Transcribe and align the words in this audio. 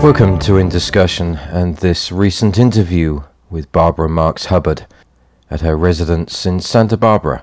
Welcome 0.00 0.38
to 0.38 0.56
In 0.56 0.68
Discussion 0.68 1.34
and 1.34 1.78
this 1.78 2.12
recent 2.12 2.56
interview 2.56 3.22
with 3.50 3.72
Barbara 3.72 4.08
Marx 4.08 4.44
Hubbard 4.44 4.86
at 5.50 5.62
her 5.62 5.76
residence 5.76 6.46
in 6.46 6.60
Santa 6.60 6.96
Barbara, 6.96 7.42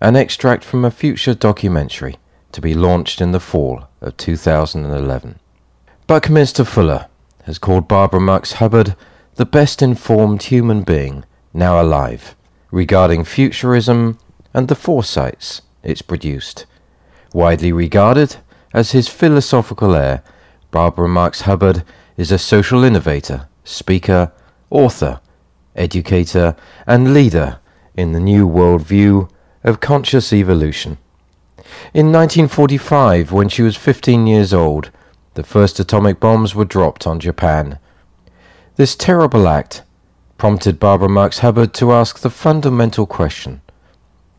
an 0.00 0.14
extract 0.14 0.62
from 0.62 0.84
a 0.84 0.92
future 0.92 1.34
documentary 1.34 2.16
to 2.52 2.60
be 2.60 2.72
launched 2.72 3.20
in 3.20 3.32
the 3.32 3.40
fall 3.40 3.88
of 4.00 4.16
2011. 4.16 5.40
Buckminster 6.06 6.64
Fuller 6.64 7.08
has 7.46 7.58
called 7.58 7.88
Barbara 7.88 8.20
Marx 8.20 8.52
Hubbard 8.52 8.94
the 9.34 9.44
best 9.44 9.82
informed 9.82 10.44
human 10.44 10.82
being 10.84 11.24
now 11.52 11.82
alive 11.82 12.36
regarding 12.74 13.22
futurism 13.24 14.18
and 14.52 14.66
the 14.66 14.74
foresights 14.74 15.62
it's 15.84 16.02
produced. 16.02 16.66
Widely 17.32 17.72
regarded 17.72 18.36
as 18.72 18.90
his 18.90 19.06
philosophical 19.06 19.94
heir, 19.94 20.24
Barbara 20.72 21.08
Marx 21.08 21.42
Hubbard 21.42 21.84
is 22.16 22.32
a 22.32 22.38
social 22.38 22.82
innovator, 22.82 23.48
speaker, 23.62 24.32
author, 24.70 25.20
educator, 25.76 26.56
and 26.84 27.14
leader 27.14 27.60
in 27.96 28.10
the 28.10 28.20
new 28.20 28.44
world 28.44 28.82
view 28.82 29.28
of 29.62 29.78
conscious 29.78 30.32
evolution. 30.32 30.98
In 31.94 32.10
1945, 32.10 33.30
when 33.30 33.48
she 33.48 33.62
was 33.62 33.76
15 33.76 34.26
years 34.26 34.52
old, 34.52 34.90
the 35.34 35.44
first 35.44 35.78
atomic 35.78 36.18
bombs 36.18 36.56
were 36.56 36.64
dropped 36.64 37.06
on 37.06 37.20
Japan. 37.20 37.78
This 38.74 38.96
terrible 38.96 39.46
act 39.46 39.82
prompted 40.36 40.80
Barbara 40.80 41.08
Marx 41.08 41.38
Hubbard 41.38 41.72
to 41.74 41.92
ask 41.92 42.18
the 42.18 42.30
fundamental 42.30 43.06
question 43.06 43.60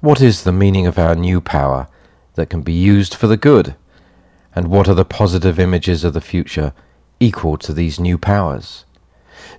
What 0.01 0.21
is 0.21 0.43
the 0.43 0.51
meaning 0.51 0.85
of 0.85 0.99
our 0.99 1.15
new 1.15 1.39
power 1.39 1.87
that 2.35 2.49
can 2.49 2.61
be 2.61 2.73
used 2.73 3.15
for 3.15 3.27
the 3.27 3.37
good? 3.37 3.75
And 4.53 4.67
what 4.67 4.87
are 4.87 4.93
the 4.93 5.05
positive 5.05 5.59
images 5.59 6.03
of 6.03 6.13
the 6.13 6.21
future 6.21 6.73
equal 7.19 7.57
to 7.57 7.73
these 7.73 7.99
new 7.99 8.17
powers? 8.17 8.85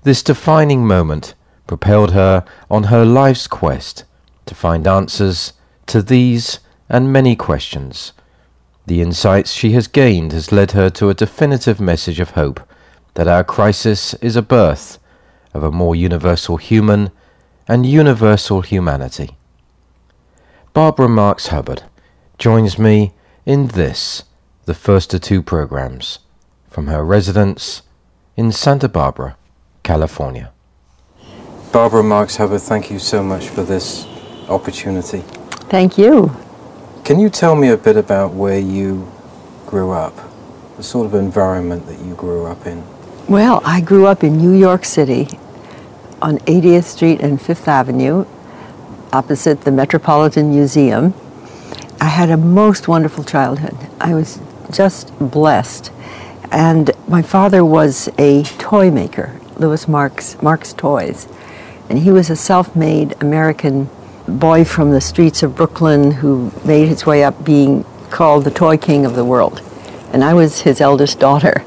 This 0.02 0.22
defining 0.22 0.86
moment 0.86 1.34
propelled 1.66 2.12
her 2.12 2.44
on 2.70 2.84
her 2.84 3.04
life's 3.04 3.46
quest 3.46 4.04
to 4.46 4.54
find 4.54 4.86
answers 4.86 5.52
to 5.86 6.02
these 6.02 6.60
and 6.88 7.12
many 7.12 7.34
questions. 7.34 8.12
The 8.86 9.00
insights 9.00 9.52
she 9.52 9.72
has 9.72 9.88
gained 9.88 10.32
has 10.32 10.52
led 10.52 10.72
her 10.72 10.90
to 10.90 11.08
a 11.08 11.14
definitive 11.14 11.80
message 11.80 12.20
of 12.20 12.30
hope 12.30 12.60
that 13.14 13.26
our 13.26 13.42
crisis 13.42 14.14
is 14.14 14.36
a 14.36 14.42
birth 14.42 14.98
of 15.56 15.64
a 15.64 15.72
more 15.72 15.96
universal 15.96 16.58
human 16.58 17.10
and 17.66 17.86
universal 17.86 18.60
humanity. 18.60 19.30
Barbara 20.72 21.08
Marx 21.08 21.48
Hubbard 21.48 21.82
joins 22.38 22.78
me 22.78 23.14
in 23.46 23.68
this, 23.68 24.24
the 24.66 24.74
first 24.74 25.14
of 25.14 25.22
two 25.22 25.42
programs, 25.42 26.18
from 26.68 26.88
her 26.88 27.02
residence 27.02 27.82
in 28.36 28.52
Santa 28.52 28.88
Barbara, 28.88 29.36
California. 29.82 30.52
Barbara 31.72 32.02
Marx 32.02 32.36
Hubbard, 32.36 32.60
thank 32.60 32.90
you 32.90 32.98
so 32.98 33.22
much 33.22 33.48
for 33.48 33.62
this 33.62 34.06
opportunity. 34.48 35.20
Thank 35.70 35.96
you. 35.96 36.36
Can 37.04 37.18
you 37.18 37.30
tell 37.30 37.56
me 37.56 37.70
a 37.70 37.76
bit 37.76 37.96
about 37.96 38.34
where 38.34 38.58
you 38.58 39.10
grew 39.66 39.92
up, 39.92 40.14
the 40.76 40.82
sort 40.82 41.06
of 41.06 41.14
environment 41.14 41.86
that 41.86 41.98
you 42.00 42.14
grew 42.14 42.46
up 42.46 42.66
in? 42.66 42.84
Well, 43.28 43.62
I 43.64 43.80
grew 43.80 44.06
up 44.06 44.22
in 44.22 44.36
New 44.36 44.52
York 44.52 44.84
City 44.84 45.28
on 46.22 46.38
80th 46.40 46.84
Street 46.84 47.20
and 47.20 47.40
Fifth 47.40 47.68
Avenue, 47.68 48.24
opposite 49.12 49.62
the 49.62 49.70
Metropolitan 49.70 50.50
Museum. 50.50 51.14
I 52.00 52.06
had 52.06 52.30
a 52.30 52.36
most 52.36 52.88
wonderful 52.88 53.24
childhood. 53.24 53.76
I 54.00 54.14
was 54.14 54.40
just 54.70 55.16
blessed. 55.18 55.90
And 56.50 56.90
my 57.08 57.22
father 57.22 57.64
was 57.64 58.08
a 58.18 58.44
toy 58.44 58.90
maker, 58.90 59.40
Louis 59.56 59.86
Marks, 59.88 60.40
Marx 60.42 60.72
Toys. 60.72 61.28
And 61.88 61.98
he 61.98 62.10
was 62.10 62.30
a 62.30 62.36
self 62.36 62.74
made 62.74 63.14
American 63.20 63.88
boy 64.26 64.64
from 64.64 64.90
the 64.90 65.00
streets 65.00 65.42
of 65.42 65.54
Brooklyn 65.54 66.10
who 66.12 66.52
made 66.64 66.88
his 66.88 67.06
way 67.06 67.22
up 67.22 67.44
being 67.44 67.84
called 68.10 68.44
the 68.44 68.50
toy 68.50 68.76
king 68.76 69.06
of 69.06 69.14
the 69.14 69.24
world. 69.24 69.62
And 70.12 70.24
I 70.24 70.34
was 70.34 70.62
his 70.62 70.80
eldest 70.80 71.20
daughter. 71.20 71.62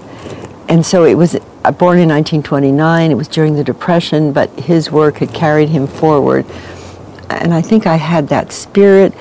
And 0.67 0.85
so 0.85 1.03
it 1.03 1.15
was 1.15 1.35
Uh, 1.63 1.71
born 1.71 1.99
in 1.99 2.07
1929. 2.07 3.11
It 3.11 3.15
was 3.15 3.27
during 3.27 3.55
the 3.55 3.63
Depression, 3.63 4.31
but 4.31 4.49
his 4.59 4.91
work 4.91 5.17
had 5.17 5.33
carried 5.33 5.69
him 5.69 5.87
forward. 5.87 6.45
And 7.29 7.53
I 7.53 7.61
think 7.61 7.85
I 7.85 7.97
had 7.97 8.29
that 8.29 8.53
spirit 8.53 9.13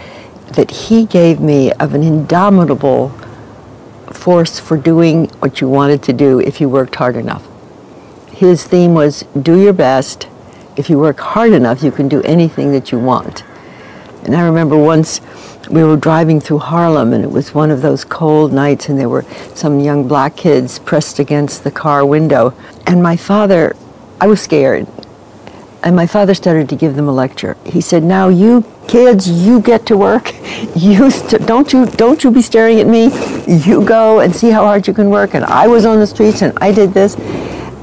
that 0.52 0.70
he 0.70 1.04
gave 1.04 1.40
me 1.40 1.72
of 1.72 1.94
an 1.94 2.02
indomitable 2.02 3.08
force 4.12 4.60
for 4.60 4.76
doing 4.76 5.26
what 5.40 5.60
you 5.60 5.68
wanted 5.68 6.02
to 6.04 6.12
do 6.12 6.38
if 6.40 6.60
you 6.60 6.68
worked 6.68 6.94
hard 6.94 7.16
enough. 7.16 7.46
His 8.30 8.64
theme 8.64 8.94
was 8.94 9.24
do 9.40 9.60
your 9.60 9.72
best. 9.72 10.28
If 10.76 10.88
you 10.88 10.98
work 10.98 11.18
hard 11.18 11.52
enough, 11.52 11.82
you 11.82 11.90
can 11.90 12.08
do 12.08 12.22
anything 12.22 12.70
that 12.70 12.92
you 12.92 13.00
want. 13.00 13.42
And 14.22 14.36
I 14.36 14.42
remember 14.42 14.76
once 14.76 15.20
we 15.70 15.84
were 15.84 15.96
driving 15.96 16.40
through 16.40 16.58
Harlem, 16.58 17.12
and 17.12 17.22
it 17.24 17.30
was 17.30 17.54
one 17.54 17.70
of 17.70 17.82
those 17.82 18.04
cold 18.04 18.52
nights, 18.52 18.88
and 18.88 18.98
there 18.98 19.08
were 19.08 19.24
some 19.54 19.80
young 19.80 20.08
black 20.08 20.36
kids 20.36 20.78
pressed 20.78 21.18
against 21.18 21.64
the 21.64 21.70
car 21.70 22.06
window. 22.06 22.54
And 22.86 23.02
my 23.02 23.16
father, 23.16 23.76
I 24.20 24.26
was 24.26 24.40
scared. 24.40 24.86
And 25.82 25.94
my 25.94 26.06
father 26.06 26.34
started 26.34 26.68
to 26.70 26.76
give 26.76 26.96
them 26.96 27.08
a 27.08 27.12
lecture. 27.12 27.56
He 27.64 27.80
said, 27.80 28.02
"Now 28.02 28.28
you 28.28 28.64
kids, 28.88 29.28
you 29.28 29.60
get 29.60 29.86
to 29.86 29.96
work. 29.96 30.34
You 30.74 31.10
st- 31.10 31.46
don't 31.46 31.72
you 31.72 31.86
don't 31.86 32.24
you 32.24 32.30
be 32.30 32.42
staring 32.42 32.80
at 32.80 32.86
me. 32.86 33.10
You 33.46 33.84
go 33.84 34.20
and 34.20 34.34
see 34.34 34.50
how 34.50 34.64
hard 34.64 34.88
you 34.88 34.94
can 34.94 35.08
work." 35.10 35.34
And 35.34 35.44
I 35.44 35.68
was 35.68 35.86
on 35.86 36.00
the 36.00 36.06
streets, 36.06 36.42
and 36.42 36.56
I 36.60 36.72
did 36.72 36.94
this. 36.94 37.14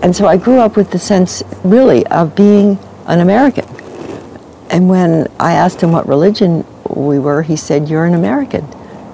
And 0.01 0.15
so 0.15 0.27
I 0.27 0.37
grew 0.37 0.59
up 0.59 0.75
with 0.75 0.91
the 0.91 0.99
sense, 0.99 1.41
really, 1.63 2.05
of 2.07 2.35
being 2.35 2.77
an 3.07 3.21
American. 3.21 3.65
And 4.69 4.89
when 4.89 5.27
I 5.39 5.53
asked 5.53 5.81
him 5.81 5.91
what 5.91 6.07
religion 6.07 6.65
we 6.89 7.19
were, 7.19 7.41
he 7.41 7.55
said, 7.55 7.89
You're 7.89 8.05
an 8.05 8.13
American. 8.13 8.67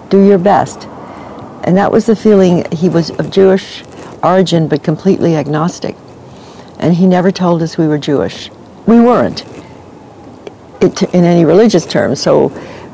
Do 0.10 0.26
your 0.26 0.38
best. 0.38 0.88
And 1.64 1.78
that 1.78 1.92
was 1.92 2.06
the 2.06 2.16
feeling. 2.16 2.66
He 2.72 2.90
was 2.90 3.12
of 3.12 3.32
Jewish 3.32 3.84
origin, 4.24 4.68
but 4.68 4.84
completely 4.84 5.36
agnostic. 5.36 5.96
And 6.80 6.96
he 6.96 7.06
never 7.06 7.32
told 7.32 7.62
us 7.62 7.78
we 7.78 7.88
were 7.88 7.98
Jewish. 7.98 8.50
We 8.88 9.00
weren't 9.00 9.46
it, 10.82 11.04
in 11.14 11.24
any 11.24 11.46
religious 11.46 11.86
terms. 11.86 12.22
So 12.22 12.52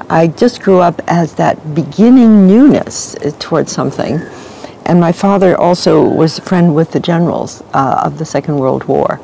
I 0.09 0.27
just 0.27 0.61
grew 0.61 0.79
up 0.79 1.01
as 1.07 1.33
that 1.35 1.73
beginning 1.73 2.47
newness 2.47 3.15
towards 3.39 3.71
something. 3.71 4.19
And 4.85 4.99
my 4.99 5.11
father 5.11 5.57
also 5.57 6.07
was 6.07 6.37
a 6.37 6.41
friend 6.41 6.75
with 6.75 6.91
the 6.91 6.99
generals 6.99 7.61
uh, 7.73 8.01
of 8.05 8.17
the 8.17 8.25
Second 8.25 8.57
World 8.57 8.85
War. 8.85 9.19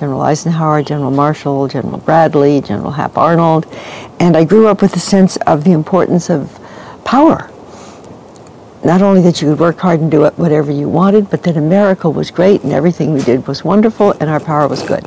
General 0.00 0.22
Eisenhower, 0.22 0.82
General 0.82 1.10
Marshall, 1.10 1.68
General 1.68 1.98
Bradley, 1.98 2.62
General 2.62 2.90
Hap 2.90 3.18
Arnold. 3.18 3.66
And 4.18 4.34
I 4.34 4.44
grew 4.44 4.66
up 4.66 4.80
with 4.80 4.96
a 4.96 4.98
sense 4.98 5.36
of 5.46 5.64
the 5.64 5.72
importance 5.72 6.30
of 6.30 6.58
power. 7.04 7.50
Not 8.82 9.02
only 9.02 9.20
that 9.20 9.42
you 9.42 9.50
could 9.50 9.60
work 9.60 9.78
hard 9.78 10.00
and 10.00 10.10
do 10.10 10.24
whatever 10.24 10.72
you 10.72 10.88
wanted, 10.88 11.28
but 11.28 11.42
that 11.42 11.58
America 11.58 12.08
was 12.08 12.30
great 12.30 12.62
and 12.62 12.72
everything 12.72 13.12
we 13.12 13.20
did 13.20 13.46
was 13.46 13.62
wonderful 13.62 14.12
and 14.12 14.30
our 14.30 14.40
power 14.40 14.66
was 14.66 14.82
good. 14.82 15.04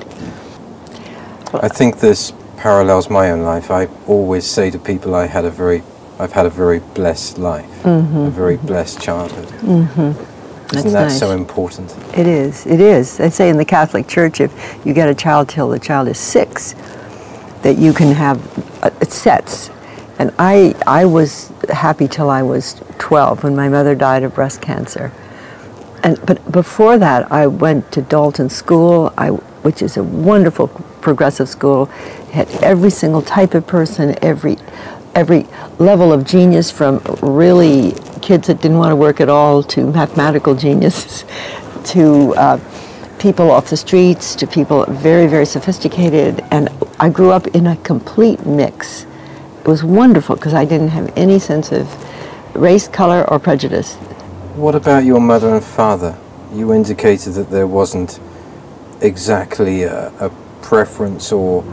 I 1.55 1.69
think 1.69 1.99
this 1.99 2.31
parallels 2.57 3.09
my 3.09 3.31
own 3.31 3.41
life. 3.41 3.71
I 3.71 3.87
always 4.05 4.45
say 4.45 4.69
to 4.69 4.77
people 4.77 5.15
I 5.15 5.25
had 5.25 5.43
a 5.43 5.49
very 5.49 5.81
I've 6.19 6.33
had 6.33 6.45
a 6.45 6.51
very 6.51 6.77
blessed 6.79 7.39
life, 7.39 7.65
mm-hmm. 7.81 8.17
a 8.17 8.29
very 8.29 8.57
blessed 8.57 9.01
childhood. 9.01 9.49
Mm-hmm. 10.73 10.87
Isn't 10.87 10.93
that 10.93 11.07
nice. 11.09 11.19
so 11.19 11.31
important? 11.31 11.95
It 12.17 12.27
is. 12.27 12.65
It 12.65 12.79
is. 12.79 13.17
They 13.17 13.29
say 13.29 13.49
in 13.49 13.57
the 13.57 13.65
Catholic 13.65 14.07
Church, 14.07 14.41
if 14.41 14.79
you 14.85 14.93
get 14.93 15.07
a 15.07 15.15
child 15.15 15.49
till 15.49 15.69
the 15.69 15.79
child 15.79 16.07
is 16.07 16.17
six, 16.17 16.73
that 17.61 17.77
you 17.77 17.93
can 17.93 18.13
have 18.13 18.83
uh, 18.83 18.89
it 19.01 19.11
sets. 19.11 19.69
And 20.19 20.33
I, 20.37 20.75
I 20.85 21.05
was 21.05 21.51
happy 21.69 22.07
till 22.07 22.29
I 22.29 22.43
was 22.43 22.81
12 22.99 23.43
when 23.43 23.55
my 23.55 23.69
mother 23.69 23.95
died 23.95 24.23
of 24.23 24.35
breast 24.35 24.61
cancer. 24.61 25.11
And 26.03 26.23
but 26.25 26.51
before 26.51 26.97
that, 26.97 27.31
I 27.31 27.47
went 27.47 27.91
to 27.93 28.01
Dalton 28.01 28.49
School, 28.49 29.13
I, 29.17 29.29
which 29.29 29.81
is 29.81 29.95
a 29.95 30.03
wonderful 30.03 30.67
progressive 31.01 31.47
school. 31.47 31.89
It 32.27 32.31
had 32.31 32.49
every 32.63 32.89
single 32.89 33.21
type 33.21 33.53
of 33.53 33.65
person, 33.65 34.15
every 34.21 34.57
every 35.15 35.45
level 35.79 36.11
of 36.11 36.25
genius 36.25 36.71
from 36.71 37.01
really 37.21 37.93
kids 38.21 38.47
that 38.47 38.61
didn't 38.61 38.77
want 38.77 38.91
to 38.91 38.95
work 38.95 39.21
at 39.21 39.29
all 39.29 39.61
to 39.63 39.91
mathematical 39.91 40.55
geniuses 40.55 41.25
to 41.85 42.33
uh, 42.35 42.59
people 43.19 43.51
off 43.51 43.69
the 43.69 43.77
streets 43.77 44.35
to 44.35 44.47
people 44.47 44.85
very, 44.85 45.27
very 45.27 45.45
sophisticated. 45.45 46.43
And 46.51 46.69
I 46.99 47.09
grew 47.09 47.31
up 47.31 47.47
in 47.47 47.67
a 47.67 47.77
complete 47.77 48.45
mix. 48.45 49.05
It 49.61 49.67
was 49.67 49.83
wonderful 49.83 50.35
because 50.35 50.53
I 50.53 50.65
didn't 50.65 50.89
have 50.89 51.11
any 51.15 51.39
sense 51.39 51.71
of 51.71 51.87
race, 52.55 52.87
color, 52.87 53.29
or 53.29 53.39
prejudice. 53.39 53.95
What 54.55 54.75
about 54.75 55.05
your 55.05 55.19
mother 55.19 55.55
and 55.55 55.63
father? 55.63 56.17
You 56.53 56.73
indicated 56.73 57.33
that 57.33 57.49
there 57.49 57.65
wasn't 57.65 58.19
exactly 59.01 59.83
a, 59.83 60.09
a 60.19 60.29
preference 60.61 61.31
or 61.31 61.63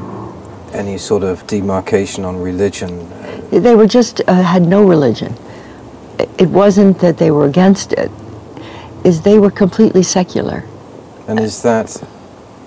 any 0.73 0.99
sort 0.99 1.23
of 1.23 1.47
demarcation 1.47 2.25
on 2.25 2.41
religion. 2.41 3.09
They 3.51 3.75
were 3.75 3.87
just 3.87 4.21
uh, 4.27 4.43
had 4.43 4.63
no 4.63 4.87
religion. 4.87 5.35
It 6.39 6.49
wasn't 6.49 6.99
that 7.01 7.19
they 7.19 7.31
were 7.31 7.47
against 7.47 7.93
it; 7.93 8.11
is 9.05 9.23
they 9.23 9.39
were 9.39 9.51
completely 9.51 10.03
secular. 10.03 10.65
And 11.27 11.41
is 11.41 11.63
that 11.63 12.03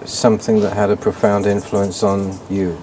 something 0.06 0.60
that 0.62 0.74
had 0.74 0.90
a 0.90 0.96
profound 0.96 1.46
influence 1.46 2.04
on 2.04 2.38
you? 2.50 2.82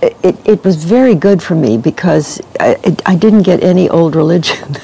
It, 0.00 0.36
it 0.44 0.64
was 0.64 0.84
very 0.84 1.14
good 1.14 1.42
for 1.42 1.54
me 1.54 1.78
because 1.78 2.40
I, 2.58 2.76
it, 2.82 3.02
I 3.06 3.14
didn't 3.14 3.42
get 3.42 3.62
any 3.62 3.88
old 3.88 4.16
religion. 4.16 4.76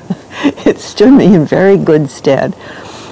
it 0.66 0.78
stood 0.78 1.12
me 1.12 1.34
in 1.34 1.46
very 1.46 1.76
good 1.76 2.10
stead. 2.10 2.56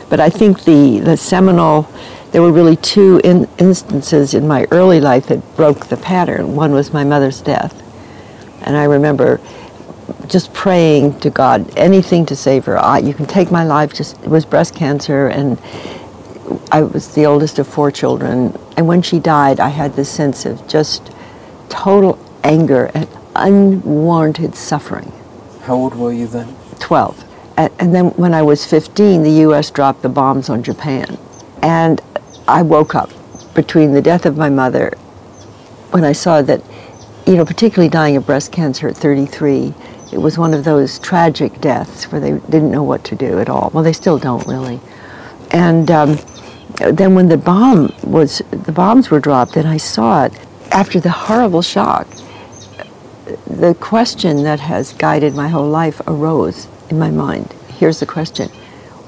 But 0.09 0.21
I 0.21 0.31
think 0.31 0.65
the, 0.65 1.01
the 1.01 1.17
seminal, 1.17 1.89
there 2.37 2.43
were 2.43 2.53
really 2.53 2.77
two 2.77 3.19
in, 3.25 3.49
instances 3.57 4.35
in 4.35 4.47
my 4.47 4.67
early 4.71 5.01
life 5.01 5.29
that 5.29 5.57
broke 5.57 5.87
the 5.87 5.97
pattern. 5.97 6.55
One 6.55 6.73
was 6.73 6.93
my 6.93 7.03
mother's 7.03 7.41
death. 7.41 7.83
And 8.61 8.77
I 8.77 8.85
remember 8.85 9.41
just 10.29 10.53
praying 10.53 11.19
to 11.21 11.31
God, 11.31 11.75
anything 11.79 12.27
to 12.27 12.37
save 12.37 12.67
her. 12.67 12.79
I, 12.79 12.99
you 12.99 13.15
can 13.15 13.25
take 13.25 13.51
my 13.51 13.65
life. 13.65 13.95
Just 13.95 14.23
it 14.23 14.29
was 14.29 14.45
breast 14.45 14.75
cancer, 14.75 15.29
and 15.29 15.59
I 16.71 16.83
was 16.83 17.15
the 17.15 17.25
oldest 17.25 17.59
of 17.59 17.67
four 17.67 17.91
children. 17.91 18.55
And 18.77 18.87
when 18.87 19.01
she 19.01 19.19
died, 19.19 19.59
I 19.59 19.71
had 19.71 19.95
this 19.95 20.11
sense 20.11 20.45
of 20.45 20.69
just 20.69 21.11
total 21.71 22.19
anger 22.45 22.91
and 22.93 23.09
unwarranted 23.35 24.55
suffering. 24.57 25.11
How 25.63 25.77
old 25.77 25.95
were 25.95 26.13
you 26.13 26.27
then? 26.27 26.55
Twelve. 26.81 27.25
And, 27.57 27.73
and 27.79 27.95
then 27.95 28.09
when 28.09 28.35
I 28.35 28.43
was 28.43 28.67
15, 28.67 29.23
the 29.23 29.31
U.S. 29.49 29.71
dropped 29.71 30.03
the 30.03 30.11
bombs 30.11 30.51
on 30.51 30.63
Japan, 30.63 31.17
and 31.63 32.03
I 32.49 32.63
woke 32.63 32.95
up 32.95 33.11
between 33.55 33.93
the 33.93 34.03
death 34.03 34.27
of 34.27 34.37
my 34.37 34.51
mother, 34.51 34.91
when 35.91 36.05
I 36.05 36.13
saw 36.13 36.43
that, 36.43 36.63
you 37.27 37.37
know, 37.37 37.45
particularly 37.45 37.89
dying 37.89 38.17
of 38.17 38.27
breast 38.27 38.53
cancer 38.53 38.89
at 38.89 38.97
33 38.97 39.75
it 40.13 40.19
was 40.19 40.39
one 40.39 40.55
of 40.55 40.65
those 40.65 40.99
tragic 40.99 41.61
deaths 41.61 42.11
where 42.13 42.21
they 42.21 42.33
didn't 42.49 42.71
know 42.71 42.83
what 42.83 43.05
to 43.05 43.17
do 43.17 43.41
at 43.41 43.49
all. 43.49 43.71
Well, 43.75 43.83
they 43.83 43.93
still 43.93 44.19
don't 44.19 44.47
really. 44.47 44.81
And 45.51 45.91
um, 45.91 46.19
then 46.79 47.15
when 47.15 47.29
the 47.29 47.37
bomb 47.37 47.93
was, 48.05 48.39
the 48.51 48.73
bombs 48.73 49.11
were 49.11 49.21
dropped, 49.21 49.57
and 49.57 49.67
I 49.67 49.79
saw 49.79 50.25
it 50.25 50.33
after 50.71 51.01
the 51.01 51.11
horrible 51.11 51.63
shock. 51.63 52.07
The 53.47 53.77
question 53.81 54.45
that 54.45 54.61
has 54.61 54.93
guided 54.93 55.35
my 55.35 55.49
whole 55.49 55.69
life 55.69 56.01
arose 56.07 56.69
in 56.89 56.99
my 56.99 57.11
mind. 57.11 57.53
Here's 57.77 57.99
the 57.99 58.07
question: 58.07 58.49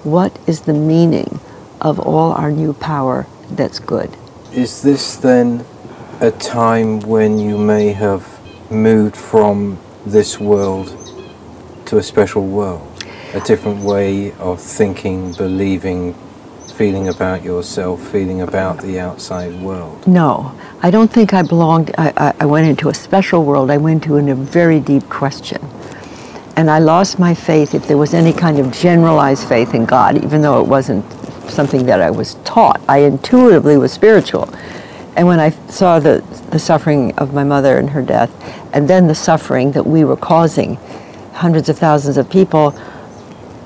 What 0.02 0.36
is 0.48 0.62
the 0.62 0.74
meaning 0.74 1.38
of 1.80 1.98
all 1.98 2.32
our 2.32 2.50
new 2.50 2.72
power 2.72 3.26
that's 3.50 3.78
good? 3.78 4.16
Is 4.52 4.82
this 4.82 5.16
then 5.16 5.64
a 6.20 6.30
time 6.30 7.00
when 7.00 7.38
you 7.38 7.56
may 7.58 7.92
have 7.92 8.26
moved 8.70 9.16
from 9.16 9.78
this 10.04 10.40
world 10.40 10.94
to 11.86 11.98
a 11.98 12.02
special 12.02 12.46
world, 12.46 12.82
a 13.34 13.40
different 13.40 13.84
way 13.84 14.32
of 14.32 14.60
thinking, 14.60 15.32
believing, 15.34 16.14
feeling 16.74 17.08
about 17.08 17.42
yourself, 17.42 18.00
feeling 18.08 18.42
about 18.42 18.80
the 18.82 18.98
outside 18.98 19.54
world? 19.60 20.06
No, 20.06 20.58
I 20.82 20.90
don't 20.90 21.12
think 21.12 21.34
I 21.34 21.42
belonged. 21.42 21.94
I, 21.98 22.34
I, 22.40 22.46
went 22.46 22.68
into 22.68 22.88
a 22.88 22.94
special 22.94 23.44
world. 23.44 23.70
I 23.70 23.78
went 23.78 24.06
into 24.06 24.16
a 24.16 24.34
very 24.34 24.80
deep 24.80 25.08
question. 25.08 25.60
And 26.56 26.70
I 26.70 26.80
lost 26.80 27.18
my 27.18 27.34
faith, 27.34 27.74
if 27.74 27.86
there 27.86 27.96
was 27.96 28.14
any 28.14 28.32
kind 28.32 28.58
of 28.58 28.72
generalized 28.72 29.48
faith 29.48 29.74
in 29.74 29.84
God, 29.86 30.24
even 30.24 30.42
though 30.42 30.60
it 30.60 30.66
wasn't 30.66 31.04
something 31.50 31.86
that 31.86 32.00
I 32.00 32.10
was 32.10 32.34
taught. 32.44 32.80
I 32.88 32.98
intuitively 32.98 33.76
was 33.76 33.92
spiritual. 33.92 34.48
And 35.16 35.26
when 35.26 35.40
I 35.40 35.50
saw 35.68 35.98
the, 35.98 36.24
the 36.50 36.58
suffering 36.58 37.16
of 37.18 37.34
my 37.34 37.44
mother 37.44 37.78
and 37.78 37.90
her 37.90 38.02
death, 38.02 38.30
and 38.72 38.88
then 38.88 39.08
the 39.08 39.14
suffering 39.14 39.72
that 39.72 39.86
we 39.86 40.04
were 40.04 40.16
causing 40.16 40.76
hundreds 41.32 41.68
of 41.68 41.78
thousands 41.78 42.16
of 42.16 42.30
people 42.30 42.78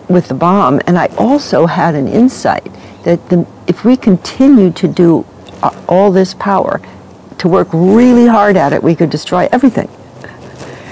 with 0.09 0.29
the 0.29 0.35
bomb, 0.35 0.81
and 0.87 0.99
I 0.99 1.07
also 1.19 1.67
had 1.67 1.95
an 1.95 2.09
insight 2.09 2.71
that 3.05 3.29
the, 3.29 3.47
if 3.67 3.85
we 3.85 3.97
continue 3.97 4.71
to 4.73 4.89
do 4.89 5.27
uh, 5.63 5.85
all 5.89 6.11
this 6.11 6.35
power, 6.35 6.81
to 7.39 7.49
work 7.49 7.69
really 7.73 8.27
hard 8.27 8.57
at 8.57 8.73
it, 8.73 8.83
we 8.83 8.95
could 8.95 9.11
destroy 9.11 9.49
everything. 9.51 9.91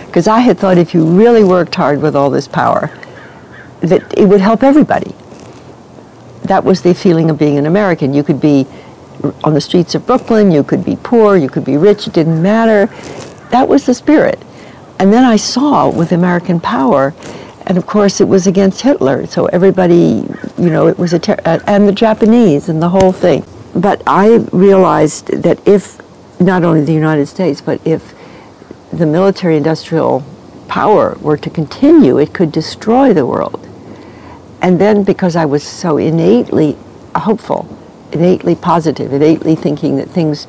Because 0.06 0.26
I 0.26 0.40
had 0.40 0.58
thought 0.58 0.78
if 0.78 0.92
you 0.92 1.04
really 1.04 1.44
worked 1.44 1.76
hard 1.76 2.02
with 2.02 2.16
all 2.16 2.28
this 2.28 2.48
power, 2.48 2.90
that 3.80 4.18
it 4.18 4.26
would 4.26 4.40
help 4.40 4.64
everybody. 4.64 5.14
That 6.50 6.64
was 6.64 6.82
the 6.82 6.94
feeling 6.94 7.30
of 7.30 7.38
being 7.38 7.58
an 7.58 7.66
American. 7.66 8.12
You 8.12 8.24
could 8.24 8.40
be 8.40 8.66
on 9.44 9.54
the 9.54 9.60
streets 9.60 9.94
of 9.94 10.04
Brooklyn, 10.04 10.50
you 10.50 10.64
could 10.64 10.84
be 10.84 10.96
poor, 10.96 11.36
you 11.36 11.48
could 11.48 11.64
be 11.64 11.76
rich, 11.76 12.08
it 12.08 12.12
didn't 12.12 12.42
matter. 12.42 12.86
That 13.50 13.68
was 13.68 13.86
the 13.86 13.94
spirit. 13.94 14.36
And 14.98 15.12
then 15.12 15.24
I 15.24 15.36
saw 15.36 15.88
with 15.88 16.10
American 16.10 16.58
power, 16.58 17.14
and 17.68 17.78
of 17.78 17.86
course 17.86 18.20
it 18.20 18.26
was 18.26 18.48
against 18.48 18.80
Hitler, 18.80 19.28
so 19.28 19.46
everybody, 19.46 20.26
you 20.58 20.70
know, 20.70 20.88
it 20.88 20.98
was 20.98 21.12
a, 21.12 21.20
ter- 21.20 21.38
uh, 21.44 21.60
and 21.68 21.86
the 21.86 21.92
Japanese 21.92 22.68
and 22.68 22.82
the 22.82 22.88
whole 22.88 23.12
thing. 23.12 23.44
But 23.72 24.02
I 24.04 24.38
realized 24.50 25.28
that 25.28 25.64
if 25.68 26.00
not 26.40 26.64
only 26.64 26.84
the 26.84 26.92
United 26.92 27.26
States, 27.26 27.60
but 27.60 27.80
if 27.84 28.12
the 28.92 29.06
military 29.06 29.56
industrial 29.56 30.24
power 30.66 31.16
were 31.20 31.36
to 31.36 31.48
continue, 31.48 32.18
it 32.18 32.34
could 32.34 32.50
destroy 32.50 33.14
the 33.14 33.24
world. 33.24 33.69
And 34.62 34.80
then 34.80 35.04
because 35.04 35.36
I 35.36 35.44
was 35.44 35.62
so 35.62 35.96
innately 35.96 36.76
hopeful, 37.14 37.66
innately 38.12 38.54
positive, 38.54 39.12
innately 39.12 39.56
thinking 39.56 39.96
that 39.96 40.08
things, 40.08 40.46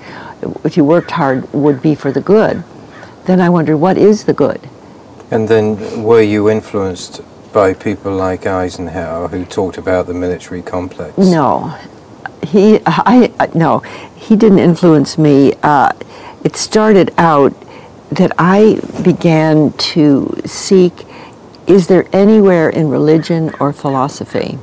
if 0.63 0.75
you 0.77 0.83
worked 0.83 1.11
hard, 1.11 1.51
would 1.53 1.81
be 1.81 1.95
for 1.95 2.11
the 2.11 2.21
good, 2.21 2.63
then 3.25 3.39
I 3.39 3.49
wondered, 3.49 3.77
what 3.77 3.97
is 3.97 4.25
the 4.25 4.33
good? 4.33 4.69
And 5.29 5.47
then 5.47 6.03
were 6.03 6.21
you 6.21 6.49
influenced 6.49 7.21
by 7.53 7.73
people 7.73 8.13
like 8.13 8.45
Eisenhower 8.45 9.27
who 9.27 9.45
talked 9.45 9.77
about 9.77 10.07
the 10.07 10.13
military 10.13 10.61
complex? 10.61 11.17
No. 11.17 11.77
He, 12.43 12.79
I, 12.85 13.49
no, 13.53 13.79
he 14.15 14.35
didn't 14.35 14.59
influence 14.59 15.17
me. 15.17 15.53
Uh, 15.61 15.93
it 16.43 16.55
started 16.55 17.13
out 17.17 17.53
that 18.09 18.31
I 18.37 18.81
began 19.03 19.71
to 19.73 20.41
seek 20.45 21.05
is 21.67 21.87
there 21.87 22.07
anywhere 22.13 22.69
in 22.69 22.89
religion 22.89 23.53
or 23.59 23.71
philosophy 23.71 24.57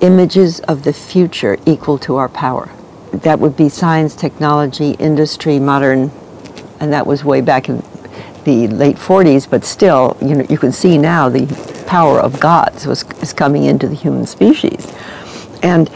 images 0.00 0.60
of 0.60 0.84
the 0.84 0.92
future 0.92 1.58
equal 1.66 1.98
to 1.98 2.16
our 2.16 2.28
power. 2.28 2.70
That 3.12 3.38
would 3.38 3.56
be 3.56 3.68
science, 3.68 4.14
technology, 4.14 4.92
industry, 4.92 5.58
modern, 5.58 6.10
and 6.80 6.92
that 6.92 7.06
was 7.06 7.24
way 7.24 7.40
back 7.40 7.68
in 7.68 7.82
the 8.44 8.68
late 8.68 8.96
40s, 8.96 9.48
but 9.48 9.64
still, 9.64 10.16
you 10.22 10.34
know, 10.34 10.46
you 10.48 10.56
can 10.56 10.72
see 10.72 10.96
now 10.96 11.28
the 11.28 11.46
power 11.86 12.18
of 12.18 12.40
gods 12.40 12.86
was, 12.86 13.04
is 13.20 13.32
coming 13.32 13.64
into 13.64 13.88
the 13.88 13.94
human 13.94 14.26
species. 14.26 14.90
And 15.62 15.88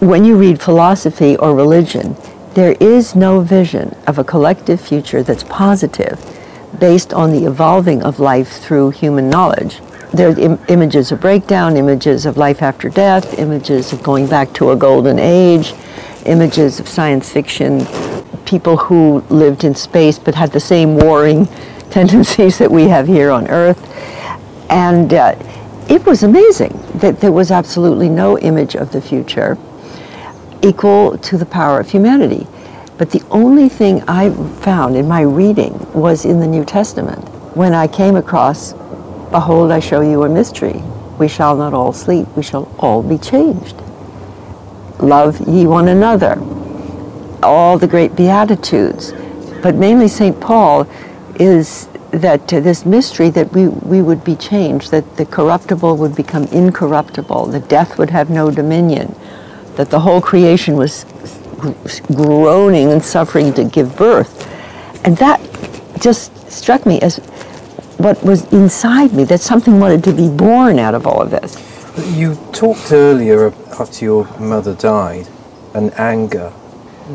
when 0.00 0.24
you 0.24 0.36
read 0.36 0.60
philosophy 0.60 1.36
or 1.36 1.54
religion, 1.54 2.16
there 2.54 2.72
is 2.80 3.14
no 3.14 3.40
vision 3.40 3.94
of 4.06 4.18
a 4.18 4.24
collective 4.24 4.80
future 4.80 5.22
that's 5.22 5.44
positive 5.44 6.18
based 6.78 7.12
on 7.12 7.32
the 7.32 7.44
evolving 7.44 8.02
of 8.02 8.20
life 8.20 8.48
through 8.48 8.90
human 8.90 9.28
knowledge. 9.28 9.80
There 10.12 10.30
are 10.30 10.38
Im- 10.38 10.58
images 10.68 11.12
of 11.12 11.20
breakdown, 11.20 11.76
images 11.76 12.26
of 12.26 12.36
life 12.36 12.62
after 12.62 12.88
death, 12.88 13.38
images 13.38 13.92
of 13.92 14.02
going 14.02 14.26
back 14.26 14.52
to 14.54 14.70
a 14.70 14.76
golden 14.76 15.18
age, 15.18 15.74
images 16.26 16.80
of 16.80 16.88
science 16.88 17.30
fiction, 17.30 17.86
people 18.44 18.76
who 18.76 19.20
lived 19.30 19.64
in 19.64 19.74
space 19.74 20.18
but 20.18 20.34
had 20.34 20.52
the 20.52 20.60
same 20.60 20.96
warring 20.96 21.46
tendencies 21.90 22.58
that 22.58 22.70
we 22.70 22.84
have 22.84 23.06
here 23.06 23.30
on 23.30 23.48
Earth. 23.48 23.86
And 24.70 25.12
uh, 25.12 25.36
it 25.88 26.04
was 26.06 26.22
amazing 26.22 26.80
that 26.96 27.20
there 27.20 27.32
was 27.32 27.50
absolutely 27.50 28.08
no 28.08 28.38
image 28.38 28.76
of 28.76 28.92
the 28.92 29.00
future 29.00 29.58
equal 30.62 31.18
to 31.18 31.38
the 31.38 31.46
power 31.46 31.80
of 31.80 31.90
humanity. 31.90 32.46
But 33.00 33.12
the 33.12 33.22
only 33.30 33.70
thing 33.70 34.02
I 34.02 34.28
found 34.60 34.94
in 34.94 35.08
my 35.08 35.22
reading 35.22 35.72
was 35.94 36.26
in 36.26 36.38
the 36.38 36.46
New 36.46 36.66
Testament 36.66 37.26
when 37.56 37.72
I 37.72 37.88
came 37.88 38.14
across 38.14 38.74
Behold, 39.30 39.70
I 39.70 39.80
show 39.80 40.02
you 40.02 40.24
a 40.24 40.28
mystery. 40.28 40.82
We 41.18 41.26
shall 41.26 41.56
not 41.56 41.72
all 41.72 41.94
sleep, 41.94 42.28
we 42.36 42.42
shall 42.42 42.70
all 42.78 43.02
be 43.02 43.16
changed. 43.16 43.76
Love 44.98 45.40
ye 45.48 45.66
one 45.66 45.88
another. 45.88 46.36
all 47.42 47.78
the 47.78 47.86
great 47.86 48.14
Beatitudes, 48.16 49.14
but 49.62 49.76
mainly 49.76 50.06
St. 50.06 50.38
Paul, 50.38 50.86
is 51.36 51.88
that 52.10 52.48
this 52.48 52.84
mystery 52.84 53.30
that 53.30 53.50
we, 53.54 53.68
we 53.68 54.02
would 54.02 54.22
be 54.24 54.36
changed, 54.36 54.90
that 54.90 55.16
the 55.16 55.24
corruptible 55.24 55.96
would 55.96 56.14
become 56.14 56.44
incorruptible, 56.48 57.46
that 57.46 57.66
death 57.66 57.96
would 57.96 58.10
have 58.10 58.28
no 58.28 58.50
dominion, 58.50 59.14
that 59.76 59.88
the 59.88 60.00
whole 60.00 60.20
creation 60.20 60.76
was 60.76 61.06
groaning 62.14 62.92
and 62.92 63.02
suffering 63.02 63.52
to 63.54 63.64
give 63.64 63.96
birth. 63.96 64.46
And 65.04 65.16
that 65.18 65.40
just 66.00 66.50
struck 66.50 66.86
me 66.86 67.00
as 67.00 67.18
what 67.98 68.22
was 68.22 68.50
inside 68.52 69.12
me, 69.12 69.24
that 69.24 69.40
something 69.40 69.78
wanted 69.78 70.02
to 70.04 70.12
be 70.12 70.28
born 70.28 70.78
out 70.78 70.94
of 70.94 71.06
all 71.06 71.20
of 71.20 71.30
this. 71.30 71.56
You 72.16 72.34
talked 72.52 72.92
earlier 72.92 73.52
after 73.78 74.04
your 74.04 74.24
mother 74.38 74.74
died, 74.74 75.28
an 75.74 75.90
anger. 75.98 76.52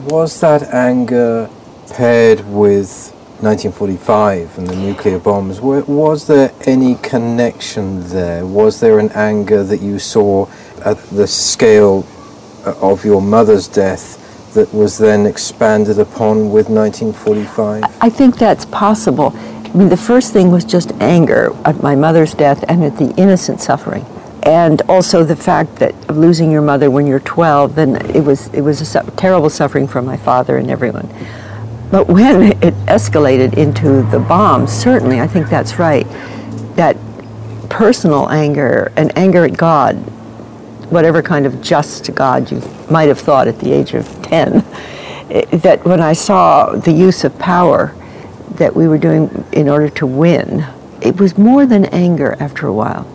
Was 0.09 0.39
that 0.41 0.73
anger 0.73 1.49
paired 1.89 2.41
with 2.41 3.11
1945 3.41 4.57
and 4.57 4.67
the 4.67 4.75
nuclear 4.75 5.19
bombs? 5.19 5.59
Was 5.59 6.27
there 6.27 6.53
any 6.65 6.95
connection 6.95 8.07
there? 8.09 8.45
Was 8.45 8.79
there 8.79 8.99
an 8.99 9.09
anger 9.13 9.63
that 9.63 9.81
you 9.81 9.97
saw 9.97 10.47
at 10.83 10.97
the 11.09 11.27
scale 11.27 12.05
of 12.65 13.05
your 13.05 13.21
mother's 13.21 13.67
death 13.67 14.21
that 14.55 14.73
was 14.73 14.97
then 14.97 15.25
expanded 15.25 15.99
upon 15.99 16.51
with 16.51 16.69
1945? 16.69 17.83
I 18.01 18.09
think 18.09 18.37
that's 18.37 18.65
possible. 18.65 19.33
I 19.35 19.77
mean, 19.77 19.89
the 19.89 19.97
first 19.97 20.33
thing 20.33 20.51
was 20.51 20.65
just 20.65 20.91
anger 20.93 21.51
at 21.65 21.83
my 21.83 21.95
mother's 21.95 22.33
death 22.33 22.63
and 22.67 22.83
at 22.83 22.97
the 22.97 23.13
innocent 23.17 23.61
suffering. 23.61 24.05
And 24.43 24.81
also 24.83 25.23
the 25.23 25.35
fact 25.35 25.75
that 25.77 25.93
of 26.09 26.17
losing 26.17 26.51
your 26.51 26.61
mother 26.61 26.89
when 26.89 27.07
you're 27.07 27.19
12, 27.19 27.75
then 27.75 27.95
it 28.15 28.23
was, 28.23 28.47
it 28.53 28.61
was 28.61 28.81
a 28.81 28.85
su- 28.85 29.11
terrible 29.17 29.49
suffering 29.49 29.87
for 29.87 30.01
my 30.01 30.17
father 30.17 30.57
and 30.57 30.69
everyone. 30.69 31.09
But 31.91 32.07
when 32.07 32.43
it 32.63 32.73
escalated 32.85 33.57
into 33.57 34.03
the 34.09 34.19
bomb, 34.19 34.67
certainly, 34.67 35.19
I 35.19 35.27
think 35.27 35.49
that's 35.49 35.77
right, 35.77 36.07
that 36.75 36.97
personal 37.69 38.29
anger 38.29 38.91
and 38.95 39.15
anger 39.17 39.45
at 39.45 39.57
God, 39.57 39.97
whatever 40.89 41.21
kind 41.21 41.45
of 41.45 41.61
just 41.61 42.13
God 42.13 42.51
you 42.51 42.61
might 42.89 43.07
have 43.07 43.19
thought 43.19 43.47
at 43.47 43.59
the 43.59 43.71
age 43.71 43.93
of 43.93 44.05
10, 44.23 44.63
eh, 45.29 45.45
that 45.57 45.83
when 45.85 46.01
I 46.01 46.13
saw 46.13 46.75
the 46.75 46.91
use 46.91 47.23
of 47.23 47.37
power, 47.39 47.93
that 48.55 48.75
we 48.75 48.87
were 48.87 48.97
doing 48.97 49.45
in 49.51 49.67
order 49.69 49.89
to 49.89 50.05
win, 50.05 50.65
it 51.01 51.19
was 51.19 51.37
more 51.37 51.65
than 51.65 51.85
anger 51.85 52.35
after 52.39 52.67
a 52.67 52.73
while. 52.73 53.07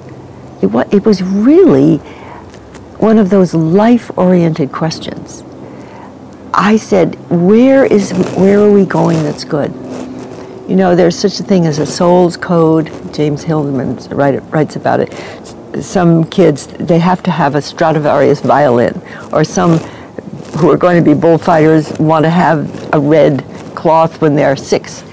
It 0.62 1.04
was, 1.06 1.22
really 1.22 1.96
one 2.98 3.16
of 3.16 3.30
those 3.30 3.54
life-oriented 3.54 4.72
questions. 4.72 5.42
I 6.52 6.76
said, 6.76 7.14
where 7.30 7.86
is 7.86 8.12
where 8.36 8.60
are 8.60 8.72
we 8.72 8.84
going 8.84 9.22
that's 9.22 9.44
good? 9.44 9.72
You 10.68 10.76
know, 10.76 10.94
there's 10.94 11.18
such 11.18 11.40
a 11.40 11.42
thing 11.42 11.66
as 11.66 11.78
a 11.78 11.86
soul's 11.86 12.36
code. 12.36 12.92
James 13.14 13.42
Hillman 13.42 13.96
write, 14.10 14.38
writes 14.52 14.76
about 14.76 15.00
it. 15.00 15.12
Some 15.80 16.24
kids, 16.24 16.66
they 16.66 16.98
have 16.98 17.22
to 17.24 17.30
have 17.30 17.54
a 17.54 17.62
Stradivarius 17.62 18.40
violin, 18.40 19.00
or 19.32 19.44
some 19.44 19.78
who 20.58 20.70
are 20.70 20.76
going 20.76 21.02
to 21.02 21.14
be 21.14 21.18
bullfighters 21.18 21.98
want 21.98 22.24
to 22.24 22.30
have 22.30 22.92
a 22.92 22.98
red 22.98 23.44
cloth 23.74 24.20
when 24.20 24.34
they're 24.34 24.56
six. 24.56 25.04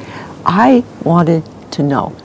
I 0.46 0.84
wanted 1.04 1.44
to 1.72 1.84
know. 1.84 2.16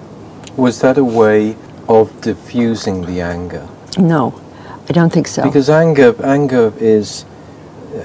Was 0.57 0.81
that 0.81 0.99
a 0.99 1.05
way 1.05 1.57
of 1.89 2.21
diffusing 2.21 3.05
the 3.05 3.21
anger? 3.21 3.69
No, 3.99 4.41
I 4.89 4.93
don't 4.93 5.13
think 5.13 5.29
so. 5.29 5.45
Because 5.45 5.69
anger, 5.69 6.15
anger 6.25 6.73
is, 6.79 7.25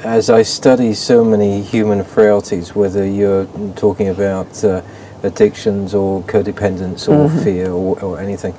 as 0.04 0.30
I 0.30 0.44
study 0.44 0.94
so 0.94 1.24
many 1.24 1.62
human 1.62 2.04
frailties, 2.04 2.76
whether 2.76 3.06
you're 3.06 3.46
talking 3.76 4.10
about 4.10 4.64
uh, 4.64 4.82
addictions 5.24 5.94
or 5.94 6.22
codependence 6.24 7.08
or 7.08 7.30
mm-hmm. 7.30 7.44
fear 7.44 7.72
or, 7.72 8.00
or 8.02 8.20
anything, 8.20 8.54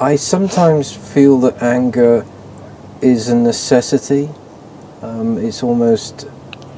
I 0.00 0.16
sometimes 0.16 0.96
feel 0.96 1.38
that 1.40 1.62
anger 1.62 2.24
is 3.02 3.28
a 3.28 3.36
necessity. 3.36 4.30
Um, 5.02 5.36
it's 5.36 5.62
almost, 5.62 6.26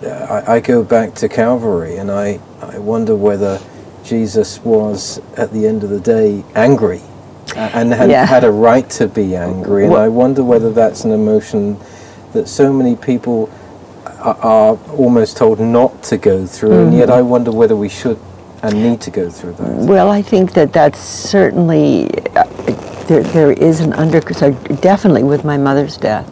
I, 0.02 0.56
I, 0.56 0.60
go 0.60 0.82
back 0.82 1.14
to 1.16 1.28
Calvary 1.28 1.98
and 1.98 2.10
I, 2.10 2.40
I 2.60 2.78
wonder 2.78 3.14
whether 3.14 3.60
Jesus 4.02 4.58
was, 4.64 5.20
at 5.36 5.52
the 5.52 5.68
end 5.68 5.84
of 5.84 5.90
the 5.90 6.00
day, 6.00 6.44
angry 6.56 7.00
and 7.54 7.92
had, 7.92 8.10
yeah. 8.10 8.26
had 8.26 8.42
a 8.42 8.50
right 8.50 8.90
to 8.90 9.06
be 9.06 9.36
angry. 9.36 9.86
And 9.86 9.94
I 9.94 10.08
wonder 10.08 10.42
whether 10.42 10.72
that's 10.72 11.04
an 11.04 11.12
emotion 11.12 11.78
that 12.32 12.48
so 12.48 12.72
many 12.72 12.96
people 12.96 13.48
are, 14.04 14.36
are 14.38 14.76
almost 14.94 15.36
told 15.36 15.60
not 15.60 16.02
to 16.04 16.16
go 16.16 16.44
through, 16.44 16.70
mm-hmm. 16.70 16.88
and 16.88 16.96
yet 16.96 17.08
mm-hmm. 17.08 17.18
I 17.18 17.22
wonder 17.22 17.52
whether 17.52 17.76
we 17.76 17.88
should 17.88 18.18
and 18.62 18.74
need 18.82 19.00
to 19.02 19.10
go 19.10 19.28
through 19.28 19.52
that. 19.54 19.68
Well, 19.68 20.08
I 20.08 20.22
think 20.22 20.54
that 20.54 20.72
that's 20.72 21.00
certainly, 21.00 22.08
uh, 22.36 22.44
there, 23.12 23.22
there 23.22 23.52
is 23.52 23.80
an 23.80 23.92
under, 23.92 24.20
so 24.32 24.52
definitely 24.80 25.22
with 25.22 25.44
my 25.44 25.58
mother's 25.58 25.98
death. 25.98 26.30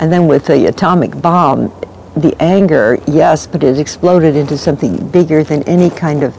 And 0.00 0.10
then 0.10 0.26
with 0.26 0.46
the 0.46 0.66
atomic 0.66 1.20
bomb, 1.20 1.68
the 2.16 2.34
anger, 2.40 2.98
yes, 3.06 3.46
but 3.46 3.62
it 3.62 3.78
exploded 3.78 4.34
into 4.34 4.56
something 4.56 5.08
bigger 5.10 5.44
than 5.44 5.62
any 5.64 5.90
kind 5.90 6.22
of 6.22 6.34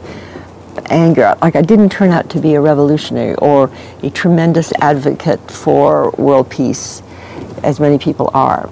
anger. 0.90 1.36
Like 1.40 1.54
I 1.54 1.62
didn't 1.62 1.90
turn 1.90 2.10
out 2.10 2.28
to 2.30 2.40
be 2.40 2.54
a 2.54 2.60
revolutionary 2.60 3.36
or 3.36 3.70
a 4.02 4.10
tremendous 4.10 4.72
advocate 4.80 5.50
for 5.50 6.10
world 6.12 6.50
peace, 6.50 7.02
as 7.62 7.78
many 7.78 7.98
people 7.98 8.30
are. 8.34 8.68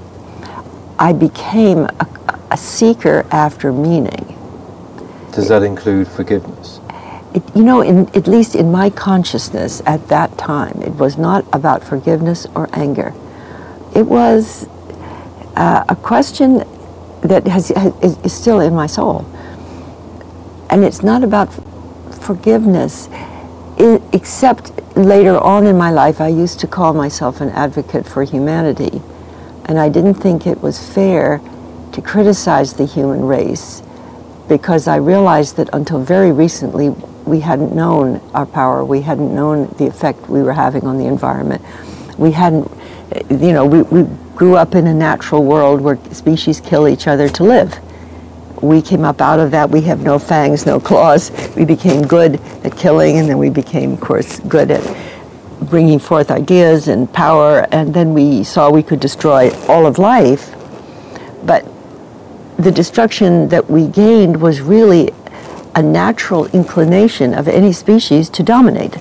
I 0.98 1.12
became 1.12 1.78
a, 1.78 2.40
a 2.50 2.56
seeker 2.56 3.24
after 3.30 3.72
meaning. 3.72 4.36
Does 5.32 5.48
that 5.48 5.62
include 5.62 6.08
forgiveness? 6.08 6.77
It, 7.38 7.56
you 7.56 7.62
know, 7.62 7.82
in, 7.82 8.08
at 8.16 8.26
least 8.26 8.56
in 8.56 8.72
my 8.72 8.90
consciousness 8.90 9.80
at 9.86 10.08
that 10.08 10.36
time, 10.36 10.82
it 10.82 10.96
was 10.96 11.16
not 11.16 11.44
about 11.52 11.84
forgiveness 11.84 12.48
or 12.56 12.68
anger. 12.72 13.14
It 13.94 14.06
was 14.06 14.66
uh, 15.54 15.84
a 15.88 15.94
question 15.94 16.64
that 17.20 17.46
has, 17.46 17.68
has, 17.68 18.18
is 18.24 18.32
still 18.32 18.58
in 18.58 18.74
my 18.74 18.88
soul. 18.88 19.24
And 20.68 20.82
it's 20.82 21.04
not 21.04 21.22
about 21.22 21.54
forgiveness, 22.22 23.08
it, 23.78 24.02
except 24.12 24.72
later 24.96 25.38
on 25.38 25.64
in 25.64 25.78
my 25.78 25.92
life, 25.92 26.20
I 26.20 26.28
used 26.28 26.58
to 26.58 26.66
call 26.66 26.92
myself 26.92 27.40
an 27.40 27.50
advocate 27.50 28.04
for 28.04 28.24
humanity. 28.24 29.00
And 29.66 29.78
I 29.78 29.88
didn't 29.88 30.14
think 30.14 30.44
it 30.44 30.60
was 30.60 30.92
fair 30.92 31.40
to 31.92 32.02
criticize 32.02 32.72
the 32.72 32.84
human 32.84 33.24
race 33.26 33.80
because 34.48 34.88
I 34.88 34.96
realized 34.96 35.56
that 35.58 35.68
until 35.72 36.02
very 36.02 36.32
recently, 36.32 36.88
we 37.28 37.40
hadn't 37.40 37.74
known 37.74 38.20
our 38.34 38.46
power. 38.46 38.84
We 38.84 39.02
hadn't 39.02 39.34
known 39.34 39.74
the 39.78 39.86
effect 39.86 40.28
we 40.28 40.42
were 40.42 40.52
having 40.52 40.84
on 40.84 40.98
the 40.98 41.06
environment. 41.06 41.62
We 42.18 42.32
hadn't, 42.32 42.70
you 43.30 43.52
know, 43.52 43.66
we, 43.66 43.82
we 43.82 44.08
grew 44.34 44.56
up 44.56 44.74
in 44.74 44.86
a 44.86 44.94
natural 44.94 45.44
world 45.44 45.80
where 45.80 45.98
species 46.12 46.60
kill 46.60 46.88
each 46.88 47.06
other 47.06 47.28
to 47.28 47.44
live 47.44 47.78
we 48.62 48.82
came 48.82 49.04
up 49.04 49.20
out 49.20 49.40
of 49.40 49.50
that. 49.52 49.70
We 49.70 49.82
have 49.82 50.02
no 50.02 50.18
fangs, 50.18 50.66
no 50.66 50.80
claws. 50.80 51.30
We 51.56 51.64
became 51.64 52.02
good 52.06 52.40
at 52.64 52.76
killing, 52.76 53.18
and 53.18 53.28
then 53.28 53.38
we 53.38 53.50
became, 53.50 53.92
of 53.92 54.00
course, 54.00 54.40
good 54.40 54.70
at 54.70 54.96
bringing 55.62 55.98
forth 55.98 56.30
ideas 56.30 56.88
and 56.88 57.12
power. 57.12 57.66
And 57.72 57.92
then 57.92 58.14
we 58.14 58.44
saw 58.44 58.70
we 58.70 58.82
could 58.82 59.00
destroy 59.00 59.52
all 59.68 59.86
of 59.86 59.98
life. 59.98 60.54
But 61.44 61.66
the 62.58 62.72
destruction 62.72 63.48
that 63.48 63.68
we 63.70 63.86
gained 63.86 64.40
was 64.40 64.60
really 64.60 65.12
a 65.78 65.82
natural 65.82 66.46
inclination 66.46 67.32
of 67.32 67.46
any 67.46 67.72
species 67.72 68.28
to 68.28 68.42
dominate. 68.42 68.96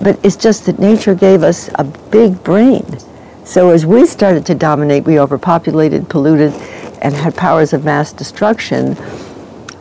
But 0.00 0.18
it's 0.24 0.34
just 0.34 0.64
that 0.64 0.78
nature 0.78 1.14
gave 1.14 1.42
us 1.42 1.68
a 1.74 1.84
big 1.84 2.42
brain. 2.42 2.98
So 3.44 3.68
as 3.68 3.84
we 3.84 4.06
started 4.06 4.46
to 4.46 4.54
dominate, 4.54 5.04
we 5.04 5.20
overpopulated, 5.20 6.08
polluted, 6.08 6.54
and 7.02 7.14
had 7.14 7.36
powers 7.36 7.74
of 7.74 7.84
mass 7.84 8.10
destruction, 8.14 8.94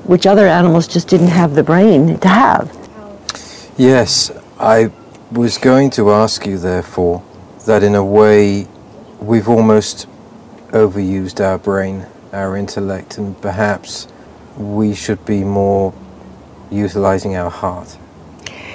which 0.03 0.27
other 0.27 0.45
animals 0.47 0.85
just 0.85 1.07
didn't 1.07 1.29
have 1.29 1.55
the 1.55 1.63
brain 1.63 2.19
to 2.19 2.27
have. 2.27 2.69
Yes, 3.77 4.31
I 4.59 4.91
was 5.31 5.57
going 5.57 5.91
to 5.91 6.11
ask 6.11 6.45
you, 6.45 6.57
therefore, 6.57 7.23
that 7.65 7.83
in 7.83 7.95
a 7.95 8.03
way 8.03 8.67
we've 9.21 9.47
almost 9.47 10.07
overused 10.71 11.39
our 11.39 11.57
brain, 11.57 12.05
our 12.33 12.57
intellect, 12.57 13.17
and 13.17 13.41
perhaps 13.41 14.09
we 14.57 14.93
should 14.93 15.23
be 15.25 15.43
more 15.43 15.93
utilizing 16.71 17.35
our 17.35 17.49
heart 17.49 17.97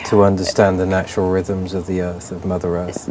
to 0.07 0.23
understand 0.23 0.79
the 0.79 0.87
natural 0.87 1.31
rhythms 1.31 1.75
of 1.75 1.87
the 1.87 2.01
earth, 2.01 2.33
of 2.33 2.45
Mother 2.45 2.77
Earth. 2.77 3.09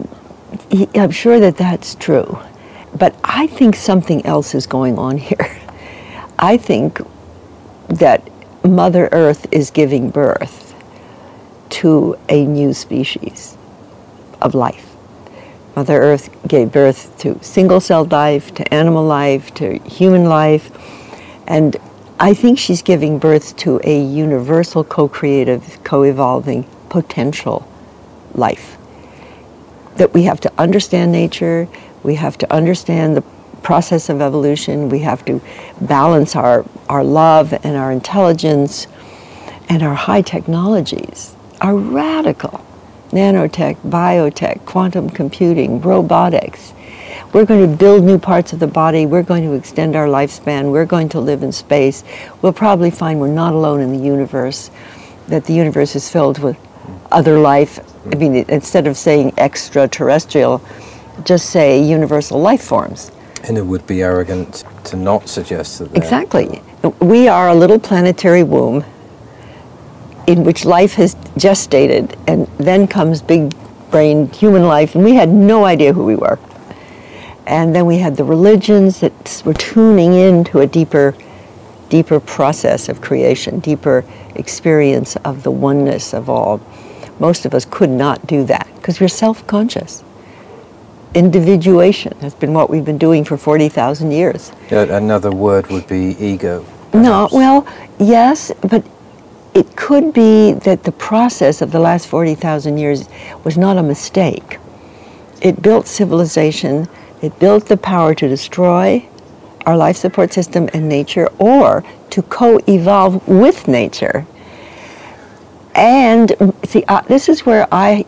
I'm 0.96 1.12
sure 1.12 1.40
that 1.40 1.58
that's 1.58 1.96
true. 1.96 2.40
But 2.98 3.16
I 3.24 3.48
think 3.48 3.76
something 3.76 4.26
else 4.26 4.56
is 4.56 4.66
going 4.66 4.98
on 4.98 5.18
here. 5.18 5.58
I 6.40 6.58
think 6.58 7.02
that 7.88 8.28
Mother 8.64 9.10
Earth 9.12 9.48
is 9.52 9.72
giving 9.72 10.10
birth 10.10 10.74
to 11.70 12.18
a 12.30 12.46
new 12.46 12.74
species 12.74 13.58
of 14.42 14.56
life. 14.56 14.96
Mother 15.76 16.02
Earth 16.02 16.30
gave 16.48 16.72
birth 16.72 17.18
to 17.20 17.42
single 17.42 17.80
celled 17.80 18.12
life, 18.12 18.54
to 18.56 18.74
animal 18.74 19.06
life, 19.06 19.54
to 19.56 19.80
human 19.80 20.26
life, 20.26 20.72
And 21.48 21.78
I 22.20 22.34
think 22.34 22.60
she's 22.60 22.82
giving 22.82 23.18
birth 23.18 23.56
to 23.58 23.80
a 23.84 24.02
universal, 24.04 24.84
co 24.84 25.08
creative, 25.08 25.82
co 25.84 26.04
evolving 26.04 26.66
potential 26.90 27.68
life. 28.34 28.78
That 29.96 30.14
we 30.14 30.24
have 30.24 30.42
to 30.42 30.52
understand 30.58 31.12
nature, 31.12 31.70
we 32.04 32.16
have 32.16 32.38
to 32.40 32.54
understand 32.54 33.16
the 33.16 33.22
process 33.64 34.10
of 34.10 34.22
evolution, 34.22 34.90
we 34.90 35.00
have 35.00 35.24
to 35.26 35.42
balance 35.82 36.36
our, 36.36 36.66
our 36.90 37.04
love 37.04 37.54
and 37.54 37.78
our 37.78 37.92
intelligence 37.92 38.88
and 39.70 39.84
our 39.84 39.96
high 39.96 40.22
technologies 40.22 41.36
are 41.62 41.76
radical 41.76 42.66
nanotech, 43.12 43.76
biotech, 43.88 44.64
quantum 44.66 45.10
computing, 45.10 45.82
robotics. 45.82 46.74
We're 47.32 47.46
going 47.46 47.70
to 47.70 47.78
build 47.78 48.04
new 48.04 48.18
parts 48.18 48.54
of 48.54 48.60
the 48.60 48.68
body. 48.68 49.06
We're 49.06 49.22
going 49.22 49.44
to 49.44 49.54
extend 49.54 49.96
our 49.96 50.08
lifespan. 50.08 50.72
We're 50.72 50.88
going 50.88 51.10
to 51.10 51.20
live 51.20 51.44
in 51.44 51.52
space. 51.52 52.04
We'll 52.42 52.54
probably 52.54 52.90
find 52.90 53.20
we're 53.20 53.28
not 53.28 53.54
alone 53.54 53.82
in 53.82 53.92
the 53.94 54.04
universe, 54.04 54.72
that 55.28 55.46
the 55.46 55.54
universe 55.54 55.96
is 55.96 56.10
filled 56.10 56.40
with 56.40 56.58
other 57.12 57.40
life. 57.40 57.80
I 58.12 58.16
mean, 58.16 58.36
instead 58.50 58.88
of 58.88 58.98
saying 58.98 59.34
extraterrestrial, 59.38 60.64
just 61.24 61.52
say 61.52 61.80
universal 61.84 62.42
life 62.42 62.64
forms. 62.64 63.12
And 63.44 63.60
it 63.60 63.66
would 63.66 63.86
be 63.86 64.02
arrogant 64.02 64.64
to 64.86 64.98
not 64.98 65.30
suggest 65.30 65.80
that. 65.80 65.96
Exactly. 65.96 66.64
We 67.00 67.28
are 67.28 67.50
a 67.50 67.56
little 67.56 67.80
planetary 67.80 68.42
womb 68.42 68.84
in 70.26 70.44
which 70.44 70.66
life 70.66 70.96
has 70.96 71.16
gestated, 71.38 72.18
and 72.28 72.48
then 72.58 72.88
comes 72.88 73.22
big 73.22 73.54
brain 73.92 74.32
human 74.32 74.64
life, 74.64 74.96
and 74.96 75.04
we 75.04 75.14
had 75.14 75.30
no 75.30 75.66
idea 75.66 75.94
who 75.94 76.06
we 76.06 76.16
were. 76.16 76.40
And 77.50 77.76
then 77.76 77.88
we 77.88 77.98
had 77.98 78.16
the 78.16 78.24
religions 78.24 79.00
that 79.00 79.42
were 79.44 79.56
tuning 79.56 80.14
into 80.14 80.60
a 80.60 80.68
deeper, 80.68 81.16
deeper 81.90 82.20
process 82.20 82.88
of 82.90 83.02
creation, 83.02 83.60
deeper 83.60 84.06
experience 84.36 85.16
of 85.26 85.42
the 85.42 85.50
oneness 85.50 86.14
of 86.14 86.30
all. 86.30 86.62
Most 87.18 87.48
of 87.48 87.56
us 87.56 87.66
could 87.66 87.90
not 87.90 88.28
do 88.28 88.44
that 88.46 88.70
because 88.76 89.00
we're 89.00 89.08
self 89.08 89.46
conscious. 89.48 90.04
Individuation 91.16 92.16
has 92.20 92.36
been 92.36 92.54
what 92.54 92.70
we've 92.70 92.86
been 92.86 93.00
doing 93.00 93.26
for 93.26 93.36
40,000 93.36 94.12
years. 94.12 94.52
Another 94.70 95.32
word 95.32 95.66
would 95.72 95.88
be 95.88 96.16
ego. 96.24 96.64
Perhaps. 96.92 97.04
No, 97.04 97.30
well, 97.32 97.68
yes, 97.98 98.52
but 98.62 98.86
it 99.56 99.76
could 99.76 100.14
be 100.14 100.52
that 100.52 100.84
the 100.84 100.92
process 100.92 101.64
of 101.64 101.72
the 101.72 101.80
last 101.80 102.08
40,000 102.08 102.78
years 102.78 103.10
was 103.44 103.58
not 103.58 103.76
a 103.78 103.84
mistake. 103.84 104.60
It 105.42 105.64
built 105.64 105.88
civilization, 105.88 106.88
it 107.22 107.38
built 107.40 107.68
the 107.68 107.78
power 107.78 108.14
to 108.16 108.28
destroy 108.28 109.08
our 109.66 109.76
life 109.76 109.98
support 109.98 110.34
system 110.34 110.70
and 110.74 110.88
nature 110.88 111.28
or 111.38 111.84
to 112.10 112.22
co 112.22 112.60
evolve 112.68 113.28
with 113.28 113.68
nature. 113.68 114.26
And 115.76 116.32
see, 116.66 116.84
uh, 116.88 117.02
this 117.02 117.30
is 117.30 117.46
where 117.46 117.68
I, 117.72 118.06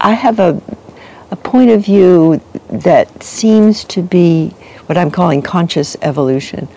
I 0.00 0.12
have 0.12 0.38
a, 0.38 0.60
a 1.30 1.36
point 1.36 1.70
of 1.70 1.84
view 1.84 2.40
that 2.68 3.22
seems 3.22 3.84
to 3.84 4.02
be 4.02 4.50
what 4.86 4.98
I'm 4.98 5.10
calling 5.10 5.42
conscious 5.42 5.96
evolution. 6.02 6.68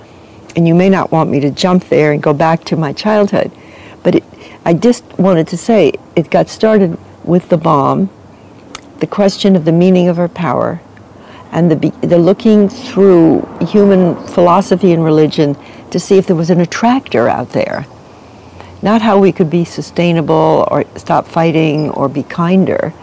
And 0.56 0.68
you 0.68 0.75
may 0.75 0.89
not 0.89 1.12
want 1.12 1.30
me 1.30 1.39
to 1.42 1.50
jump 1.50 1.89
there 1.89 2.12
and 2.12 2.22
go 2.22 2.34
back 2.34 2.63
to 2.65 2.75
my 2.75 2.94
childhood 2.94 3.51
but 4.03 4.15
it, 4.15 4.24
I 4.65 4.74
just 4.74 5.03
wanted 5.18 5.48
to 5.48 5.58
say 5.58 5.94
it 6.15 6.30
got 6.30 6.50
started 6.50 7.00
with 7.24 7.50
the 7.50 7.58
bomb, 7.58 8.10
the 9.00 9.08
question 9.08 9.56
of 9.56 9.65
the 9.65 9.72
meaning 9.72 10.10
of 10.10 10.20
our 10.20 10.27
power, 10.27 10.82
and 11.53 11.72
the, 11.72 11.89
the 12.05 12.17
looking 12.17 12.67
through 12.67 13.48
human 13.62 14.15
philosophy 14.27 14.91
and 14.91 15.03
religion 15.03 15.55
to 15.91 16.00
see 16.00 16.17
if 16.17 16.25
there 16.25 16.36
was 16.36 16.50
an 16.50 16.60
attractor 16.60 17.29
out 17.29 17.51
there. 17.51 17.86
Not 18.81 19.03
how 19.03 19.19
we 19.19 19.31
could 19.31 19.50
be 19.50 19.63
sustainable 19.63 20.67
or 20.69 20.83
stop 20.98 21.27
fighting 21.27 21.91
or 21.91 22.10
be 22.10 22.24
kinder, 22.24 22.93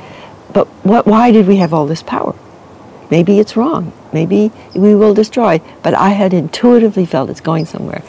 but 0.52 0.66
what, 0.84 1.06
why 1.06 1.30
did 1.30 1.46
we 1.46 1.56
have 1.56 1.72
all 1.72 1.86
this 1.86 2.02
power? 2.02 2.34
Maybe 3.08 3.38
it's 3.38 3.56
wrong. 3.56 3.92
Maybe 4.12 4.50
we 4.74 4.94
will 4.94 5.14
destroy. 5.14 5.60
But 5.82 5.94
I 5.94 6.10
had 6.10 6.34
intuitively 6.34 7.06
felt 7.06 7.30
it's 7.30 7.40
going 7.40 7.66
somewhere. 7.66 8.02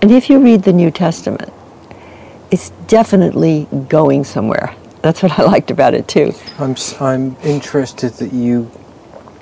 And 0.00 0.10
if 0.10 0.28
you 0.28 0.42
read 0.42 0.64
the 0.64 0.72
New 0.72 0.90
Testament, 0.90 1.52
it's 2.50 2.70
definitely 2.88 3.68
going 3.88 4.24
somewhere. 4.24 4.74
That's 5.02 5.22
what 5.22 5.38
I 5.38 5.42
liked 5.44 5.70
about 5.70 5.94
it 5.94 6.08
too. 6.08 6.34
I'm, 6.58 6.76
I'm 7.00 7.36
interested 7.42 8.14
that 8.14 8.32
you 8.32 8.70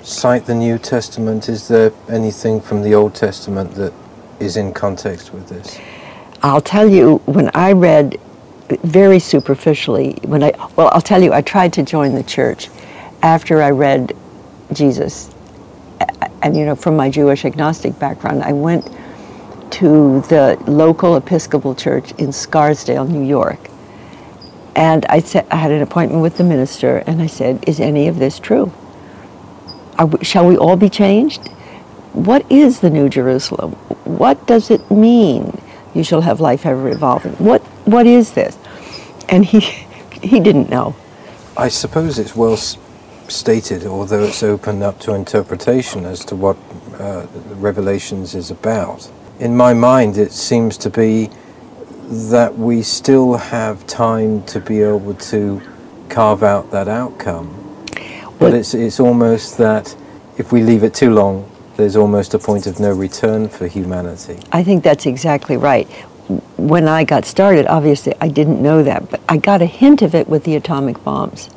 cite 0.03 0.45
the 0.45 0.55
New 0.55 0.77
Testament. 0.77 1.49
Is 1.49 1.67
there 1.67 1.91
anything 2.09 2.61
from 2.61 2.81
the 2.81 2.93
Old 2.93 3.15
Testament 3.15 3.75
that 3.75 3.93
is 4.39 4.57
in 4.57 4.73
context 4.73 5.33
with 5.33 5.47
this? 5.47 5.79
I'll 6.43 6.61
tell 6.61 6.89
you, 6.89 7.17
when 7.25 7.51
I 7.53 7.73
read 7.73 8.19
very 8.83 9.19
superficially, 9.19 10.17
when 10.23 10.43
I, 10.43 10.53
well, 10.75 10.89
I'll 10.93 11.01
tell 11.01 11.21
you, 11.21 11.33
I 11.33 11.41
tried 11.41 11.73
to 11.73 11.83
join 11.83 12.15
the 12.15 12.23
church 12.23 12.69
after 13.21 13.61
I 13.61 13.71
read 13.71 14.15
Jesus. 14.73 15.33
And, 16.41 16.57
you 16.57 16.65
know, 16.65 16.75
from 16.75 16.95
my 16.95 17.09
Jewish 17.09 17.45
agnostic 17.45 17.99
background, 17.99 18.43
I 18.43 18.53
went 18.53 18.89
to 19.71 20.21
the 20.21 20.57
local 20.67 21.15
Episcopal 21.15 21.75
church 21.75 22.11
in 22.13 22.31
Scarsdale, 22.31 23.05
New 23.05 23.23
York. 23.23 23.59
And 24.75 25.05
I, 25.05 25.19
said, 25.19 25.45
I 25.51 25.57
had 25.57 25.71
an 25.71 25.81
appointment 25.81 26.21
with 26.21 26.37
the 26.37 26.43
minister, 26.43 26.97
and 27.05 27.21
I 27.21 27.27
said, 27.27 27.63
Is 27.67 27.79
any 27.79 28.07
of 28.07 28.17
this 28.17 28.39
true? 28.39 28.71
We, 30.05 30.23
shall 30.23 30.47
we 30.47 30.57
all 30.57 30.75
be 30.75 30.89
changed? 30.89 31.47
What 32.13 32.49
is 32.51 32.79
the 32.79 32.89
New 32.89 33.09
Jerusalem? 33.09 33.71
What 34.05 34.45
does 34.47 34.69
it 34.69 34.89
mean? 34.91 35.61
You 35.93 36.03
shall 36.03 36.21
have 36.21 36.39
life 36.39 36.65
ever 36.65 36.89
evolving. 36.89 37.33
What, 37.33 37.61
what 37.85 38.05
is 38.05 38.31
this? 38.31 38.57
And 39.29 39.45
he, 39.45 39.59
he 40.21 40.39
didn't 40.39 40.69
know. 40.69 40.95
I 41.57 41.67
suppose 41.67 42.19
it's 42.19 42.35
well 42.35 42.57
stated, 42.57 43.85
although 43.85 44.23
it's 44.23 44.43
opened 44.43 44.83
up 44.83 44.99
to 45.01 45.13
interpretation 45.13 46.05
as 46.05 46.25
to 46.25 46.35
what 46.35 46.57
uh, 46.99 47.27
Revelations 47.55 48.35
is 48.35 48.51
about 48.51 49.09
in 49.41 49.57
my 49.57 49.73
mind, 49.73 50.19
it 50.19 50.31
seems 50.31 50.77
to 50.77 50.89
be 50.91 51.27
that 52.29 52.59
we 52.59 52.83
still 52.83 53.33
have 53.33 53.85
time 53.87 54.43
to 54.43 54.59
be 54.59 54.81
able 54.83 55.15
to 55.15 55.59
carve 56.09 56.43
out 56.43 56.69
that 56.69 56.87
outcome. 56.87 57.49
But 58.41 58.55
it's, 58.55 58.73
it's 58.73 58.99
almost 58.99 59.59
that 59.59 59.95
if 60.37 60.51
we 60.51 60.63
leave 60.63 60.83
it 60.83 60.95
too 60.95 61.13
long, 61.13 61.47
there's 61.77 61.95
almost 61.95 62.33
a 62.33 62.39
point 62.39 62.65
of 62.65 62.79
no 62.79 62.91
return 62.91 63.47
for 63.47 63.67
humanity. 63.67 64.39
I 64.51 64.63
think 64.63 64.83
that's 64.83 65.05
exactly 65.05 65.57
right. 65.57 65.87
When 66.57 66.87
I 66.87 67.03
got 67.03 67.25
started, 67.25 67.67
obviously 67.67 68.15
I 68.19 68.29
didn't 68.29 68.59
know 68.59 68.81
that, 68.81 69.11
but 69.11 69.21
I 69.29 69.37
got 69.37 69.61
a 69.61 69.67
hint 69.67 70.01
of 70.01 70.15
it 70.15 70.27
with 70.27 70.43
the 70.43 70.55
atomic 70.55 71.03
bombs. 71.03 71.51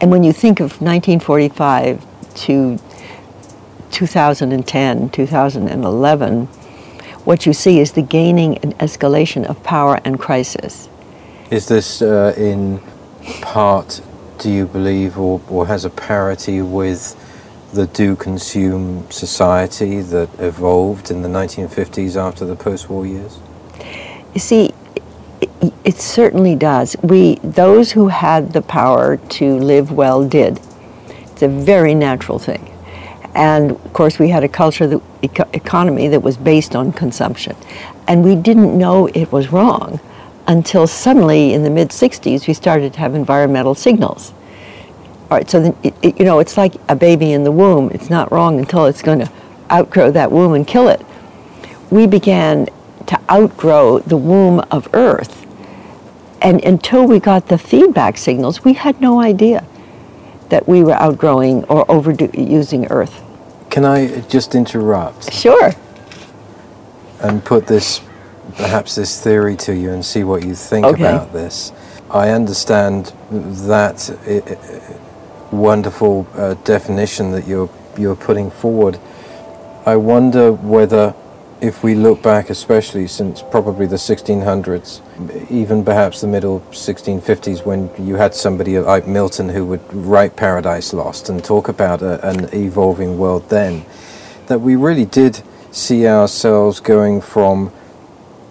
And 0.00 0.10
when 0.10 0.24
you 0.24 0.32
think 0.32 0.58
of 0.60 0.80
1945 0.80 2.06
to 2.46 2.78
2010, 3.90 5.10
2011, 5.10 6.46
what 7.26 7.44
you 7.44 7.52
see 7.52 7.78
is 7.78 7.92
the 7.92 8.02
gaining 8.02 8.56
and 8.58 8.76
escalation 8.78 9.44
of 9.44 9.62
power 9.62 10.00
and 10.04 10.18
crisis. 10.18 10.88
Is 11.50 11.68
this 11.68 12.00
uh, 12.00 12.32
in 12.38 12.80
part, 13.42 14.00
do 14.40 14.50
you 14.50 14.66
believe, 14.66 15.18
or, 15.18 15.40
or 15.48 15.66
has 15.66 15.84
a 15.84 15.90
parity 15.90 16.62
with 16.62 17.14
the 17.72 17.86
do 17.86 18.16
consume 18.16 19.08
society 19.10 20.00
that 20.00 20.28
evolved 20.38 21.10
in 21.10 21.22
the 21.22 21.28
1950s 21.28 22.16
after 22.16 22.44
the 22.44 22.56
post 22.56 22.88
war 22.88 23.06
years? 23.06 23.38
You 24.34 24.40
see, 24.40 24.72
it, 25.40 25.72
it 25.84 25.98
certainly 26.00 26.56
does. 26.56 26.96
We, 27.02 27.36
those 27.36 27.92
who 27.92 28.08
had 28.08 28.52
the 28.52 28.62
power 28.62 29.18
to 29.18 29.58
live 29.58 29.92
well 29.92 30.26
did. 30.26 30.58
It's 31.08 31.42
a 31.42 31.48
very 31.48 31.94
natural 31.94 32.38
thing. 32.38 32.66
And 33.34 33.72
of 33.72 33.92
course, 33.92 34.18
we 34.18 34.30
had 34.30 34.42
a 34.42 34.48
culture, 34.48 35.00
economy 35.22 36.08
that 36.08 36.20
was 36.20 36.36
based 36.36 36.74
on 36.74 36.92
consumption. 36.92 37.54
And 38.08 38.24
we 38.24 38.34
didn't 38.34 38.76
know 38.76 39.06
it 39.08 39.30
was 39.30 39.52
wrong 39.52 40.00
until 40.50 40.84
suddenly 40.84 41.54
in 41.54 41.62
the 41.62 41.70
mid 41.70 41.90
60s 41.90 42.48
we 42.48 42.54
started 42.54 42.92
to 42.92 42.98
have 42.98 43.14
environmental 43.14 43.74
signals. 43.74 44.34
All 45.30 45.38
right, 45.38 45.48
so 45.48 45.76
it, 45.84 45.94
it, 46.02 46.18
you 46.18 46.24
know, 46.24 46.40
it's 46.40 46.56
like 46.56 46.74
a 46.88 46.96
baby 46.96 47.32
in 47.32 47.44
the 47.44 47.52
womb. 47.52 47.88
It's 47.92 48.10
not 48.10 48.32
wrong 48.32 48.58
until 48.58 48.86
it's 48.86 49.00
going 49.00 49.20
to 49.20 49.30
outgrow 49.70 50.10
that 50.10 50.32
womb 50.32 50.54
and 50.54 50.66
kill 50.66 50.88
it. 50.88 51.06
We 51.90 52.08
began 52.08 52.66
to 53.06 53.20
outgrow 53.30 54.00
the 54.00 54.16
womb 54.16 54.58
of 54.72 54.88
Earth. 54.92 55.46
And 56.42 56.64
until 56.64 57.06
we 57.06 57.20
got 57.20 57.46
the 57.46 57.58
feedback 57.58 58.18
signals, 58.18 58.64
we 58.64 58.72
had 58.72 59.00
no 59.00 59.20
idea 59.20 59.64
that 60.48 60.66
we 60.66 60.82
were 60.82 60.94
outgrowing 60.94 61.62
or 61.64 61.86
overusing 61.86 62.88
Earth. 62.90 63.22
Can 63.70 63.84
I 63.84 64.22
just 64.22 64.56
interrupt? 64.56 65.32
Sure. 65.32 65.70
And 67.20 67.44
put 67.44 67.68
this, 67.68 68.00
perhaps 68.52 68.94
this 68.94 69.22
theory 69.22 69.56
to 69.56 69.74
you 69.74 69.90
and 69.90 70.04
see 70.04 70.24
what 70.24 70.44
you 70.44 70.54
think 70.54 70.86
okay. 70.86 71.02
about 71.02 71.32
this. 71.32 71.72
I 72.10 72.30
understand 72.30 73.12
that 73.30 74.10
wonderful 75.50 76.26
uh, 76.34 76.54
definition 76.64 77.32
that 77.32 77.46
you're 77.46 77.70
you're 77.96 78.16
putting 78.16 78.50
forward. 78.50 78.98
I 79.86 79.96
wonder 79.96 80.52
whether 80.52 81.14
if 81.60 81.82
we 81.82 81.94
look 81.94 82.22
back, 82.22 82.48
especially 82.48 83.06
since 83.06 83.42
probably 83.42 83.86
the 83.86 83.96
1600s, 83.96 85.50
even 85.50 85.84
perhaps 85.84 86.20
the 86.20 86.26
middle 86.26 86.60
1650s, 86.70 87.66
when 87.66 87.90
you 87.98 88.14
had 88.14 88.34
somebody 88.34 88.78
like 88.78 89.06
Milton 89.06 89.50
who 89.50 89.66
would 89.66 89.92
write 89.92 90.36
Paradise 90.36 90.94
Lost 90.94 91.28
and 91.28 91.44
talk 91.44 91.68
about 91.68 92.00
a, 92.00 92.26
an 92.26 92.48
evolving 92.54 93.18
world 93.18 93.48
then, 93.50 93.84
that 94.46 94.60
we 94.60 94.74
really 94.74 95.04
did 95.04 95.42
see 95.70 96.06
ourselves 96.06 96.80
going 96.80 97.20
from 97.20 97.70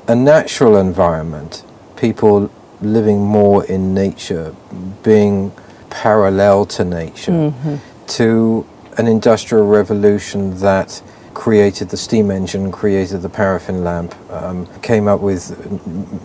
a 0.10 0.16
natural 0.16 0.76
environment, 0.78 1.64
people 1.96 2.52
living 2.82 3.22
more 3.22 3.64
in 3.66 3.94
nature, 3.94 4.56
being 5.04 5.52
parallel 5.92 6.66
to 6.66 6.84
nature, 6.84 7.32
mm-hmm. 7.32 7.76
to 8.08 8.68
an 8.98 9.06
industrial 9.06 9.68
revolution 9.68 10.60
that 10.60 11.02
created 11.36 11.90
the 11.90 11.96
steam 11.96 12.32
engine, 12.32 12.72
created 12.72 13.22
the 13.22 13.30
paraffin 13.30 13.84
lamp, 13.84 14.16
um, 14.32 14.68
came 14.82 15.08
up 15.08 15.22
with 15.22 15.44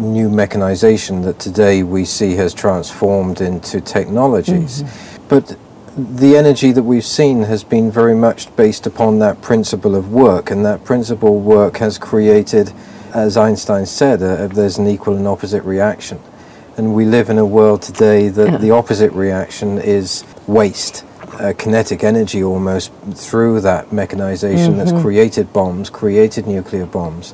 new 0.00 0.30
mechanization 0.30 1.20
that 1.20 1.38
today 1.38 1.82
we 1.82 2.06
see 2.06 2.34
has 2.36 2.54
transformed 2.54 3.42
into 3.42 3.82
technologies. 3.82 4.82
Mm-hmm. 4.82 5.28
But 5.28 5.58
the 5.96 6.36
energy 6.36 6.72
that 6.72 6.82
we've 6.82 7.04
seen 7.04 7.42
has 7.42 7.62
been 7.62 7.90
very 7.90 8.14
much 8.16 8.54
based 8.56 8.86
upon 8.86 9.18
that 9.18 9.42
principle 9.42 9.94
of 9.94 10.10
work, 10.10 10.50
and 10.50 10.64
that 10.64 10.84
principle 10.84 11.38
work 11.38 11.76
has 11.76 11.98
created, 11.98 12.72
as 13.14 13.36
Einstein 13.36 13.86
said, 13.86 14.22
uh, 14.22 14.48
there's 14.48 14.76
an 14.76 14.86
equal 14.86 15.16
and 15.16 15.26
opposite 15.26 15.62
reaction. 15.62 16.20
And 16.76 16.94
we 16.94 17.04
live 17.04 17.30
in 17.30 17.38
a 17.38 17.46
world 17.46 17.82
today 17.82 18.28
that 18.28 18.50
yeah. 18.50 18.56
the 18.58 18.72
opposite 18.72 19.12
reaction 19.12 19.78
is 19.78 20.24
waste 20.48 21.04
uh, 21.34 21.52
kinetic 21.56 22.02
energy 22.02 22.42
almost 22.42 22.92
through 23.14 23.60
that 23.60 23.92
mechanization 23.92 24.74
mm-hmm. 24.74 24.78
that's 24.78 25.02
created 25.02 25.52
bombs, 25.52 25.88
created 25.90 26.46
nuclear 26.46 26.86
bombs. 26.86 27.32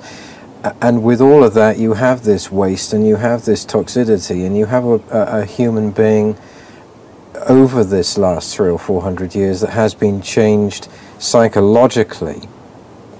And 0.82 1.02
with 1.02 1.22
all 1.22 1.42
of 1.42 1.54
that, 1.54 1.78
you 1.78 1.94
have 1.94 2.24
this 2.24 2.52
waste 2.52 2.92
and 2.92 3.06
you 3.06 3.16
have 3.16 3.46
this 3.46 3.64
toxicity, 3.64 4.44
and 4.44 4.58
you 4.58 4.66
have 4.66 4.84
a, 4.84 5.00
a, 5.10 5.40
a 5.40 5.44
human 5.46 5.90
being 5.90 6.36
over 7.48 7.82
this 7.82 8.18
last 8.18 8.54
three 8.54 8.68
or 8.68 8.78
four 8.78 9.00
hundred 9.00 9.34
years 9.34 9.62
that 9.62 9.70
has 9.70 9.94
been 9.94 10.20
changed 10.20 10.88
psychologically 11.18 12.42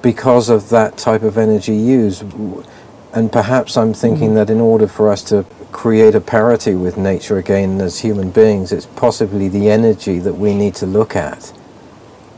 because 0.02 0.48
of 0.48 0.68
that 0.70 0.96
type 0.96 1.22
of 1.22 1.36
energy 1.36 1.74
used. 1.74 2.22
And 3.12 3.32
perhaps 3.32 3.76
I'm 3.76 3.92
thinking 3.92 4.28
mm-hmm. 4.28 4.34
that 4.36 4.50
in 4.50 4.60
order 4.60 4.86
for 4.86 5.10
us 5.10 5.22
to 5.24 5.44
create 5.72 6.14
a 6.14 6.20
parity 6.20 6.74
with 6.74 6.96
nature 6.96 7.38
again 7.38 7.80
as 7.80 7.98
human 7.98 8.30
beings, 8.30 8.72
it's 8.72 8.86
possibly 8.86 9.48
the 9.48 9.68
energy 9.68 10.18
that 10.20 10.34
we 10.34 10.54
need 10.54 10.74
to 10.76 10.86
look 10.86 11.16
at 11.16 11.52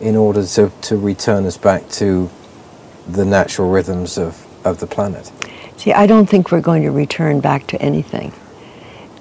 in 0.01 0.17
order 0.17 0.45
to, 0.45 0.71
to 0.83 0.97
return 0.97 1.47
us 1.47 1.57
back 1.57 1.89
to 1.89 2.29
the 3.09 3.25
natural 3.25 3.71
rhythms 3.71 4.19
of, 4.19 4.45
of 4.67 4.81
the 4.81 4.87
planet. 4.87 5.31
See, 5.77 5.93
I 5.93 6.07
don't 6.07 6.27
think 6.27 6.51
we're 6.51 6.61
going 6.61 6.83
to 6.83 6.91
return 6.91 7.41
back 7.41 7.67
to 7.69 7.81
anything. 7.81 8.33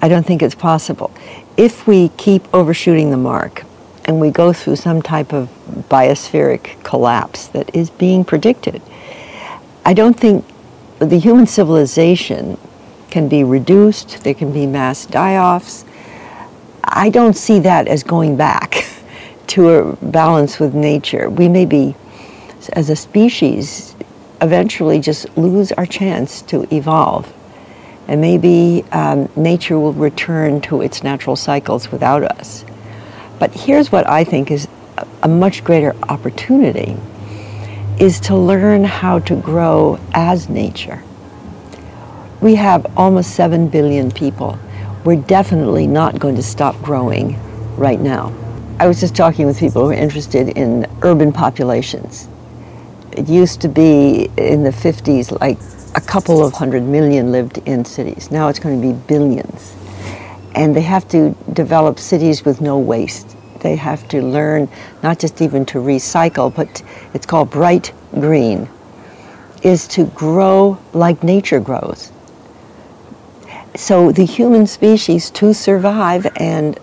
I 0.00 0.08
don't 0.08 0.26
think 0.26 0.42
it's 0.42 0.54
possible. 0.54 1.12
If 1.56 1.86
we 1.86 2.08
keep 2.10 2.52
overshooting 2.52 3.10
the 3.10 3.16
mark 3.16 3.64
and 4.12 4.20
we 4.20 4.30
go 4.30 4.52
through 4.52 4.76
some 4.76 5.00
type 5.00 5.32
of 5.32 5.48
biospheric 5.88 6.82
collapse 6.84 7.46
that 7.48 7.74
is 7.74 7.88
being 7.88 8.24
predicted, 8.24 8.82
I 9.84 9.94
don't 9.94 10.18
think 10.18 10.44
the 10.98 11.18
human 11.18 11.46
civilization 11.46 12.58
can 13.10 13.28
be 13.28 13.42
reduced, 13.42 14.22
there 14.22 14.34
can 14.34 14.52
be 14.52 14.66
mass 14.66 15.06
die 15.06 15.36
offs. 15.36 15.84
I 16.84 17.08
don't 17.10 17.34
see 17.34 17.58
that 17.60 17.88
as 17.88 18.02
going 18.02 18.36
back 18.36 18.86
to 19.48 19.68
a 19.70 19.96
balance 19.96 20.60
with 20.60 20.74
nature. 20.74 21.30
We 21.30 21.48
may 21.48 21.64
be, 21.64 21.94
as 22.74 22.90
a 22.90 22.96
species, 22.96 23.94
eventually 24.42 25.00
just 25.00 25.36
lose 25.38 25.72
our 25.72 25.86
chance 25.86 26.42
to 26.42 26.66
evolve. 26.74 27.32
And 28.08 28.20
maybe 28.20 28.84
um, 28.92 29.30
nature 29.36 29.78
will 29.78 29.92
return 29.92 30.60
to 30.62 30.82
its 30.82 31.02
natural 31.02 31.36
cycles 31.36 31.90
without 31.90 32.22
us. 32.24 32.64
But 33.42 33.50
here's 33.52 33.90
what 33.90 34.08
I 34.08 34.22
think 34.22 34.52
is 34.52 34.68
a 35.24 35.28
much 35.28 35.64
greater 35.64 35.96
opportunity 36.08 36.96
is 37.98 38.20
to 38.20 38.36
learn 38.36 38.84
how 38.84 39.18
to 39.18 39.34
grow 39.34 39.98
as 40.14 40.48
nature 40.48 41.02
we 42.42 42.56
have 42.56 42.84
almost 42.98 43.36
7 43.36 43.68
billion 43.68 44.10
people. 44.10 44.58
We're 45.04 45.16
definitely 45.16 45.86
not 45.86 46.18
going 46.18 46.34
to 46.34 46.42
stop 46.42 46.74
growing 46.82 47.38
right 47.76 48.00
now. 48.00 48.34
I 48.80 48.88
was 48.88 48.98
just 48.98 49.14
talking 49.14 49.46
with 49.46 49.60
people 49.60 49.82
who 49.82 49.90
are 49.90 49.94
interested 49.94 50.48
in 50.48 50.86
urban 51.02 51.32
populations. 51.32 52.28
It 53.12 53.28
used 53.28 53.60
to 53.60 53.68
be 53.68 54.28
in 54.36 54.64
the 54.64 54.70
50s 54.70 55.40
like 55.40 55.58
a 55.94 56.00
couple 56.00 56.44
of 56.44 56.52
hundred 56.54 56.82
million 56.82 57.30
lived 57.30 57.58
in 57.58 57.84
cities. 57.84 58.32
Now 58.32 58.48
it's 58.48 58.58
going 58.58 58.80
to 58.80 58.86
be 58.88 58.92
billions. 59.06 59.76
And 60.56 60.74
they 60.74 60.82
have 60.82 61.06
to 61.08 61.36
develop 61.52 62.00
cities 62.00 62.44
with 62.44 62.60
no 62.60 62.76
waste. 62.76 63.31
They 63.62 63.76
have 63.76 64.06
to 64.08 64.20
learn 64.20 64.68
not 65.02 65.18
just 65.18 65.40
even 65.40 65.64
to 65.66 65.78
recycle, 65.78 66.54
but 66.54 66.82
it's 67.14 67.26
called 67.26 67.50
bright 67.50 67.92
green, 68.12 68.68
is 69.62 69.86
to 69.88 70.06
grow 70.06 70.78
like 70.92 71.22
nature 71.22 71.60
grows. 71.60 72.12
So 73.74 74.12
the 74.12 74.26
human 74.26 74.66
species 74.66 75.30
to 75.30 75.54
survive 75.54 76.26
and 76.36 76.78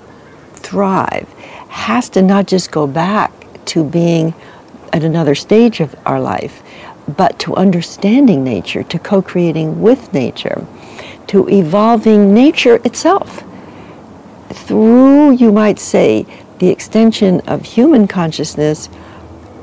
thrive 0.54 1.30
has 1.68 2.10
to 2.10 2.22
not 2.22 2.48
just 2.48 2.72
go 2.72 2.88
back 2.88 3.32
to 3.66 3.84
being 3.84 4.34
at 4.94 5.04
another 5.04 5.36
stage 5.36 5.82
of 5.82 5.96
our 6.06 6.20
life, 6.20 6.64
but 7.16 7.38
to 7.40 7.56
understanding 7.56 8.44
nature, 8.44 8.84
to 8.84 9.00
co 9.00 9.22
creating 9.22 9.82
with 9.82 10.14
nature, 10.14 10.66
to 11.28 11.48
evolving 11.50 12.34
nature 12.34 12.76
itself 12.86 13.44
through, 14.50 15.09
you 15.32 15.52
might 15.52 15.80
say, 15.80 16.26
the 16.60 16.70
extension 16.70 17.40
of 17.42 17.64
human 17.64 18.08
consciousness 18.08 18.90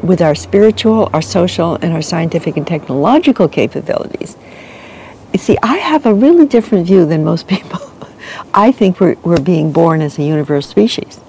with 0.02 0.22
our 0.22 0.34
spiritual, 0.34 1.10
our 1.12 1.22
social, 1.22 1.74
and 1.76 1.92
our 1.92 2.02
scientific 2.02 2.56
and 2.56 2.66
technological 2.66 3.48
capabilities 3.48 4.36
you 5.36 5.38
see, 5.38 5.58
I 5.62 5.76
have 5.76 6.06
a 6.06 6.14
really 6.14 6.46
different 6.46 6.86
view 6.86 7.04
than 7.04 7.22
most 7.22 7.46
people. 7.54 7.80
I 8.54 8.72
think 8.72 9.00
we're, 9.00 9.16
we're 9.16 9.40
being 9.40 9.70
born 9.70 10.00
as 10.00 10.18
a 10.18 10.22
universe 10.22 10.66
species. 10.66 11.20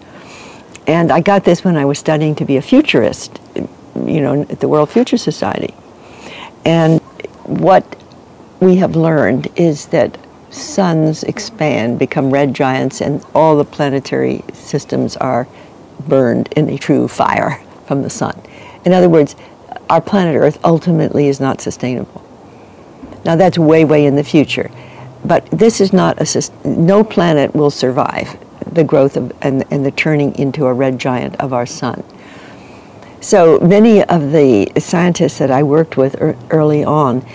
And 0.88 1.12
I 1.12 1.20
got 1.20 1.44
this 1.44 1.66
when 1.66 1.76
I 1.76 1.84
was 1.84 2.00
studying 2.00 2.34
to 2.36 2.46
be 2.46 2.56
a 2.56 2.62
futurist, 2.62 3.42
you 3.56 4.22
know, 4.22 4.44
at 4.44 4.62
the 4.62 4.70
World 4.70 4.90
Future 4.90 5.18
Society. 5.18 5.74
And 6.64 7.02
what 7.44 7.84
we 8.62 8.78
have 8.78 8.96
learned 8.96 9.50
is 9.58 9.88
that 9.88 10.18
suns 10.58 11.24
expand, 11.24 12.00
become 12.00 12.32
red 12.32 12.54
giants, 12.54 13.02
and 13.02 13.24
all 13.34 13.58
the 13.58 13.66
planetary 13.66 14.44
systems 14.54 15.16
are 15.18 15.48
burned 16.08 16.52
in 16.54 16.70
a 16.70 16.78
true 16.78 17.08
fire 17.08 17.64
from 17.86 18.02
the 18.02 18.10
sun. 18.10 18.40
In 18.86 18.94
other 18.94 19.10
words, 19.10 19.36
our 19.90 20.02
planet 20.02 20.36
Earth 20.36 20.60
ultimately 20.64 21.28
is 21.28 21.40
not 21.40 21.62
sustainable. 21.62 22.24
Now 23.26 23.36
that's 23.36 23.58
way, 23.58 23.86
way 23.86 24.06
in 24.06 24.16
the 24.16 24.24
future. 24.24 24.72
But 25.26 25.46
this 25.52 25.82
is 25.82 25.94
not 25.94 26.20
a, 26.22 26.52
no 26.66 27.04
planet 27.04 27.56
will 27.56 27.72
survive 27.72 28.38
the 28.72 28.84
growth 28.84 29.18
of, 29.18 29.34
and, 29.42 29.64
and 29.72 29.86
the 29.86 29.92
turning 29.92 30.36
into 30.38 30.66
a 30.66 30.74
red 30.74 31.00
giant 31.00 31.36
of 31.38 31.54
our 31.54 31.66
sun. 31.66 32.04
So 33.20 33.60
many 33.60 34.04
of 34.04 34.32
the 34.32 34.72
scientists 34.78 35.40
that 35.40 35.52
I 35.52 35.64
worked 35.64 35.98
with 35.98 36.16
early 36.52 36.84
on 36.84 37.26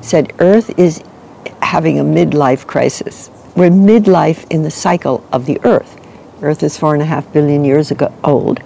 said 0.00 0.32
Earth 0.38 0.78
is 0.78 1.02
having 1.62 1.98
a 1.98 2.04
midlife 2.04 2.66
crisis. 2.66 3.30
We're 3.56 3.70
midlife 3.70 4.46
in 4.50 4.62
the 4.62 4.70
cycle 4.70 5.26
of 5.32 5.46
the 5.46 5.60
Earth. 5.64 5.98
Earth 6.42 6.62
is 6.62 6.76
four 6.78 6.94
and 6.94 7.02
a 7.02 7.06
half 7.06 7.30
billion 7.32 7.64
years 7.64 7.90
ago 7.90 8.12
old. 8.24 8.60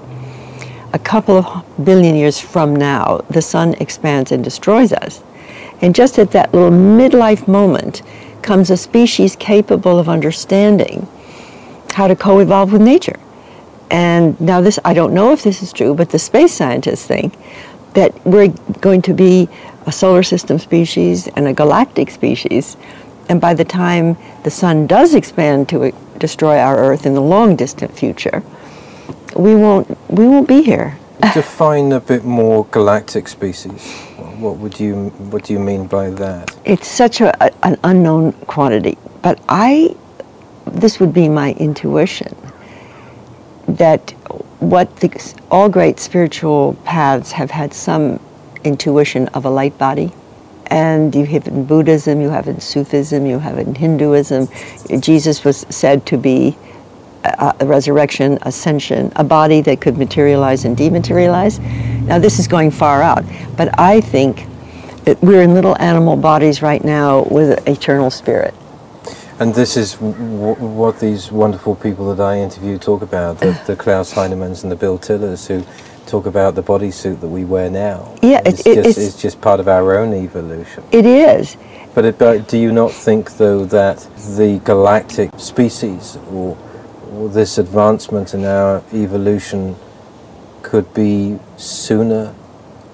A 0.92 0.98
couple 0.98 1.38
of 1.38 1.84
billion 1.84 2.14
years 2.14 2.40
from 2.40 2.74
now, 2.74 3.18
the 3.30 3.42
sun 3.42 3.74
expands 3.74 4.32
and 4.32 4.42
destroys 4.42 4.92
us. 4.92 5.22
And 5.82 5.94
just 5.94 6.18
at 6.18 6.30
that 6.30 6.54
little 6.54 6.70
midlife 6.70 7.46
moment 7.46 8.02
comes 8.42 8.70
a 8.70 8.76
species 8.76 9.36
capable 9.36 9.98
of 9.98 10.08
understanding 10.08 11.06
how 11.92 12.06
to 12.06 12.16
co 12.16 12.38
evolve 12.38 12.72
with 12.72 12.82
nature. 12.82 13.18
And 13.90 14.40
now, 14.40 14.60
this, 14.60 14.78
I 14.84 14.94
don't 14.94 15.14
know 15.14 15.32
if 15.32 15.42
this 15.42 15.62
is 15.62 15.72
true, 15.72 15.94
but 15.94 16.10
the 16.10 16.18
space 16.18 16.52
scientists 16.52 17.06
think 17.06 17.34
that 17.96 18.12
we're 18.24 18.48
going 18.80 19.02
to 19.02 19.12
be 19.12 19.48
a 19.86 19.92
solar 19.92 20.22
system 20.22 20.58
species 20.58 21.26
and 21.28 21.48
a 21.48 21.52
galactic 21.52 22.10
species. 22.10 22.76
And 23.28 23.40
by 23.40 23.54
the 23.54 23.64
time 23.64 24.16
the 24.44 24.50
sun 24.50 24.86
does 24.86 25.14
expand 25.14 25.68
to 25.70 25.92
destroy 26.18 26.58
our 26.58 26.76
Earth 26.78 27.04
in 27.06 27.14
the 27.14 27.26
long 27.34 27.56
distant 27.56 27.92
future, 27.98 28.42
we 29.34 29.54
won't, 29.54 29.88
we 30.08 30.28
won't 30.28 30.46
be 30.46 30.62
here. 30.62 30.96
Define 31.34 31.90
a 31.92 32.00
bit 32.00 32.24
more 32.24 32.66
galactic 32.70 33.26
species 33.26 33.82
what 34.38 34.58
would 34.58 34.78
you 34.78 35.08
what 35.30 35.44
do 35.44 35.52
you 35.52 35.58
mean 35.58 35.86
by 35.86 36.10
that? 36.10 36.56
It's 36.64 36.88
such 36.88 37.20
a, 37.20 37.30
a, 37.42 37.50
an 37.62 37.78
unknown 37.84 38.32
quantity, 38.46 38.98
but 39.22 39.40
I 39.48 39.96
this 40.66 41.00
would 41.00 41.12
be 41.12 41.28
my 41.28 41.52
intuition 41.52 42.34
that 43.68 44.14
what 44.60 44.96
the, 44.96 45.34
all 45.50 45.68
great 45.68 45.98
spiritual 46.00 46.74
paths 46.84 47.32
have 47.32 47.50
had 47.50 47.74
some 47.74 48.20
intuition 48.64 49.28
of 49.28 49.44
a 49.44 49.50
light 49.50 49.76
body, 49.78 50.12
and 50.66 51.14
you 51.14 51.24
have 51.26 51.46
in 51.46 51.64
Buddhism, 51.64 52.20
you 52.20 52.30
have 52.30 52.48
in 52.48 52.60
Sufism, 52.60 53.26
you 53.26 53.38
have 53.38 53.58
in 53.58 53.74
Hinduism. 53.74 54.48
Jesus 55.00 55.44
was 55.44 55.66
said 55.70 56.04
to 56.06 56.16
be 56.16 56.56
a, 57.24 57.54
resurrection, 57.66 58.38
ascension, 58.42 59.12
a 59.16 59.24
body 59.24 59.60
that 59.62 59.80
could 59.80 59.98
materialize 59.98 60.64
and 60.64 60.76
dematerialize. 60.76 61.60
Now, 62.06 62.18
this 62.18 62.38
is 62.38 62.48
going 62.48 62.70
far 62.70 63.02
out, 63.02 63.24
but 63.56 63.78
I 63.78 64.00
think 64.00 64.46
that 65.04 65.20
we're 65.22 65.42
in 65.42 65.54
little 65.54 65.76
animal 65.80 66.16
bodies 66.16 66.62
right 66.62 66.82
now 66.84 67.24
with 67.24 67.66
eternal 67.68 68.10
spirit. 68.10 68.54
And 69.38 69.54
this 69.54 69.76
is 69.76 69.94
w- 69.94 70.54
what 70.54 70.98
these 70.98 71.30
wonderful 71.30 71.76
people 71.76 72.14
that 72.14 72.22
I 72.24 72.38
interview 72.38 72.78
talk 72.78 73.02
about 73.02 73.38
the, 73.38 73.60
the 73.66 73.76
Klaus 73.84 74.14
Heinemanns 74.14 74.62
and 74.62 74.72
the 74.72 74.76
Bill 74.76 74.96
Tillers, 74.98 75.46
who 75.46 75.62
talk 76.06 76.24
about 76.24 76.54
the 76.54 76.62
bodysuit 76.62 77.20
that 77.20 77.28
we 77.28 77.44
wear 77.44 77.68
now. 77.68 78.14
Yeah, 78.22 78.40
it's, 78.46 78.60
it, 78.60 78.76
just, 78.76 78.88
it's, 78.88 78.98
it's 78.98 79.20
just 79.20 79.40
part 79.42 79.60
of 79.60 79.68
our 79.68 79.98
own 79.98 80.14
evolution. 80.14 80.84
It 80.90 81.04
is. 81.04 81.58
But, 81.94 82.06
it, 82.06 82.18
but 82.18 82.48
do 82.48 82.56
you 82.56 82.72
not 82.72 82.92
think, 82.92 83.36
though, 83.36 83.66
that 83.66 83.98
the 84.36 84.58
galactic 84.64 85.30
species 85.36 86.16
or, 86.30 86.56
or 87.12 87.28
this 87.28 87.58
advancement 87.58 88.32
in 88.32 88.46
our 88.46 88.82
evolution 88.94 89.76
could 90.62 90.92
be 90.94 91.38
sooner, 91.58 92.34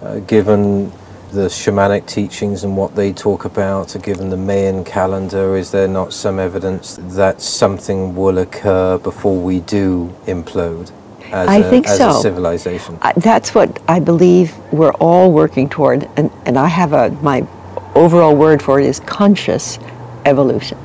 uh, 0.03 0.19
given 0.21 0.93
the 1.33 1.47
shamanic 1.47 2.07
teachings 2.07 2.63
and 2.63 2.77
what 2.77 2.95
they 2.95 3.13
talk 3.13 3.47
about, 3.47 3.97
given 4.03 4.29
the 4.29 4.37
Mayan 4.37 4.85
calendar? 4.85 5.57
Is 5.57 5.71
there 5.71 5.89
not 5.89 6.13
some 6.13 6.39
evidence 6.39 6.99
that 7.01 7.41
something 7.41 8.15
will 8.15 8.39
occur 8.39 8.99
before 8.99 9.41
we 9.41 9.61
do 9.61 10.15
implode? 10.27 10.93
As 11.33 11.49
I 11.49 11.57
a, 11.57 11.71
think 11.71 11.89
as 11.89 11.97
so. 11.97 12.11
a 12.11 12.21
civilization. 12.21 12.99
I, 13.01 13.15
that's 13.15 13.55
what 13.55 13.81
I 13.89 14.01
believe 14.01 14.55
we're 14.71 14.93
all 14.95 15.33
working 15.33 15.71
toward, 15.71 16.07
and, 16.17 16.31
and 16.45 16.59
I 16.59 16.69
have 16.69 16.93
a 16.93 17.11
my 17.23 17.47
overall 17.95 18.37
word 18.37 18.61
for 18.61 18.79
it 18.81 18.87
is 18.87 19.01
conscious 19.01 19.79
evolution. 20.27 20.77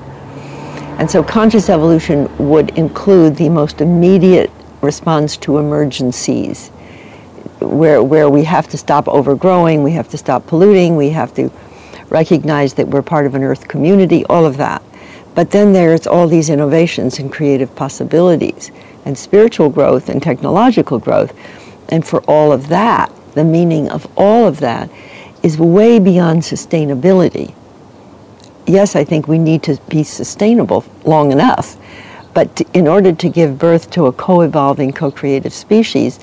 And 0.99 1.12
so 1.12 1.21
conscious 1.21 1.69
evolution 1.69 2.29
would 2.38 2.77
include 2.77 3.36
the 3.36 3.49
most 3.49 3.81
immediate 3.81 4.49
response 4.81 5.36
to 5.38 5.57
emergencies, 5.57 6.71
where 7.77 8.03
where 8.03 8.29
we 8.29 8.43
have 8.43 8.67
to 8.69 8.77
stop 8.77 9.07
overgrowing, 9.07 9.83
we 9.83 9.91
have 9.93 10.09
to 10.09 10.17
stop 10.17 10.45
polluting, 10.47 10.95
we 10.95 11.09
have 11.09 11.33
to 11.35 11.51
recognize 12.09 12.73
that 12.75 12.87
we're 12.87 13.01
part 13.01 13.25
of 13.25 13.35
an 13.35 13.43
earth 13.43 13.67
community, 13.67 14.25
all 14.25 14.45
of 14.45 14.57
that. 14.57 14.81
But 15.35 15.51
then 15.51 15.71
there's 15.71 16.07
all 16.07 16.27
these 16.27 16.49
innovations 16.49 17.19
and 17.19 17.31
creative 17.31 17.75
possibilities 17.75 18.71
and 19.05 19.15
spiritual 19.15 19.69
growth 19.69 20.09
and 20.09 20.21
technological 20.21 20.97
growth. 20.97 21.33
And 21.89 22.05
for 22.05 22.21
all 22.27 22.51
of 22.51 22.67
that, 22.69 23.11
the 23.35 23.43
meaning 23.43 23.89
of 23.89 24.07
all 24.17 24.47
of 24.47 24.59
that 24.61 24.89
is 25.43 25.59
way 25.59 25.99
beyond 25.99 26.41
sustainability. 26.41 27.53
Yes, 28.65 28.95
I 28.95 29.03
think 29.03 29.27
we 29.27 29.37
need 29.37 29.61
to 29.63 29.79
be 29.87 30.03
sustainable 30.03 30.83
long 31.05 31.31
enough, 31.31 31.77
but 32.33 32.61
in 32.73 32.87
order 32.87 33.13
to 33.13 33.29
give 33.29 33.59
birth 33.59 33.91
to 33.91 34.07
a 34.07 34.11
co 34.11 34.41
evolving, 34.41 34.91
co 34.91 35.11
creative 35.11 35.53
species, 35.53 36.17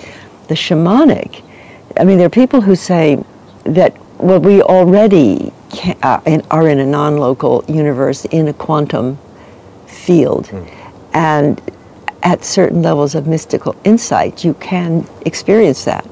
the 0.49 0.55
shamanic, 0.55 1.44
I 1.97 2.05
mean, 2.05 2.19
there 2.19 2.27
are 2.27 2.31
people 2.31 2.61
who 2.61 2.75
say 2.75 3.23
that, 3.65 3.97
well, 4.19 4.41
we 4.41 4.63
already 4.63 5.53
can, 5.71 5.97
uh, 6.03 6.41
are 6.51 6.69
in 6.69 6.81
a 6.81 6.87
non 6.87 7.17
local 7.19 7.65
universe 7.69 8.25
in 8.27 8.49
a 8.49 8.53
quantum 8.53 9.19
field. 9.87 10.47
Mm. 10.47 10.71
And 11.15 11.73
at 12.23 12.45
certain 12.45 12.83
levels 12.83 13.15
of 13.15 13.27
mystical 13.27 13.77
insight, 13.85 14.45
you 14.45 14.55
can 14.55 15.07
experience 15.25 15.85
that. 15.85 16.07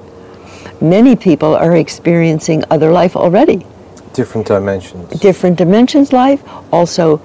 Many 0.81 1.17
people 1.17 1.55
are 1.55 1.77
experiencing 1.77 2.65
other 2.71 2.93
life 2.93 3.17
already. 3.17 3.67
Different 4.13 4.47
dimensions. 4.47 5.21
Different 5.21 5.57
dimensions 5.57 6.13
life, 6.13 6.43
also 6.73 7.17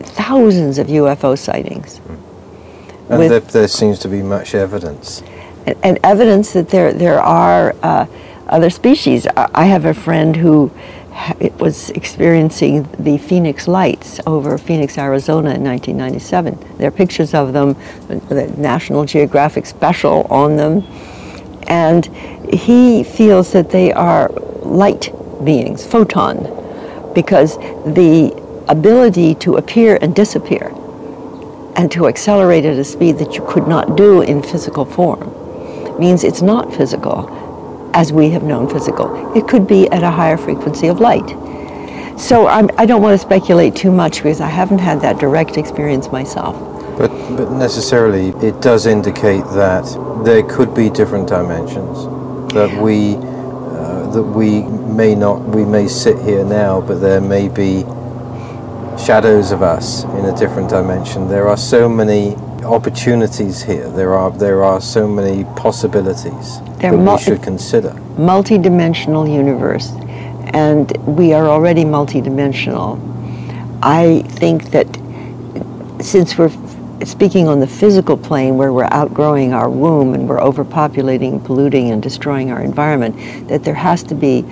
thousands 0.00 0.78
of 0.78 0.88
UFO 0.88 1.38
sightings. 1.38 2.00
Mm. 2.00 2.18
And 3.10 3.30
there, 3.30 3.40
there, 3.40 3.68
seems 3.68 3.98
to 4.00 4.08
be 4.08 4.22
much 4.22 4.54
evidence. 4.54 5.22
And, 5.82 5.98
evidence 6.02 6.52
that 6.52 6.68
there, 6.68 6.92
there 6.92 7.20
are 7.20 7.74
uh, 7.82 8.06
other 8.48 8.70
species. 8.70 9.26
I 9.36 9.66
have 9.66 9.84
a 9.84 9.94
friend 9.94 10.36
who 10.36 10.70
was 11.58 11.90
experiencing 11.90 12.88
the 12.98 13.18
Phoenix 13.18 13.66
lights 13.66 14.20
over 14.26 14.56
Phoenix, 14.56 14.96
Arizona 14.96 15.50
in 15.54 15.64
1997. 15.64 16.78
There 16.78 16.88
are 16.88 16.92
pictures 16.92 17.34
of 17.34 17.52
them, 17.52 17.74
the 18.08 18.52
National 18.56 19.04
Geographic 19.04 19.66
special 19.66 20.22
on 20.30 20.56
them. 20.56 20.84
And 21.66 22.06
he 22.52 23.04
feels 23.04 23.52
that 23.52 23.70
they 23.70 23.92
are 23.92 24.28
light 24.62 25.12
beings, 25.44 25.84
photon, 25.86 27.12
because 27.14 27.56
the 27.58 28.32
ability 28.68 29.34
to 29.34 29.56
appear 29.56 29.98
and 30.00 30.14
disappear 30.14 30.72
and 31.76 31.90
to 31.92 32.06
accelerate 32.06 32.64
at 32.64 32.76
a 32.76 32.84
speed 32.84 33.18
that 33.18 33.34
you 33.34 33.44
could 33.46 33.66
not 33.66 33.96
do 33.96 34.22
in 34.22 34.42
physical 34.42 34.84
form 34.84 35.34
means 35.98 36.24
it's 36.24 36.42
not 36.42 36.72
physical 36.74 37.28
as 37.94 38.12
we 38.12 38.30
have 38.30 38.42
known 38.42 38.68
physical. 38.68 39.36
It 39.36 39.48
could 39.48 39.66
be 39.66 39.88
at 39.88 40.02
a 40.02 40.10
higher 40.10 40.36
frequency 40.36 40.88
of 40.88 41.00
light. 41.00 41.28
So 42.18 42.46
I'm, 42.46 42.68
I 42.76 42.84
do 42.84 42.94
not 42.94 43.02
want 43.02 43.14
to 43.14 43.24
speculate 43.24 43.76
too 43.76 43.92
much 43.92 44.22
because 44.22 44.40
I 44.40 44.48
haven't 44.48 44.78
had 44.78 45.00
that 45.02 45.18
direct 45.18 45.56
experience 45.56 46.10
myself. 46.10 46.56
But, 46.98 47.10
but 47.36 47.52
necessarily, 47.52 48.30
it 48.46 48.60
does 48.60 48.86
indicate 48.86 49.44
that 49.54 49.84
there 50.24 50.42
could 50.42 50.74
be 50.74 50.90
different 50.90 51.28
dimensions 51.28 52.06
that 52.54 52.82
we 52.82 53.14
uh, 53.14 54.10
that 54.10 54.22
we 54.22 54.62
may 54.62 55.14
not 55.14 55.40
we 55.42 55.64
may 55.64 55.86
sit 55.86 56.18
here 56.22 56.44
now, 56.44 56.80
but 56.80 57.00
there 57.00 57.20
may 57.20 57.48
be 57.48 57.82
shadows 58.98 59.52
of 59.52 59.62
us 59.62 60.04
in 60.04 60.24
a 60.24 60.36
different 60.36 60.70
dimension. 60.70 61.28
There 61.28 61.46
are 61.46 61.56
so 61.56 61.88
many 61.88 62.36
opportunities 62.68 63.62
here. 63.62 63.88
There 63.90 64.14
are 64.14 64.30
there 64.30 64.62
are 64.62 64.80
so 64.80 65.08
many 65.08 65.44
possibilities 65.56 66.60
They're 66.78 66.96
that 66.96 67.12
we 67.12 67.18
should 67.18 67.42
consider. 67.42 67.90
Multidimensional 68.16 69.32
universe, 69.32 69.90
and 70.54 70.94
we 71.06 71.32
are 71.32 71.48
already 71.48 71.84
multidimensional. 71.84 73.00
I 73.82 74.22
think 74.22 74.70
that 74.70 74.86
since 76.02 76.36
we're 76.36 76.52
speaking 77.04 77.48
on 77.48 77.60
the 77.60 77.66
physical 77.66 78.16
plane 78.16 78.56
where 78.56 78.72
we're 78.72 78.88
outgrowing 78.90 79.52
our 79.52 79.70
womb 79.70 80.14
and 80.14 80.28
we're 80.28 80.40
overpopulating, 80.40 81.44
polluting, 81.44 81.90
and 81.90 82.02
destroying 82.02 82.50
our 82.50 82.60
environment, 82.60 83.48
that 83.48 83.64
there 83.64 83.74
has 83.74 84.02
to 84.02 84.14
be 84.14 84.44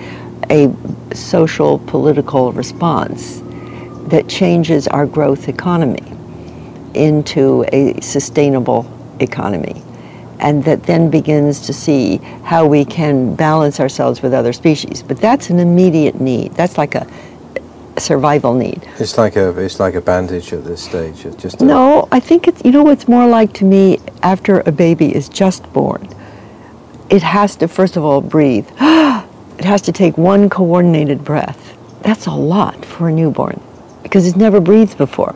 a 0.49 0.73
social 1.13 1.79
political 1.79 2.53
response 2.53 3.41
that 4.07 4.27
changes 4.29 4.87
our 4.87 5.05
growth 5.05 5.49
economy 5.49 6.16
into 7.05 7.65
a 7.71 7.99
sustainable 8.01 8.85
economy 9.19 9.81
and 10.39 10.63
that 10.65 10.83
then 10.83 11.09
begins 11.09 11.65
to 11.65 11.73
see 11.73 12.17
how 12.43 12.65
we 12.65 12.85
can 12.85 13.35
balance 13.35 13.79
ourselves 13.79 14.21
with 14.21 14.33
other 14.33 14.53
species. 14.53 15.01
But 15.01 15.17
that's 15.17 15.49
an 15.49 15.59
immediate 15.59 16.21
need. 16.21 16.53
That's 16.53 16.77
like 16.77 16.95
a 16.95 17.07
survival 17.97 18.53
need. 18.53 18.87
It's 18.99 19.17
like 19.17 19.35
a 19.35 19.57
it's 19.59 19.79
like 19.79 19.95
a 19.95 20.01
bandage 20.01 20.53
at 20.53 20.63
this 20.63 20.83
stage. 20.83 21.25
It's 21.25 21.41
just 21.41 21.61
no. 21.61 22.07
I 22.11 22.19
think 22.19 22.47
it's 22.47 22.63
you 22.63 22.71
know 22.71 22.83
what's 22.83 23.07
more 23.07 23.27
like 23.27 23.53
to 23.53 23.65
me 23.65 23.99
after 24.23 24.61
a 24.61 24.71
baby 24.71 25.15
is 25.15 25.29
just 25.29 25.71
born. 25.73 26.07
It 27.09 27.23
has 27.23 27.55
to 27.57 27.67
first 27.67 27.97
of 27.97 28.03
all 28.03 28.21
breathe. 28.21 28.67
it 28.79 29.65
has 29.65 29.81
to 29.83 29.91
take 29.91 30.17
one 30.17 30.49
coordinated 30.49 31.23
breath. 31.23 31.75
That's 32.01 32.27
a 32.27 32.31
lot 32.31 32.85
for 32.85 33.09
a 33.09 33.11
newborn 33.11 33.61
because 34.03 34.27
it's 34.27 34.37
never 34.37 34.59
breathed 34.59 34.97
before. 34.97 35.35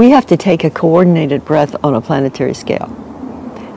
We 0.00 0.08
have 0.12 0.24
to 0.28 0.36
take 0.38 0.64
a 0.64 0.70
coordinated 0.70 1.44
breath 1.44 1.76
on 1.84 1.94
a 1.94 2.00
planetary 2.00 2.54
scale. 2.54 2.88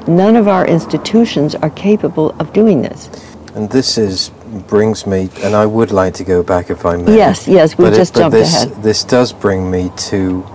None 0.07 0.37
of 0.37 0.47
our 0.47 0.65
institutions 0.65 1.53
are 1.53 1.69
capable 1.71 2.29
of 2.39 2.53
doing 2.53 2.81
this. 2.81 3.09
And 3.55 3.69
this 3.69 3.97
is 3.97 4.29
brings 4.69 5.05
me, 5.05 5.29
and 5.41 5.53
I 5.53 5.65
would 5.65 5.91
like 5.91 6.13
to 6.13 6.23
go 6.23 6.41
back 6.41 6.69
if 6.69 6.85
I 6.85 6.95
may. 6.95 7.13
Yes, 7.13 7.45
yes, 7.45 7.77
we 7.77 7.89
just 7.89 8.15
it, 8.15 8.19
jumped 8.19 8.37
this, 8.37 8.55
ahead. 8.55 8.81
This 8.81 9.03
does 9.03 9.33
bring 9.33 9.69
me 9.69 9.91
to 10.11 10.45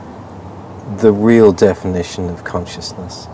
the 1.03 1.13
real 1.13 1.53
definition 1.53 2.31
of 2.31 2.45
consciousness. 2.45 3.27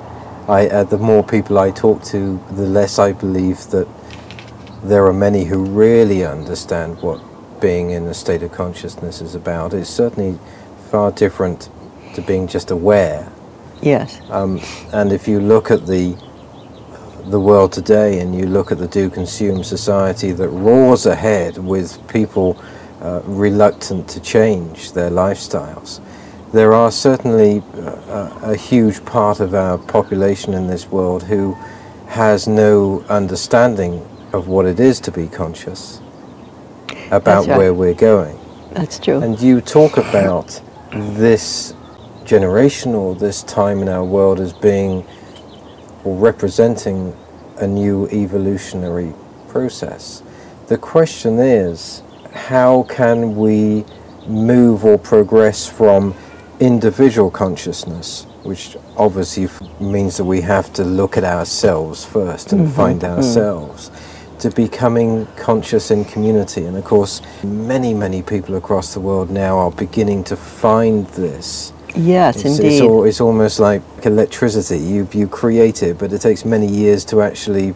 I, 0.48 0.66
uh, 0.66 0.82
the 0.82 0.98
more 0.98 1.22
people 1.22 1.56
I 1.56 1.70
talk 1.70 2.02
to, 2.06 2.42
the 2.50 2.66
less 2.66 2.98
I 2.98 3.12
believe 3.12 3.58
that 3.70 3.86
there 4.82 5.06
are 5.06 5.12
many 5.12 5.44
who 5.44 5.64
really 5.64 6.24
understand 6.24 7.00
what 7.00 7.20
being 7.60 7.90
in 7.90 8.06
a 8.06 8.14
state 8.14 8.42
of 8.42 8.50
consciousness 8.50 9.20
is 9.20 9.36
about. 9.36 9.72
It's 9.72 9.88
certainly 9.88 10.36
far 10.90 11.12
different 11.12 11.68
to 12.14 12.22
being 12.22 12.46
just 12.46 12.70
aware. 12.70 13.30
Yes. 13.82 14.20
Um, 14.30 14.60
and 14.92 15.12
if 15.12 15.28
you 15.28 15.40
look 15.40 15.70
at 15.70 15.86
the 15.86 16.16
the 17.26 17.40
world 17.40 17.72
today 17.72 18.20
and 18.20 18.34
you 18.34 18.44
look 18.44 18.70
at 18.70 18.76
the 18.76 18.86
do 18.86 19.08
consume 19.08 19.64
society 19.64 20.30
that 20.32 20.48
roars 20.48 21.06
ahead 21.06 21.56
with 21.56 22.06
people 22.06 22.62
uh, 23.00 23.22
reluctant 23.24 24.06
to 24.06 24.20
change 24.20 24.92
their 24.92 25.10
lifestyles, 25.10 26.02
there 26.52 26.74
are 26.74 26.92
certainly 26.92 27.62
uh, 27.76 28.38
a 28.42 28.54
huge 28.54 29.02
part 29.06 29.40
of 29.40 29.54
our 29.54 29.78
population 29.78 30.52
in 30.52 30.66
this 30.66 30.86
world 30.90 31.22
who 31.22 31.54
has 32.08 32.46
no 32.46 33.02
understanding 33.08 34.06
of 34.34 34.48
what 34.48 34.66
it 34.66 34.78
is 34.78 35.00
to 35.00 35.10
be 35.10 35.26
conscious. 35.26 36.00
about 37.10 37.46
right. 37.46 37.58
where 37.58 37.74
we're 37.74 37.94
going. 37.94 38.38
That's 38.72 38.98
true. 38.98 39.20
And 39.20 39.40
you 39.40 39.60
talk 39.60 39.96
about 39.96 40.60
this 40.92 41.74
generation 42.24 42.94
or 42.94 43.14
this 43.14 43.42
time 43.42 43.82
in 43.82 43.88
our 43.88 44.04
world 44.04 44.40
as 44.40 44.52
being 44.52 45.04
or 46.04 46.16
representing 46.16 47.14
a 47.58 47.66
new 47.66 48.08
evolutionary 48.08 49.12
process. 49.48 50.22
The 50.68 50.78
question 50.78 51.38
is 51.38 52.02
how 52.32 52.84
can 52.84 53.36
we 53.36 53.84
move 54.26 54.84
or 54.84 54.98
progress 54.98 55.68
from 55.68 56.14
individual 56.60 57.30
consciousness, 57.30 58.26
which 58.42 58.76
obviously 58.96 59.48
means 59.80 60.16
that 60.16 60.24
we 60.24 60.40
have 60.40 60.72
to 60.72 60.84
look 60.84 61.16
at 61.16 61.24
ourselves 61.24 62.04
first 62.04 62.52
and 62.52 62.62
Mm-hmm. 62.62 62.76
find 62.76 63.04
ourselves, 63.04 63.90
to 64.38 64.50
becoming 64.50 65.26
conscious 65.36 65.90
in 65.90 66.04
community. 66.04 66.64
And 66.64 66.76
of 66.76 66.84
course, 66.84 67.20
many, 67.42 67.94
many 67.94 68.22
people 68.22 68.56
across 68.56 68.94
the 68.94 69.00
world 69.00 69.30
now 69.30 69.58
are 69.58 69.70
beginning 69.70 70.24
to 70.24 70.36
find 70.36 71.06
this. 71.08 71.72
Yes, 71.94 72.36
It's, 72.36 72.58
indeed. 72.58 72.72
it's, 72.72 72.80
al- 72.80 73.04
it's 73.04 73.20
almost 73.20 73.60
like 73.60 73.82
electricity. 74.04 74.78
You, 74.78 75.08
you 75.12 75.28
create 75.28 75.82
it, 75.82 75.98
but 75.98 76.12
it 76.12 76.20
takes 76.20 76.44
many 76.44 76.66
years 76.66 77.04
to 77.06 77.22
actually 77.22 77.74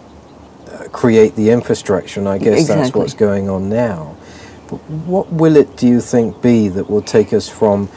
uh, 0.68 0.88
create 0.92 1.34
the 1.36 1.50
infrastructure, 1.50 2.20
and 2.20 2.28
I 2.28 2.38
guess 2.38 2.68
that's 2.68 2.94
what's 2.94 3.14
going 3.14 3.48
on 3.48 3.68
now. 3.68 4.16
But 4.68 4.76
what 5.06 5.32
will 5.32 5.56
it, 5.56 5.76
do 5.76 5.86
you 5.86 6.00
think, 6.00 6.42
be 6.42 6.68
that 6.68 6.90
will 6.90 7.02
take 7.02 7.32
us 7.32 7.48
from 7.48 7.88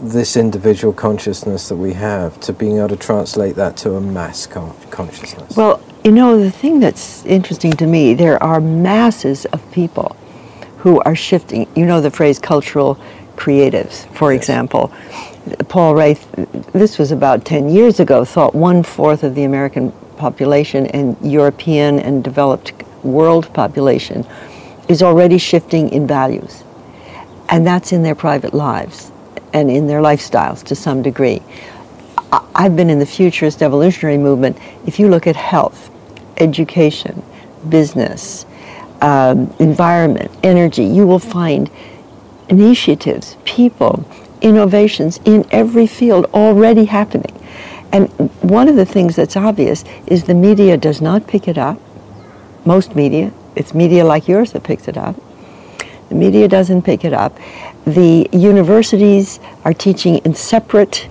this 0.00 0.36
individual 0.36 0.92
consciousness 0.92 1.68
that 1.68 1.76
we 1.76 1.92
have 1.92 2.38
to 2.40 2.52
being 2.52 2.78
able 2.78 2.88
to 2.88 2.96
translate 2.96 3.56
that 3.56 3.76
to 3.78 3.94
a 3.96 4.00
mass 4.00 4.46
con- 4.46 4.74
consciousness? 4.90 5.56
Well, 5.56 5.82
you 6.04 6.12
know, 6.12 6.40
the 6.40 6.50
thing 6.50 6.80
that's 6.80 7.24
interesting 7.26 7.72
to 7.72 7.86
me, 7.86 8.14
there 8.14 8.42
are 8.42 8.60
masses 8.60 9.44
of 9.46 9.60
people 9.72 10.16
who 10.78 11.00
are 11.00 11.16
shifting. 11.16 11.66
You 11.74 11.84
know 11.84 12.00
the 12.00 12.10
phrase 12.10 12.38
cultural 12.38 12.98
creatives, 13.38 14.06
for 14.12 14.32
Yes. 14.32 14.42
example. 14.42 14.90
Paul 15.68 15.94
Ray, 15.94 16.16
this 16.72 16.98
was 16.98 17.10
about 17.12 17.44
10 17.44 17.70
years 17.70 18.00
ago, 18.00 18.24
thought 18.24 18.54
one 18.54 18.82
fourth 18.82 19.22
of 19.22 19.34
the 19.34 19.44
American 19.44 19.92
population 20.18 20.86
and 20.88 21.16
European 21.22 21.98
and 21.98 22.22
developed 22.22 22.72
world 23.02 23.50
population 23.54 24.26
is 24.88 25.02
already 25.02 25.38
shifting 25.38 25.88
in 25.90 26.06
values. 26.06 26.64
And 27.48 27.66
that's 27.66 27.92
in 27.92 28.02
their 28.02 28.14
private 28.14 28.52
lives 28.52 29.10
and 29.54 29.70
in 29.70 29.86
their 29.86 30.02
lifestyles 30.02 30.62
to 30.64 30.74
some 30.74 31.00
degree. 31.02 31.40
I've 32.54 32.76
been 32.76 32.90
in 32.90 32.98
the 32.98 33.06
futurist 33.06 33.62
evolutionary 33.62 34.18
movement. 34.18 34.58
If 34.86 34.98
you 34.98 35.08
look 35.08 35.26
at 35.26 35.36
health, 35.36 35.90
education, 36.38 37.22
business, 37.68 38.44
um, 39.00 39.54
environment, 39.58 40.30
energy, 40.42 40.84
you 40.84 41.06
will 41.06 41.20
find 41.20 41.70
initiatives, 42.48 43.36
people, 43.44 44.04
innovations 44.40 45.20
in 45.24 45.46
every 45.50 45.86
field 45.86 46.26
already 46.26 46.86
happening. 46.86 47.34
And 47.92 48.08
one 48.42 48.68
of 48.68 48.76
the 48.76 48.84
things 48.84 49.16
that's 49.16 49.36
obvious 49.36 49.84
is 50.06 50.24
the 50.24 50.34
media 50.34 50.76
does 50.76 51.00
not 51.00 51.26
pick 51.26 51.48
it 51.48 51.58
up. 51.58 51.80
Most 52.64 52.94
media, 52.94 53.32
it's 53.56 53.74
media 53.74 54.04
like 54.04 54.28
yours 54.28 54.52
that 54.52 54.62
picks 54.62 54.88
it 54.88 54.96
up. 54.96 55.16
The 56.08 56.14
media 56.14 56.48
doesn't 56.48 56.82
pick 56.82 57.04
it 57.04 57.12
up. 57.12 57.36
The 57.86 58.28
universities 58.32 59.40
are 59.64 59.74
teaching 59.74 60.18
in 60.18 60.34
separate 60.34 61.08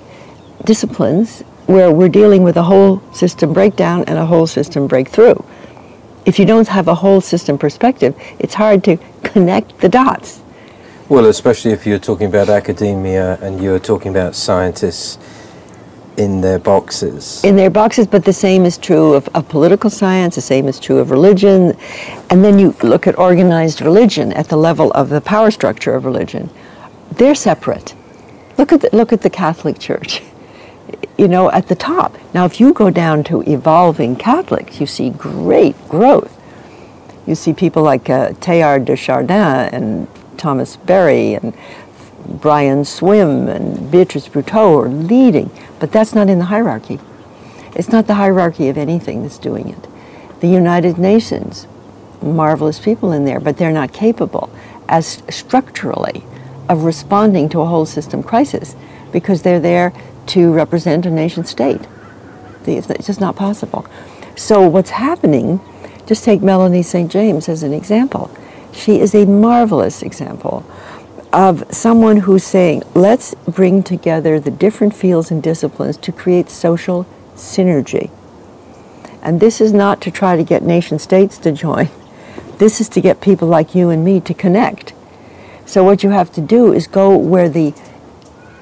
disciplines 0.65 1.41
where 1.65 1.91
we're 1.91 2.09
dealing 2.09 2.43
with 2.43 2.57
a 2.57 2.63
whole 2.63 3.01
system 3.13 3.53
breakdown 3.53 4.03
and 4.07 4.17
a 4.17 4.25
whole 4.25 4.47
system 4.47 4.87
breakthrough. 4.87 5.35
If 6.25 6.39
you 6.39 6.45
don't 6.45 6.67
have 6.67 6.87
a 6.87 6.95
whole 6.95 7.21
system 7.21 7.57
perspective, 7.57 8.15
it's 8.39 8.53
hard 8.53 8.83
to 8.85 8.97
connect 9.23 9.79
the 9.79 9.89
dots. 9.89 10.41
Well, 11.09 11.27
especially 11.27 11.71
if 11.71 11.87
you're 11.87 11.99
talking 11.99 12.27
about 12.27 12.49
academia 12.49 13.37
and 13.41 13.63
you're 13.63 13.79
talking 13.79 14.11
about 14.11 14.35
scientists 14.35 15.17
in 16.17 16.41
their 16.41 16.59
boxes. 16.59 17.41
in 17.45 17.55
their 17.55 17.69
boxes, 17.69 18.07
but 18.07 18.25
the 18.25 18.33
same 18.33 18.65
is 18.65 18.77
true 18.77 19.13
of, 19.13 19.29
of 19.29 19.47
political 19.47 19.89
science, 19.89 20.35
the 20.35 20.41
same 20.41 20.67
is 20.67 20.81
true 20.81 20.97
of 20.97 21.09
religion. 21.09 21.77
And 22.29 22.43
then 22.43 22.59
you 22.59 22.75
look 22.83 23.07
at 23.07 23.17
organized 23.17 23.79
religion 23.79 24.33
at 24.33 24.49
the 24.49 24.57
level 24.57 24.91
of 24.91 25.07
the 25.07 25.21
power 25.21 25.49
structure 25.49 25.95
of 25.95 26.03
religion. 26.03 26.49
They're 27.13 27.35
separate. 27.35 27.95
Look 28.57 28.73
at 28.73 28.81
the, 28.81 28.89
look 28.91 29.13
at 29.13 29.21
the 29.21 29.29
Catholic 29.29 29.79
Church, 29.79 30.21
you 31.17 31.29
know, 31.29 31.49
at 31.51 31.69
the 31.69 31.75
top. 31.75 32.17
Now, 32.33 32.43
if 32.43 32.59
you 32.59 32.73
go 32.73 32.89
down 32.89 33.23
to 33.25 33.43
evolving 33.43 34.17
Catholics, 34.17 34.81
you 34.81 34.87
see 34.87 35.11
great 35.11 35.77
growth. 35.87 36.33
You 37.25 37.35
see 37.35 37.53
people 37.53 37.83
like 37.83 38.09
uh, 38.09 38.31
Teilhard 38.33 38.83
de 38.85 38.97
Chardin 38.97 39.69
and 39.71 40.07
Thomas 40.37 40.77
Berry 40.77 41.33
and 41.33 41.53
Brian 42.25 42.83
Swimme 42.83 43.47
and 43.47 43.89
Beatrice 43.91 44.27
Bruteau 44.27 44.79
are 44.79 44.89
leading, 44.89 45.49
but 45.79 45.91
that's 45.91 46.13
not 46.13 46.29
in 46.29 46.39
the 46.39 46.45
hierarchy. 46.45 46.99
It's 47.75 47.89
not 47.89 48.07
the 48.07 48.15
hierarchy 48.15 48.69
of 48.69 48.77
anything 48.77 49.21
that's 49.21 49.37
doing 49.37 49.69
it. 49.69 49.87
The 50.41 50.47
United 50.47 50.97
Nations, 50.97 51.67
marvelous 52.21 52.79
people 52.79 53.11
in 53.11 53.25
there, 53.25 53.39
but 53.39 53.57
they're 53.57 53.71
not 53.71 53.93
capable 53.93 54.49
as 54.89 55.23
structurally 55.29 56.23
of 56.69 56.83
responding 56.83 57.49
to 57.49 57.61
a 57.61 57.65
whole 57.65 57.85
system 57.85 58.23
crisis 58.23 58.75
because 59.11 59.41
they're 59.41 59.59
there 59.59 59.93
to 60.27 60.51
represent 60.51 61.05
a 61.05 61.09
nation 61.09 61.45
state. 61.45 61.81
It's 62.65 63.07
just 63.07 63.21
not 63.21 63.37
possible. 63.37 63.85
So 64.35 64.67
what's 64.67 64.89
happening, 64.89 65.61
just 66.05 66.25
take 66.25 66.41
Melanie 66.41 66.83
St. 66.83 67.09
James 67.09 67.47
as 67.47 67.63
an 67.63 67.73
example. 67.73 68.29
She 68.77 68.99
is 68.99 69.15
a 69.15 69.25
marvelous 69.25 70.03
example 70.03 70.63
of 71.33 71.63
someone 71.73 72.17
who's 72.17 72.43
saying, 72.43 72.83
let's 72.93 73.33
bring 73.47 73.81
together 73.81 74.39
the 74.39 74.51
different 74.51 74.93
fields 74.95 75.31
and 75.31 75.41
disciplines 75.41 75.97
to 75.97 76.11
create 76.11 76.49
social 76.49 77.07
synergy. 77.35 78.11
And 79.23 79.39
this 79.39 79.59
is 79.59 79.73
not 79.73 79.99
to 80.01 80.11
try 80.11 80.37
to 80.37 80.43
get 80.43 80.61
nation 80.61 80.99
states 80.99 81.39
to 81.39 81.51
join. 81.51 81.89
This 82.59 82.79
is 82.79 82.87
to 82.89 83.01
get 83.01 83.19
people 83.19 83.47
like 83.47 83.73
you 83.73 83.89
and 83.89 84.05
me 84.05 84.21
to 84.21 84.33
connect. 84.33 84.93
So 85.65 85.83
what 85.83 86.03
you 86.03 86.11
have 86.11 86.31
to 86.33 86.41
do 86.41 86.71
is 86.71 86.85
go 86.85 87.17
where 87.17 87.49
the 87.49 87.73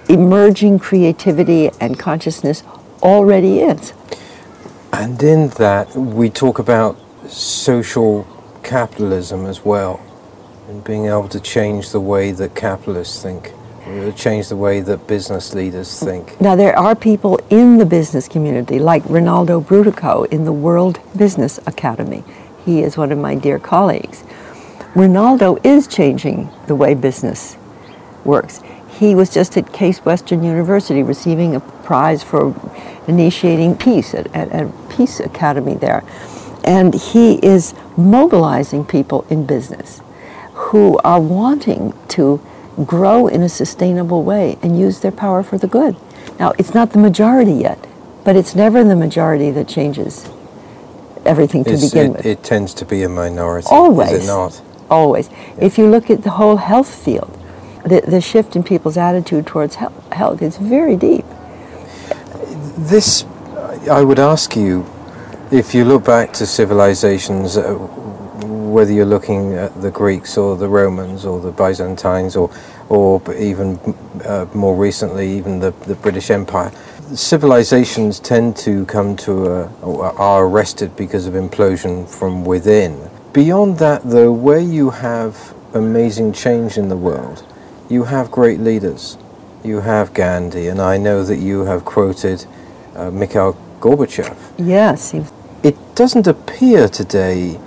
emerging 0.07 0.79
creativity 0.79 1.71
and 1.81 1.99
consciousness 1.99 2.63
already 3.03 3.59
is. 3.59 3.93
And 4.93 5.21
in 5.21 5.49
that, 5.49 5.93
we 5.93 6.29
talk 6.29 6.57
about 6.57 6.97
social 7.29 8.25
capitalism 8.63 9.45
as 9.45 9.63
well, 9.63 10.01
and 10.67 10.83
being 10.83 11.05
able 11.05 11.27
to 11.29 11.39
change 11.39 11.91
the 11.91 11.99
way 11.99 12.31
that 12.31 12.55
capitalists 12.55 13.21
think, 13.21 13.53
or 13.87 14.11
change 14.11 14.49
the 14.49 14.55
way 14.55 14.81
that 14.81 15.07
business 15.07 15.53
leaders 15.53 15.99
think. 15.99 16.39
Now, 16.41 16.55
there 16.55 16.77
are 16.77 16.95
people 16.95 17.39
in 17.49 17.77
the 17.77 17.85
business 17.85 18.27
community, 18.27 18.79
like 18.79 19.03
Rinaldo 19.07 19.61
Brutoco 19.61 20.25
in 20.31 20.45
the 20.45 20.53
World 20.53 20.99
Business 21.15 21.59
Academy. 21.67 22.23
He 22.65 22.81
is 22.81 22.97
one 22.97 23.11
of 23.11 23.19
my 23.19 23.35
dear 23.35 23.59
colleagues. 23.59 24.23
Rinaldo 24.95 25.57
is 25.63 25.87
changing 25.87 26.49
the 26.67 26.75
way 26.75 26.95
business 26.95 27.57
works. 28.23 28.61
He 28.97 29.13
was 29.13 29.31
just 29.31 29.57
at 29.57 29.71
Case 29.73 29.99
Western 29.99 30.41
University 30.41 31.03
receiving 31.03 31.53
a 31.53 31.59
prize 31.59 32.23
for 32.23 32.55
initiating 33.07 33.77
peace 33.77 34.15
at, 34.15 34.33
at, 34.33 34.49
at 34.51 34.89
Peace 34.89 35.19
Academy 35.19 35.75
there. 35.75 36.03
And 36.63 36.95
he 36.95 37.35
is 37.45 37.75
mobilizing 37.97 38.85
people 38.85 39.27
in 39.29 39.45
business 39.45 40.01
who 40.69 40.97
are 41.03 41.19
wanting 41.21 41.93
to 42.09 42.41
grow 42.85 43.27
in 43.27 43.41
a 43.41 43.49
sustainable 43.49 44.23
way 44.23 44.57
and 44.61 44.77
use 44.79 44.99
their 44.99 45.11
power 45.11 45.43
for 45.43 45.57
the 45.57 45.67
good. 45.67 45.95
Now, 46.39 46.53
it's 46.57 46.73
not 46.73 46.91
the 46.91 46.99
majority 46.99 47.53
yet, 47.53 47.79
but 48.23 48.35
it's 48.35 48.55
never 48.55 48.83
the 48.83 48.95
majority 48.95 49.51
that 49.51 49.67
changes 49.67 50.29
everything 51.25 51.63
to 51.65 51.71
It's- 51.73 51.89
begin 51.89 52.11
it, 52.11 52.17
with. 52.17 52.25
it 52.25 52.43
tends 52.43 52.73
to 52.75 52.85
be 52.85 53.03
a 53.03 53.09
minority, 53.09 53.67
Always. 53.71 54.11
is 54.11 54.23
it 54.25 54.27
not? 54.27 54.61
Always. 54.89 55.29
If 55.59 55.77
you 55.77 55.87
look 55.87 56.09
at 56.09 56.23
the 56.23 56.31
whole 56.31 56.57
health 56.57 56.93
field, 56.93 57.31
the, 57.83 58.01
the 58.01 58.21
shift 58.21 58.55
in 58.55 58.63
people's 58.63 58.97
attitude 58.97 59.45
towards 59.45 59.75
health, 59.75 59.93
health 60.13 60.41
is 60.41 60.57
very 60.57 60.95
deep. 60.95 61.25
This, 62.77 63.25
I 63.89 64.01
would 64.03 64.19
ask 64.19 64.55
you, 64.55 64.85
if 65.51 65.73
you 65.75 65.85
look 65.85 66.03
back 66.03 66.33
to 66.33 66.45
civilizations, 66.45 67.55
uh, 67.57 67.77
whether 68.75 68.91
you're 68.91 69.05
looking 69.05 69.53
at 69.53 69.81
the 69.81 69.89
Greeks 69.89 70.37
or 70.37 70.57
the 70.57 70.67
Romans 70.67 71.23
or 71.23 71.39
the 71.39 71.49
Byzantines 71.49 72.35
or, 72.35 72.51
or 72.89 73.21
even 73.33 73.79
uh, 74.25 74.45
more 74.53 74.75
recently, 74.75 75.31
even 75.37 75.61
the, 75.61 75.71
the 75.87 75.95
British 75.95 76.29
Empire, 76.29 76.73
civilizations 77.13 78.19
tend 78.19 78.57
to 78.57 78.85
come 78.85 79.15
to 79.15 79.47
a, 79.47 79.71
or 79.81 80.03
are 80.19 80.45
arrested 80.45 80.93
because 80.97 81.25
of 81.25 81.35
implosion 81.35 82.05
from 82.05 82.43
within. 82.43 83.09
Beyond 83.31 83.79
that, 83.79 84.03
though, 84.03 84.33
where 84.33 84.59
you 84.59 84.89
have 84.89 85.55
amazing 85.73 86.33
change 86.33 86.77
in 86.77 86.89
the 86.89 86.97
world, 86.97 87.45
you 87.89 88.03
have 88.03 88.29
great 88.29 88.59
leaders. 88.59 89.17
You 89.63 89.79
have 89.79 90.13
Gandhi, 90.13 90.67
and 90.67 90.81
I 90.81 90.97
know 90.97 91.23
that 91.23 91.37
you 91.37 91.63
have 91.63 91.85
quoted 91.85 92.45
uh, 92.93 93.09
Mikhail 93.09 93.57
Gorbachev. 93.79 94.35
Yes, 94.57 95.13
It 95.63 95.77
doesn't 95.95 96.27
appear 96.27 96.89
today 96.89 97.57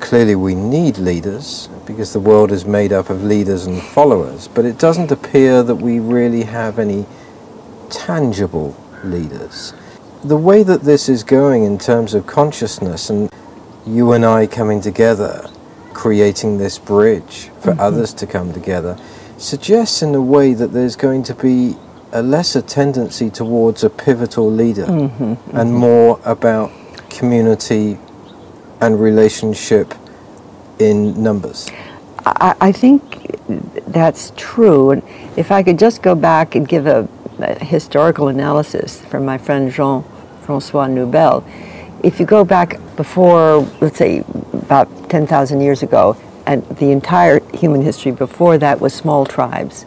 clearly 0.00 0.34
we 0.34 0.54
need 0.54 0.98
leaders 0.98 1.68
because 1.86 2.12
the 2.12 2.20
world 2.20 2.52
is 2.52 2.64
made 2.64 2.92
up 2.92 3.10
of 3.10 3.24
leaders 3.24 3.66
and 3.66 3.82
followers, 3.82 4.48
but 4.48 4.64
it 4.64 4.78
doesn't 4.78 5.10
appear 5.10 5.62
that 5.62 5.76
we 5.76 5.98
really 5.98 6.42
have 6.42 6.78
any 6.78 7.06
tangible 7.90 8.76
leaders. 9.04 9.74
The 10.24 10.36
way 10.36 10.62
that 10.62 10.82
this 10.82 11.08
is 11.08 11.24
going 11.24 11.64
in 11.64 11.78
terms 11.78 12.14
of 12.14 12.26
consciousness 12.26 13.10
and 13.10 13.32
you 13.86 14.12
and 14.12 14.24
I 14.24 14.46
coming 14.46 14.80
together, 14.80 15.50
creating 15.92 16.58
this 16.58 16.78
bridge 16.78 17.50
for 17.60 17.72
mm-hmm. 17.72 17.80
others 17.80 18.14
to 18.14 18.26
come 18.26 18.52
together, 18.52 18.96
suggests 19.36 20.02
in 20.02 20.14
a 20.14 20.22
way 20.22 20.54
that 20.54 20.68
there's 20.68 20.94
going 20.94 21.24
to 21.24 21.34
be 21.34 21.76
a 22.12 22.22
lesser 22.22 22.62
tendency 22.62 23.30
towards 23.30 23.82
a 23.82 23.90
pivotal 23.90 24.50
leader 24.50 24.84
mm-hmm, 24.84 25.24
mm-hmm. 25.24 25.56
and 25.56 25.74
more 25.74 26.20
about 26.24 26.70
community 27.10 27.98
and 28.82 29.00
relationship 29.00 29.94
in 30.78 31.22
numbers. 31.22 31.70
I, 32.26 32.54
I, 32.60 32.72
think 32.72 33.02
that's 33.86 34.32
true. 34.36 34.90
And 34.90 35.02
if 35.36 35.50
I 35.50 35.62
could 35.62 35.78
just 35.78 36.02
go 36.02 36.14
back 36.14 36.54
and 36.54 36.66
give 36.66 36.86
a, 36.86 37.08
a 37.38 37.64
historical 37.64 38.28
analysis 38.28 39.00
from 39.02 39.24
my 39.24 39.38
friend 39.38 39.72
Jean 39.72 40.04
Francois 40.42 40.88
Noubel, 40.88 41.44
if 42.02 42.18
you 42.18 42.26
go 42.26 42.44
back 42.44 42.80
before, 42.96 43.60
let's 43.80 43.98
say, 43.98 44.24
about 44.52 44.88
10,000 45.10 45.60
years 45.60 45.82
ago, 45.82 46.16
and 46.46 46.66
the 46.78 46.90
entire 46.90 47.38
human 47.56 47.82
history 47.82 48.10
before 48.10 48.58
that 48.58 48.80
was 48.80 48.92
small 48.92 49.24
tribes. 49.24 49.86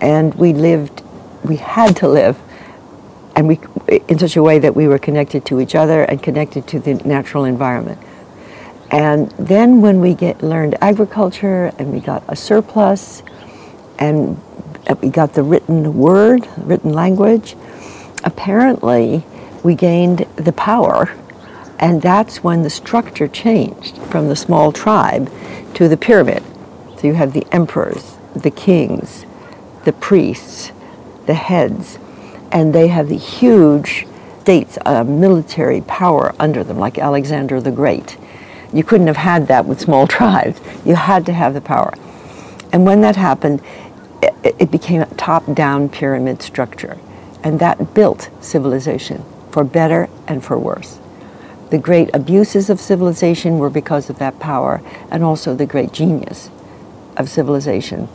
And 0.00 0.34
we 0.34 0.54
lived, 0.54 1.02
we 1.44 1.56
had 1.56 1.96
to 1.96 2.08
live, 2.08 2.38
and 3.40 3.48
we, 3.48 3.58
in 4.06 4.18
such 4.18 4.36
a 4.36 4.42
way 4.42 4.58
that 4.58 4.76
we 4.76 4.86
were 4.86 4.98
connected 4.98 5.46
to 5.46 5.60
each 5.62 5.74
other 5.74 6.02
and 6.02 6.22
connected 6.22 6.66
to 6.66 6.78
the 6.78 6.92
natural 7.06 7.46
environment. 7.46 7.98
And 8.90 9.30
then 9.30 9.80
when 9.80 10.02
we 10.02 10.12
get 10.12 10.42
learned 10.42 10.76
agriculture 10.82 11.72
and 11.78 11.90
we 11.90 12.00
got 12.00 12.22
a 12.28 12.36
surplus 12.36 13.22
and 13.98 14.38
we 15.00 15.08
got 15.08 15.32
the 15.32 15.42
written 15.42 15.96
word, 15.96 16.46
written 16.58 16.92
language, 16.92 17.56
apparently 18.24 19.24
we 19.62 19.74
gained 19.74 20.26
the 20.36 20.52
power 20.52 21.16
and 21.78 22.02
that's 22.02 22.44
when 22.44 22.62
the 22.62 22.68
structure 22.68 23.26
changed 23.26 23.96
from 24.02 24.28
the 24.28 24.36
small 24.36 24.70
tribe 24.70 25.32
to 25.72 25.88
the 25.88 25.96
pyramid. 25.96 26.42
So 26.98 27.06
you 27.06 27.14
have 27.14 27.32
the 27.32 27.46
emperors, 27.52 28.18
the 28.34 28.50
kings, 28.50 29.24
the 29.86 29.94
priests, 29.94 30.72
the 31.24 31.32
heads, 31.32 31.98
and 32.52 32.74
they 32.74 32.88
have 32.88 33.08
the 33.08 33.16
huge 33.16 34.06
states, 34.40 34.78
uh, 34.84 35.04
military 35.04 35.80
power 35.82 36.34
under 36.40 36.64
them, 36.64 36.78
like 36.78 36.98
Alexander 36.98 37.60
the 37.60 37.70
Great. 37.70 38.16
You 38.72 38.82
couldn't 38.84 39.06
have 39.06 39.16
had 39.16 39.46
that 39.48 39.66
with 39.66 39.80
small 39.80 40.06
tribes. 40.18 40.60
You 40.84 40.94
had 40.94 41.26
to 41.26 41.32
have 41.32 41.54
the 41.54 41.60
power. 41.60 41.94
And 42.72 42.84
when 42.84 43.00
that 43.02 43.16
happened, 43.16 43.62
it, 44.22 44.56
it 44.58 44.70
became 44.70 45.02
a 45.02 45.14
top-down 45.14 45.88
pyramid 45.88 46.42
structure. 46.42 46.98
And 47.42 47.58
that 47.60 47.94
built 47.94 48.30
civilization, 48.40 49.24
for 49.50 49.64
better 49.64 50.08
and 50.26 50.44
for 50.44 50.58
worse. 50.58 50.98
The 51.70 51.78
great 51.78 52.10
abuses 52.12 52.68
of 52.68 52.80
civilization 52.80 53.58
were 53.58 53.70
because 53.70 54.10
of 54.10 54.18
that 54.18 54.38
power, 54.40 54.82
and 55.10 55.22
also 55.22 55.54
the 55.54 55.66
great 55.66 55.92
genius 55.92 56.50
of 57.16 57.28
civilization. 57.28 58.08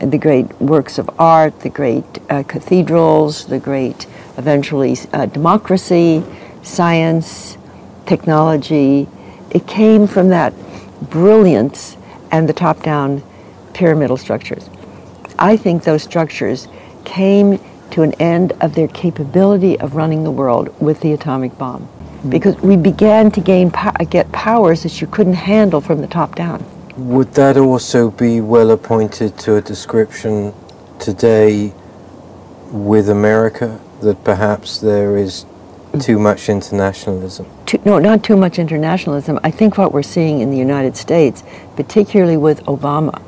The 0.00 0.18
great 0.18 0.60
works 0.60 0.98
of 0.98 1.10
art, 1.18 1.60
the 1.60 1.68
great 1.68 2.04
uh, 2.30 2.44
cathedrals, 2.44 3.46
the 3.46 3.58
great, 3.58 4.06
eventually, 4.36 4.96
uh, 5.12 5.26
democracy, 5.26 6.24
science, 6.62 7.58
technology. 8.06 9.08
It 9.50 9.66
came 9.66 10.06
from 10.06 10.28
that 10.28 10.54
brilliance 11.02 11.96
and 12.30 12.48
the 12.48 12.52
top 12.52 12.82
down 12.82 13.22
pyramidal 13.74 14.16
structures. 14.16 14.68
I 15.38 15.56
think 15.56 15.84
those 15.84 16.02
structures 16.02 16.68
came 17.04 17.60
to 17.90 18.02
an 18.02 18.12
end 18.14 18.52
of 18.60 18.74
their 18.74 18.88
capability 18.88 19.78
of 19.80 19.94
running 19.94 20.24
the 20.24 20.30
world 20.30 20.74
with 20.80 21.00
the 21.00 21.12
atomic 21.12 21.56
bomb 21.58 21.88
because 22.28 22.56
we 22.56 22.76
began 22.76 23.30
to 23.30 23.40
gain 23.40 23.70
po- 23.70 23.92
get 24.10 24.30
powers 24.32 24.82
that 24.82 25.00
you 25.00 25.06
couldn't 25.06 25.34
handle 25.34 25.80
from 25.80 26.00
the 26.00 26.06
top 26.06 26.34
down. 26.34 26.64
Would 26.98 27.34
that 27.34 27.56
also 27.56 28.10
be 28.10 28.40
well 28.40 28.72
appointed 28.72 29.38
to 29.38 29.54
a 29.54 29.60
description 29.60 30.52
today 30.98 31.72
with 32.72 33.08
America 33.08 33.78
that 34.02 34.24
perhaps 34.24 34.78
there 34.78 35.16
is 35.16 35.46
too 36.00 36.18
much 36.18 36.48
internationalism? 36.48 37.46
Too, 37.66 37.78
no, 37.84 38.00
not 38.00 38.24
too 38.24 38.36
much 38.36 38.58
internationalism. 38.58 39.38
I 39.44 39.52
think 39.52 39.78
what 39.78 39.92
we're 39.92 40.02
seeing 40.02 40.40
in 40.40 40.50
the 40.50 40.56
United 40.56 40.96
States, 40.96 41.44
particularly 41.76 42.36
with 42.36 42.64
Obama, 42.64 43.22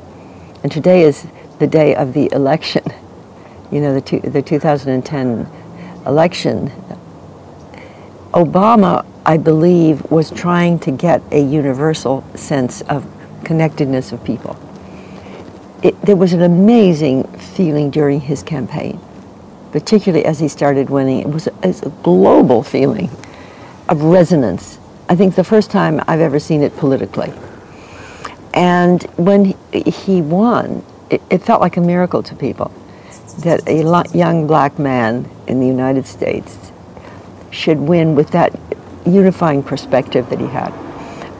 and 0.63 0.69
today 0.69 1.03
is 1.03 1.27
the 1.59 1.67
day 1.67 1.95
of 1.95 2.11
the 2.11 2.29
election, 2.33 2.83
you 3.71 3.79
know, 3.79 3.93
the, 3.93 4.01
two, 4.01 4.19
the 4.19 4.41
2010 4.41 5.49
election 6.05 6.73
Obama, 8.33 9.05
I 9.25 9.37
believe, 9.37 10.11
was 10.11 10.29
trying 10.29 10.79
to 10.79 10.91
get 10.91 11.21
a 11.31 11.39
universal 11.39 12.25
sense 12.35 12.81
of 12.81 13.05
connectedness 13.51 14.13
of 14.13 14.23
people. 14.23 14.55
It, 15.83 16.01
there 16.03 16.15
was 16.15 16.31
an 16.31 16.41
amazing 16.41 17.25
feeling 17.33 17.91
during 17.91 18.21
his 18.21 18.43
campaign, 18.43 18.97
particularly 19.73 20.23
as 20.23 20.39
he 20.39 20.47
started 20.47 20.89
winning. 20.89 21.19
It 21.19 21.27
was 21.27 21.47
a, 21.47 21.53
it 21.61 21.67
was 21.67 21.83
a 21.83 21.89
global 22.01 22.63
feeling 22.63 23.09
of 23.89 24.01
resonance. 24.03 24.79
I 25.09 25.17
think 25.17 25.35
the 25.35 25.43
first 25.43 25.69
time 25.69 26.01
I've 26.07 26.21
ever 26.21 26.39
seen 26.39 26.63
it 26.63 26.77
politically. 26.77 27.33
And 28.53 29.03
when 29.17 29.53
he 29.73 30.21
won, 30.21 30.85
it, 31.09 31.21
it 31.29 31.39
felt 31.39 31.59
like 31.59 31.75
a 31.75 31.81
miracle 31.81 32.23
to 32.23 32.33
people 32.35 32.71
that 33.39 33.67
a 33.67 33.83
young 34.17 34.47
black 34.47 34.79
man 34.79 35.29
in 35.45 35.59
the 35.59 35.67
United 35.67 36.07
States 36.07 36.71
should 37.49 37.79
win 37.79 38.15
with 38.15 38.29
that 38.31 38.57
unifying 39.05 39.61
perspective 39.61 40.29
that 40.29 40.39
he 40.39 40.47
had. 40.47 40.71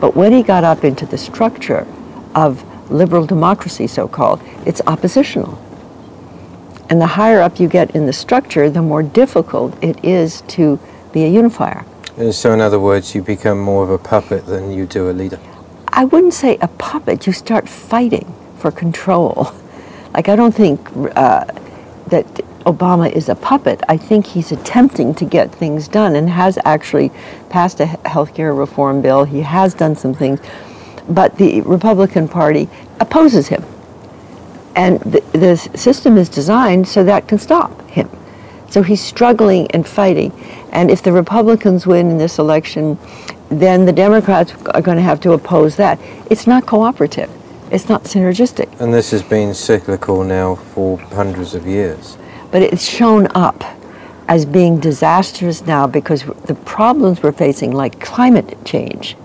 But 0.01 0.13
when 0.13 0.33
he 0.33 0.43
got 0.43 0.65
up 0.65 0.83
into 0.83 1.05
the 1.05 1.17
structure 1.17 1.87
of 2.35 2.63
liberal 2.91 3.25
democracy, 3.25 3.87
so 3.87 4.07
called, 4.07 4.41
it's 4.65 4.81
oppositional. 4.87 5.59
And 6.89 6.99
the 6.99 7.07
higher 7.07 7.41
up 7.41 7.59
you 7.59 7.69
get 7.69 7.95
in 7.95 8.05
the 8.05 8.13
structure, 8.13 8.69
the 8.69 8.81
more 8.81 9.01
difficult 9.01 9.81
it 9.81 10.03
is 10.03 10.41
to 10.49 10.79
be 11.13 11.23
a 11.23 11.27
unifier. 11.29 11.85
So, 12.31 12.51
in 12.51 12.59
other 12.59 12.79
words, 12.79 13.15
you 13.15 13.21
become 13.21 13.59
more 13.59 13.83
of 13.83 13.89
a 13.89 13.97
puppet 13.97 14.45
than 14.45 14.71
you 14.71 14.85
do 14.85 15.09
a 15.09 15.13
leader? 15.13 15.39
I 15.87 16.05
wouldn't 16.05 16.33
say 16.33 16.57
a 16.61 16.67
puppet. 16.67 17.25
You 17.25 17.33
start 17.33 17.69
fighting 17.69 18.33
for 18.57 18.71
control. 18.71 19.53
Like, 20.13 20.27
I 20.27 20.35
don't 20.35 20.53
think 20.53 20.89
uh, 21.15 21.45
that 22.07 22.27
Obama 22.65 23.11
is 23.11 23.29
a 23.29 23.35
puppet. 23.35 23.81
I 23.87 23.97
think 23.97 24.25
he's 24.25 24.51
attempting 24.51 25.15
to 25.15 25.25
get 25.25 25.55
things 25.55 25.87
done 25.87 26.15
and 26.15 26.29
has 26.29 26.59
actually 26.65 27.11
passed 27.49 27.79
a 27.79 27.85
healthcare 27.85 28.55
reform 28.55 29.01
bill. 29.01 29.23
He 29.23 29.41
has 29.41 29.73
done 29.73 29.95
some 29.95 30.13
things, 30.13 30.39
but 31.09 31.37
the 31.37 31.61
Republican 31.61 32.27
Party 32.27 32.69
opposes 32.99 33.47
him. 33.47 33.63
And 34.75 34.99
the, 35.01 35.21
the 35.33 35.57
system 35.57 36.17
is 36.17 36.29
designed 36.29 36.87
so 36.87 37.03
that 37.03 37.27
can 37.27 37.39
stop 37.39 37.89
him. 37.89 38.09
So 38.69 38.83
he's 38.83 39.01
struggling 39.01 39.69
and 39.71 39.85
fighting. 39.85 40.31
And 40.71 40.89
if 40.89 41.03
the 41.03 41.11
Republicans 41.11 41.85
win 41.85 42.09
in 42.09 42.17
this 42.17 42.39
election, 42.39 42.97
then 43.49 43.85
the 43.85 43.91
Democrats 43.91 44.53
are 44.67 44.81
going 44.81 44.97
to 44.97 45.03
have 45.03 45.19
to 45.21 45.33
oppose 45.33 45.75
that. 45.75 45.99
It's 46.29 46.47
not 46.47 46.65
cooperative. 46.65 47.29
It's 47.69 47.89
not 47.89 48.03
synergistic. 48.03 48.79
And 48.79 48.93
this 48.93 49.11
has 49.11 49.23
been 49.23 49.53
cyclical 49.53 50.23
now 50.23 50.55
for 50.55 50.97
hundreds 50.97 51.53
of 51.53 51.67
years 51.67 52.17
but 52.51 52.61
it's 52.61 52.87
shown 52.87 53.27
up 53.33 53.63
as 54.27 54.45
being 54.45 54.79
disastrous 54.79 55.65
now 55.65 55.87
because 55.87 56.23
the 56.45 56.53
problems 56.53 57.23
we're 57.23 57.31
facing, 57.31 57.71
like 57.71 57.99
climate 57.99 58.57
change, 58.65 59.15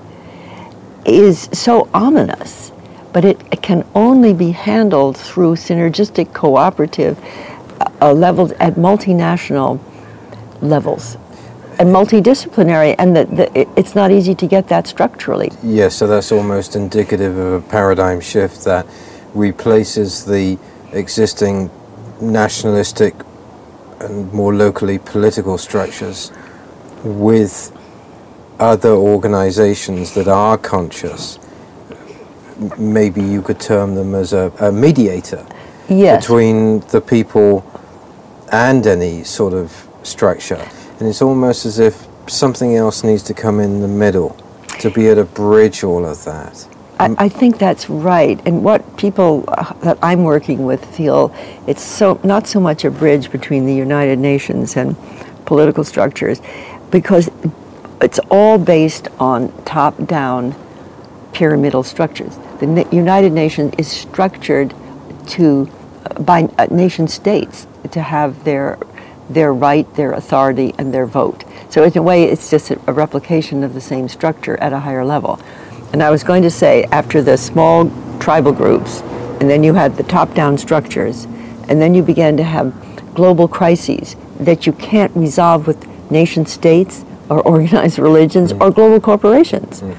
is 1.07 1.49
so 1.53 1.89
ominous. 1.95 2.73
But 3.13 3.25
it, 3.25 3.41
it 3.51 3.63
can 3.63 3.87
only 3.95 4.35
be 4.35 4.51
handled 4.51 5.17
through 5.17 5.57
synergistic, 5.57 6.35
cooperative 6.35 7.19
uh, 8.03 8.13
levels 8.13 8.53
at 8.53 8.75
multinational 8.75 9.81
levels 10.61 11.17
and 11.79 11.91
multidisciplinary, 11.91 12.95
and 12.99 13.15
the, 13.15 13.25
the, 13.27 13.79
it's 13.79 13.95
not 13.95 14.11
easy 14.11 14.35
to 14.35 14.47
get 14.47 14.69
that 14.69 14.87
structurally. 14.87 15.51
Yes, 15.63 15.95
so 15.95 16.07
that's 16.07 16.33
almost 16.33 16.77
indicative 16.77 17.37
of 17.37 17.65
a 17.65 17.69
paradigm 17.69 18.21
shift 18.21 18.65
that 18.65 18.87
replaces 19.35 20.25
the 20.25 20.59
existing 20.93 21.71
nationalistic 22.21 23.15
and 24.01 24.33
more 24.33 24.55
locally 24.55 24.99
political 24.99 25.59
structures 25.59 26.33
with 27.05 27.76
other 28.59 28.91
organizations 28.91 30.15
that 30.15 30.29
are 30.29 30.57
conscious. 30.57 31.39
Maybe 32.79 33.23
you 33.23 33.43
could 33.43 33.61
term 33.61 33.95
them 33.95 34.15
as 34.15 34.33
a, 34.33 34.53
a 34.61 34.73
mediator 34.73 35.47
yes. 35.89 36.25
between 36.25 36.81
the 36.89 37.01
people 37.01 37.65
and 38.53 38.87
any 38.87 39.25
sort 39.25 39.53
of 39.53 39.87
structure. 40.03 40.69
And 40.99 41.09
it's 41.09 41.21
almost 41.21 41.67
as 41.67 41.79
if 41.79 42.07
something 42.29 42.75
else 42.75 43.05
needs 43.05 43.23
to 43.25 43.35
come 43.35 43.61
in 43.61 43.81
the 43.81 43.89
middle 43.89 44.37
to 44.81 44.91
be 44.91 45.07
able 45.07 45.25
to 45.25 45.33
bridge 45.33 45.85
all 45.85 46.05
of 46.07 46.25
that. 46.25 46.69
I, 46.99 47.15
I, 47.19 47.29
think 47.29 47.59
that's 47.59 47.91
right. 47.91 48.41
And 48.47 48.65
what 48.65 48.97
people 48.97 49.45
uh, 49.49 49.75
that 49.81 49.99
I'm 50.03 50.25
working 50.25 50.65
with 50.65 50.83
feel 50.97 51.35
it's 51.67 51.83
so 51.83 52.19
not 52.25 52.47
so 52.47 52.59
much 52.59 52.85
a 52.87 52.91
bridge 52.91 53.31
between 53.31 53.67
the 53.67 53.75
United 53.75 54.19
Nations 54.19 54.77
and 54.77 54.97
political 55.45 55.85
structures, 55.85 56.41
because 56.91 57.31
it's 58.01 58.19
all 58.31 58.59
based 58.59 59.09
on 59.19 59.53
top-down 59.65 60.55
pyramidal 61.33 61.83
structures. 61.83 62.37
The 62.61 62.87
United 62.93 63.33
Nations 63.33 63.75
is 63.79 63.89
structured 63.89 64.75
to 65.29 65.71
by 66.21 66.45
uh, 66.57 66.67
nation 66.71 67.09
states 67.09 67.67
to 67.91 68.01
have 68.01 68.45
their 68.45 68.79
their 69.29 69.53
right, 69.53 69.93
their 69.97 70.13
authority, 70.13 70.73
and 70.79 70.95
their 70.95 71.05
vote. 71.05 71.45
So 71.69 71.83
in 71.83 71.99
a 71.99 72.03
way, 72.03 72.25
it's 72.25 72.49
just 72.49 72.71
a, 72.71 72.81
a 72.87 72.93
replication 72.93 73.65
of 73.65 73.75
the 73.75 73.81
same 73.81 74.09
structure 74.09 74.57
at 74.61 74.73
a 74.73 74.79
higher 74.79 75.05
level. 75.05 75.41
And 75.93 76.01
I 76.03 76.11
was 76.11 76.23
going 76.23 76.43
to 76.45 76.51
say, 76.51 76.85
after 76.93 77.21
the 77.23 77.37
small 77.37 77.91
tribal 78.21 78.53
groups, 78.53 79.01
and 79.41 79.51
then 79.51 79.65
you 79.65 79.75
had 79.75 79.97
the 79.97 80.05
top-down 80.05 80.59
structures, 80.59 81.25
and 81.69 81.81
then 81.81 81.93
you 81.93 82.03
began 82.05 82.37
to 82.37 82.45
have 82.45 82.73
global 83.15 83.49
crises 83.49 84.15
that 84.39 84.65
you 84.65 84.73
can't 84.73 85.15
resolve 85.17 85.67
with 85.67 85.87
nation 86.11 86.47
states 86.47 87.05
or 87.29 87.41
organized 87.43 87.99
religions 87.99 88.53
mm. 88.53 88.61
or 88.61 88.71
global 88.71 89.01
corporations. 89.01 89.83
Mm. 89.83 89.97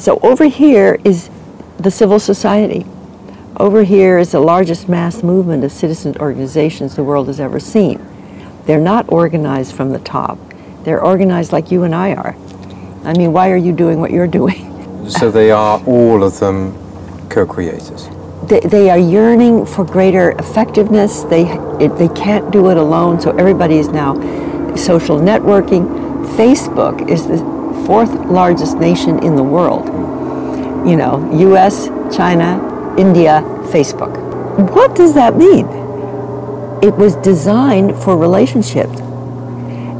So 0.00 0.18
over 0.22 0.46
here 0.46 0.98
is 1.04 1.30
the 1.78 1.90
civil 1.90 2.18
society. 2.18 2.86
Over 3.56 3.84
here 3.84 4.18
is 4.18 4.32
the 4.32 4.40
largest 4.40 4.88
mass 4.88 5.22
movement 5.22 5.64
of 5.64 5.72
citizen 5.72 6.16
organizations 6.18 6.96
the 6.96 7.04
world 7.04 7.26
has 7.26 7.40
ever 7.40 7.60
seen. 7.60 8.04
They're 8.64 8.80
not 8.80 9.10
organized 9.12 9.74
from 9.74 9.90
the 9.90 9.98
top. 9.98 10.38
They're 10.84 11.02
organized 11.02 11.52
like 11.52 11.70
you 11.70 11.82
and 11.82 11.94
I 11.94 12.14
are. 12.14 12.36
I 13.04 13.12
mean, 13.14 13.32
why 13.32 13.50
are 13.50 13.56
you 13.56 13.72
doing 13.72 14.00
what 14.00 14.10
you're 14.10 14.26
doing? 14.26 14.66
So 15.08 15.28
they 15.30 15.50
are 15.50 15.82
all 15.86 16.22
of 16.22 16.38
them 16.38 16.72
co-creators. 17.30 18.08
They, 18.44 18.60
they 18.60 18.90
are 18.90 18.98
yearning 18.98 19.66
for 19.66 19.84
greater 19.84 20.32
effectiveness. 20.32 21.24
They 21.24 21.46
it, 21.80 21.96
they 21.96 22.08
can't 22.08 22.52
do 22.52 22.70
it 22.70 22.76
alone. 22.76 23.20
So 23.20 23.30
everybody 23.36 23.78
is 23.78 23.88
now 23.88 24.14
social 24.76 25.18
networking. 25.18 26.09
Facebook 26.36 27.10
is 27.10 27.26
the 27.26 27.38
fourth 27.86 28.14
largest 28.26 28.78
nation 28.78 29.22
in 29.22 29.36
the 29.36 29.42
world. 29.42 29.86
You 30.88 30.96
know, 30.96 31.28
U.S., 31.40 31.88
China, 32.14 32.94
India, 32.96 33.42
Facebook. 33.72 34.16
What 34.72 34.94
does 34.94 35.14
that 35.14 35.36
mean? 35.36 35.66
It 36.82 36.94
was 36.96 37.16
designed 37.16 37.96
for 37.96 38.16
relationships. 38.16 39.00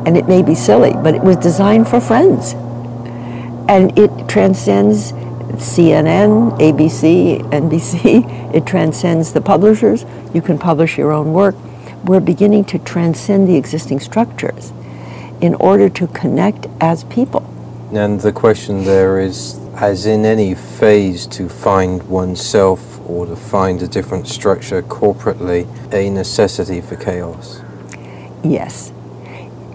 And 0.07 0.17
it 0.17 0.29
may 0.29 0.43
be 0.43 0.55
silly, 0.55 0.93
but 0.93 1.15
it 1.15 1.23
was 1.23 1.37
designed 1.37 1.89
for 1.89 2.01
friends. 2.01 2.55
And 3.69 3.97
it 3.99 4.29
transcends 4.29 5.13
CNN, 5.61 6.59
ABC, 6.59 7.41
NBC. 7.51 8.39
It 8.55 8.67
transcends 8.67 9.33
the 9.33 9.41
publishers. 9.41 10.05
You 10.35 10.43
can 10.43 10.59
publish 10.59 10.99
your 10.99 11.13
own 11.13 11.33
work. 11.33 11.55
We're 12.05 12.19
beginning 12.19 12.65
to 12.65 12.81
transcend 12.81 13.49
the 13.49 13.57
existing 13.57 14.01
structures 14.01 14.73
in 15.41 15.55
order 15.55 15.89
to 15.89 16.07
connect 16.09 16.67
as 16.81 17.05
people. 17.05 17.43
And 17.93 18.21
the 18.21 18.33
question 18.33 18.85
there 18.85 19.19
is, 19.19 19.59
as 19.75 20.07
in 20.07 20.25
any 20.25 20.55
phase 20.55 21.27
to 21.29 21.49
find 21.49 22.03
oneself 22.05 23.01
or 23.09 23.27
to 23.27 23.35
find 23.35 23.83
a 23.83 23.89
different 23.89 24.29
structure 24.29 24.83
corporately 24.83 25.67
a 25.93 26.09
necessity 26.11 26.81
for 26.81 26.97
chaos? 26.97 27.63
Yes. 28.45 28.93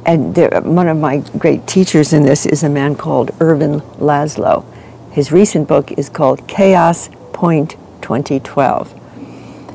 And 0.06 0.36
there, 0.36 0.62
one 0.62 0.88
of 0.88 0.98
my 0.98 1.18
great 1.38 1.68
teachers 1.68 2.14
in 2.14 2.24
this 2.24 2.46
is 2.46 2.64
a 2.64 2.70
man 2.70 2.96
called 2.96 3.32
Ervin 3.42 3.82
Laszlo. 3.98 4.64
His 5.12 5.32
recent 5.32 5.68
book 5.68 5.92
is 5.94 6.10
called 6.10 6.48
Chaos 6.48 7.10
Point 7.34 7.72
2012. 8.02 8.94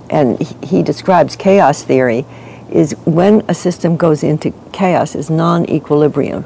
And 0.08 0.40
he, 0.40 0.66
he 0.66 0.82
describes 0.82 1.36
chaos 1.36 1.82
theory 1.82 2.24
is 2.70 2.92
when 3.04 3.42
a 3.48 3.54
system 3.54 3.96
goes 3.96 4.22
into 4.22 4.52
chaos 4.72 5.14
is 5.14 5.30
non-equilibrium 5.30 6.44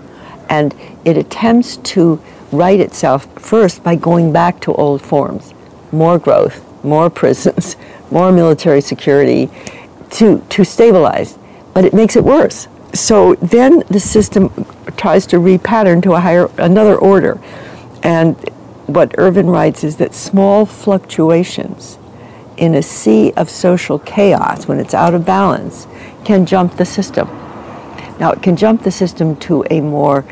and 0.49 0.75
it 1.05 1.16
attempts 1.16 1.77
to 1.79 2.20
right 2.53 2.81
itself 2.81 3.27
first 3.41 3.83
by 3.83 3.95
going 3.95 4.33
back 4.33 4.61
to 4.61 4.72
old 4.75 5.03
forms 5.03 5.53
more 5.93 6.18
growth 6.18 6.64
more 6.85 7.11
prisons, 7.11 7.77
more 8.11 8.31
military 8.31 8.81
security 8.81 9.51
to, 10.11 10.45
to 10.51 10.64
stabilize, 10.64 11.39
but 11.72 11.85
it 11.85 11.95
makes 11.95 12.14
it 12.14 12.22
worse. 12.22 12.68
So 12.93 13.35
then 13.37 13.83
the 13.89 13.99
system 13.99 14.51
tries 14.97 15.27
to 15.29 15.37
repattern 15.37 16.03
to 16.05 16.12
a 16.12 16.20
higher, 16.20 16.49
another 16.59 16.97
order. 16.97 17.41
And 18.05 18.37
what 18.87 19.18
Ervin 19.18 19.49
writes 19.49 19.83
is 19.83 19.97
that 19.97 20.14
small 20.14 20.66
fluctuations 20.66 21.99
in 22.57 22.75
a 22.75 22.83
sea 22.83 23.33
of 23.33 23.51
social 23.51 23.99
chaos, 23.99 24.67
when 24.67 24.79
it's 24.79 24.95
out 24.95 25.15
of 25.15 25.25
balance, 25.25 25.87
can 26.25 26.47
jump 26.47 26.77
the 26.77 26.85
system. 26.85 27.29
Now, 28.19 28.33
it 28.33 28.43
can 28.43 28.57
jump 28.57 28.83
the 28.83 28.91
system 28.91 29.37
to 29.37 29.65
a 29.71 29.81
more 29.81 30.25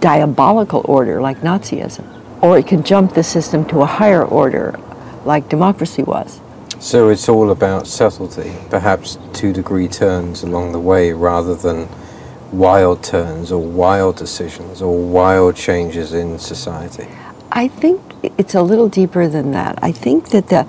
diabolical 0.00 0.82
order 0.84 1.20
like 1.20 1.38
Nazism, 1.38 2.04
or 2.42 2.58
it 2.58 2.66
can 2.66 2.82
jump 2.82 3.14
the 3.14 3.22
system 3.22 3.64
to 3.66 3.82
a 3.82 3.86
higher 3.86 4.24
order 4.24 4.78
like 5.24 5.48
democracy 5.48 6.02
was. 6.02 6.40
So 6.78 7.08
it's 7.08 7.28
all 7.28 7.50
about 7.50 7.86
subtlety, 7.86 8.54
perhaps 8.68 9.18
two 9.32 9.52
degree 9.52 9.88
turns 9.88 10.42
along 10.42 10.72
the 10.72 10.78
way 10.78 11.12
rather 11.12 11.54
than 11.54 11.88
wild 12.52 13.02
turns 13.02 13.50
or 13.50 13.62
wild 13.62 14.16
decisions 14.16 14.82
or 14.82 14.96
wild 14.96 15.56
changes 15.56 16.12
in 16.12 16.38
society. 16.38 17.08
I 17.50 17.68
think 17.68 18.00
it's 18.22 18.54
a 18.54 18.62
little 18.62 18.88
deeper 18.88 19.28
than 19.28 19.52
that. 19.52 19.78
I 19.82 19.92
think 19.92 20.30
that 20.30 20.48
the, 20.48 20.68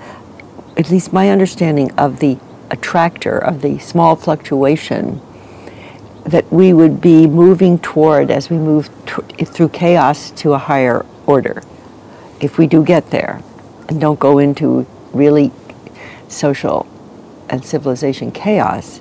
at 0.78 0.90
least 0.90 1.12
my 1.12 1.28
understanding 1.28 1.90
of 1.98 2.20
the 2.20 2.38
attractor, 2.70 3.36
of 3.36 3.62
the 3.62 3.78
small 3.80 4.14
fluctuation, 4.14 5.20
that 6.24 6.50
we 6.52 6.72
would 6.72 7.00
be 7.00 7.26
moving 7.26 7.78
toward 7.78 8.30
as 8.30 8.48
we 8.48 8.56
move 8.56 8.88
through 9.06 9.68
chaos 9.70 10.30
to 10.30 10.52
a 10.52 10.58
higher 10.58 11.04
order, 11.26 11.62
if 12.40 12.58
we 12.58 12.66
do 12.66 12.84
get 12.84 13.10
there 13.10 13.42
and 13.88 14.00
don't 14.00 14.20
go 14.20 14.38
into 14.38 14.86
really 15.12 15.50
social 16.28 16.86
and 17.48 17.64
civilization 17.64 18.30
chaos 18.30 19.00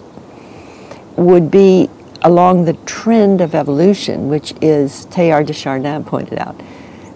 would 1.18 1.52
be 1.52 1.90
along 2.22 2.66
the 2.66 2.74
trend 2.86 3.42
of 3.42 3.54
evolution, 3.54 4.30
which 4.30 4.54
is 4.62 5.06
Teilhard 5.08 5.46
de 5.46 5.54
Chardin 5.54 6.04
pointed 6.04 6.40
out, 6.40 6.60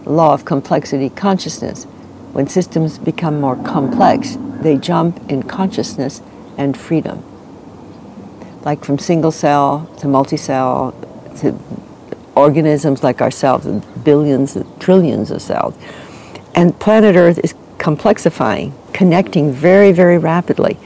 law 0.05 0.33
of 0.33 0.45
complexity 0.45 1.09
consciousness. 1.09 1.87
When 2.33 2.47
systems 2.47 2.97
become 2.97 3.41
more 3.41 3.55
complex, 3.55 4.37
they 4.61 4.77
jump 4.77 5.29
in 5.29 5.43
consciousness 5.43 6.21
and 6.57 6.77
freedom. 6.77 7.23
Like 8.63 8.85
from 8.85 8.99
single 8.99 9.31
cell 9.31 9.89
to 9.99 10.07
multi-cell 10.07 10.93
to 11.37 11.57
organisms 12.35 13.03
like 13.03 13.21
ourselves, 13.21 13.67
billions, 14.03 14.57
trillions 14.79 15.31
of 15.31 15.41
cells. 15.41 15.75
And 16.55 16.77
planet 16.79 17.15
Earth 17.15 17.39
is 17.43 17.53
complexifying, 17.77 18.73
connecting 18.93 19.51
very, 19.51 19.91
very 19.91 20.17
rapidly. 20.17 20.77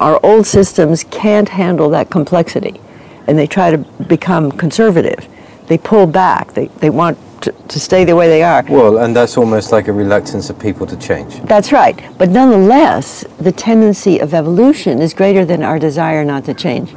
Our 0.00 0.18
old 0.24 0.46
systems 0.46 1.04
can't 1.04 1.50
handle 1.50 1.90
that 1.90 2.10
complexity, 2.10 2.80
and 3.26 3.38
they 3.38 3.46
try 3.46 3.70
to 3.70 3.78
become 3.78 4.50
conservative. 4.52 5.28
They 5.66 5.78
pull 5.78 6.06
back. 6.06 6.54
They, 6.54 6.66
they 6.66 6.90
want 6.90 7.18
to, 7.48 7.68
to 7.68 7.80
stay 7.80 8.04
the 8.04 8.14
way 8.14 8.28
they 8.28 8.42
are. 8.42 8.64
Well, 8.68 8.98
and 8.98 9.14
that's 9.14 9.36
almost 9.36 9.72
like 9.72 9.88
a 9.88 9.92
reluctance 9.92 10.50
of 10.50 10.58
people 10.58 10.86
to 10.86 10.96
change. 10.96 11.40
That's 11.42 11.72
right. 11.72 11.98
But 12.18 12.30
nonetheless, 12.30 13.24
the 13.38 13.52
tendency 13.52 14.18
of 14.18 14.34
evolution 14.34 15.00
is 15.00 15.14
greater 15.14 15.44
than 15.44 15.62
our 15.62 15.78
desire 15.78 16.24
not 16.24 16.44
to 16.44 16.54
change. 16.54 16.94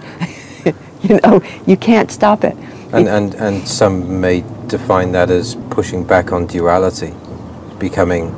you 1.03 1.19
know, 1.23 1.41
you 1.65 1.77
can't 1.77 2.11
stop 2.11 2.43
it. 2.43 2.55
And, 2.93 3.07
it, 3.07 3.11
and, 3.11 3.33
and 3.35 3.67
some 3.67 4.19
may 4.19 4.43
define 4.67 5.11
that 5.13 5.29
as 5.29 5.55
pushing 5.69 6.03
back 6.03 6.31
on 6.31 6.47
duality, 6.47 7.13
becoming 7.79 8.29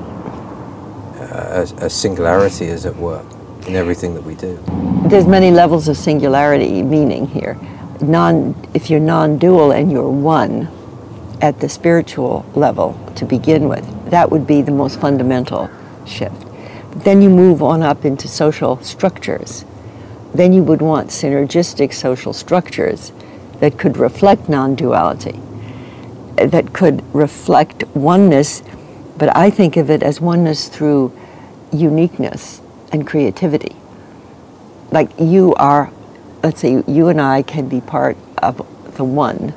uh, 1.18 1.66
a, 1.82 1.86
a 1.86 1.90
singularity, 1.90 2.68
as 2.68 2.86
it 2.86 2.96
were, 2.96 3.26
in 3.68 3.76
everything 3.76 4.14
that 4.14 4.24
we 4.24 4.36
do. 4.36 4.62
There's 5.08 5.26
many 5.26 5.52
levels 5.52 5.88
of 5.88 5.98
singularity 5.98 6.84
meaning 6.84 7.28
here. 7.28 7.58
Non, 8.02 8.56
if 8.74 8.90
you're 8.90 9.00
non-dual 9.00 9.72
and 9.72 9.92
you're 9.92 10.10
one 10.10 10.68
at 11.44 11.60
the 11.60 11.68
spiritual 11.68 12.46
level 12.56 12.98
to 13.16 13.26
begin 13.26 13.68
with, 13.68 13.86
that 14.10 14.32
would 14.32 14.48
be 14.48 14.62
the 14.62 14.72
most 14.72 15.00
fundamental 15.02 15.70
shift. 16.06 16.48
Then 16.96 17.22
you 17.22 17.30
move 17.30 17.62
on 17.62 17.84
up 17.84 18.06
into 18.06 18.30
social 18.30 18.82
structures. 18.82 19.66
Then 20.34 20.54
you 20.54 20.64
would 20.64 20.82
want 20.82 21.10
synergistic 21.10 21.94
social 21.94 22.32
structures 22.32 23.12
that 23.60 23.78
could 23.78 23.98
reflect 23.98 24.48
non-duality, 24.48 25.38
that 26.38 26.72
could 26.72 27.04
reflect 27.14 27.84
oneness, 27.94 28.64
but 29.18 29.36
I 29.36 29.50
think 29.50 29.76
of 29.76 29.90
it 29.90 30.02
as 30.02 30.22
oneness 30.22 30.70
through 30.70 31.12
uniqueness 31.74 32.62
and 32.94 33.06
creativity. 33.06 33.76
Like 34.92 35.10
you 35.20 35.56
are, 35.56 35.92
let's 36.42 36.62
say 36.62 36.84
you 36.88 37.10
and 37.10 37.20
I 37.20 37.42
can 37.42 37.68
be 37.68 37.82
part 37.82 38.16
of 38.38 38.66
the 38.96 39.04
one, 39.04 39.54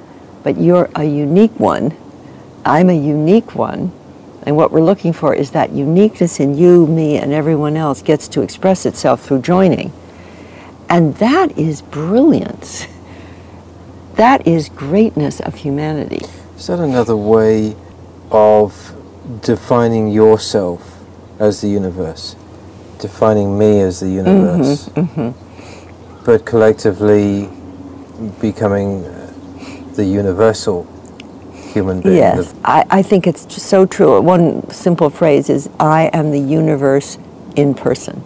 but 0.46 0.60
you're 0.60 0.88
a 0.94 1.02
unique 1.02 1.58
one, 1.58 1.92
I'm 2.64 2.88
a 2.88 2.96
unique 2.96 3.56
one, 3.56 3.90
And 4.46 4.56
what 4.56 4.70
we're 4.70 4.80
looking 4.80 5.12
for 5.12 5.34
is 5.34 5.50
that 5.50 5.72
uniqueness 5.72 6.38
in 6.38 6.56
you, 6.56 6.86
me, 6.86 7.18
and 7.18 7.32
everyone 7.32 7.76
else 7.76 8.00
gets 8.00 8.28
to 8.28 8.42
express 8.42 8.86
itself 8.86 9.24
through 9.24 9.42
joining. 9.42 9.92
And 10.88 11.16
that 11.16 11.58
is 11.58 11.82
brilliance. 11.82 12.86
That 14.14 14.46
is 14.46 14.68
greatness 14.68 15.40
of 15.40 15.56
humanity. 15.56 16.24
Is 16.56 16.68
that 16.68 16.78
another 16.78 17.16
way 17.16 17.74
of 18.30 18.94
defining 19.42 20.08
yourself 20.08 21.04
as 21.40 21.60
the 21.60 21.68
universe? 21.68 22.36
Defining 23.00 23.58
me 23.58 23.80
as 23.80 23.98
the 23.98 24.08
universe? 24.08 24.88
Mm-hmm, 24.90 25.20
mm-hmm. 25.20 26.24
But 26.24 26.46
collectively 26.46 27.50
becoming 28.40 29.04
the 29.96 30.04
universal 30.04 30.86
human 31.52 32.00
being. 32.00 32.16
Yes, 32.16 32.54
I, 32.64 32.84
I 32.90 33.02
think 33.02 33.26
it's 33.26 33.62
so 33.62 33.86
true. 33.86 34.20
One 34.20 34.68
simple 34.70 35.10
phrase 35.10 35.50
is 35.50 35.68
I 35.80 36.10
am 36.12 36.30
the 36.30 36.40
universe 36.40 37.18
in 37.56 37.74
person. 37.74 38.22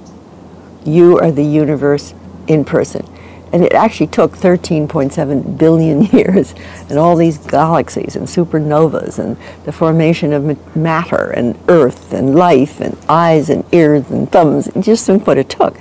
You 0.85 1.19
are 1.19 1.31
the 1.31 1.45
universe 1.45 2.15
in 2.47 2.65
person. 2.65 3.07
And 3.53 3.65
it 3.65 3.73
actually 3.73 4.07
took 4.07 4.37
13.7 4.37 5.59
billion 5.59 6.03
years 6.17 6.55
and 6.89 6.99
all 6.99 7.17
these 7.17 7.39
galaxies 7.39 8.15
and 8.15 8.27
supernovas 8.27 9.19
and 9.19 9.37
the 9.65 9.73
formation 9.73 10.33
of 10.33 10.77
matter 10.77 11.31
and 11.31 11.59
earth 11.69 12.13
and 12.13 12.37
life 12.37 12.81
and 12.81 12.97
eyes 13.09 13.51
and 13.51 13.65
ears 13.73 14.09
and 14.11 14.31
thumbs. 14.31 14.69
Just 14.81 15.07
think 15.07 15.27
what 15.27 15.39
it 15.39 15.49
took 15.49 15.77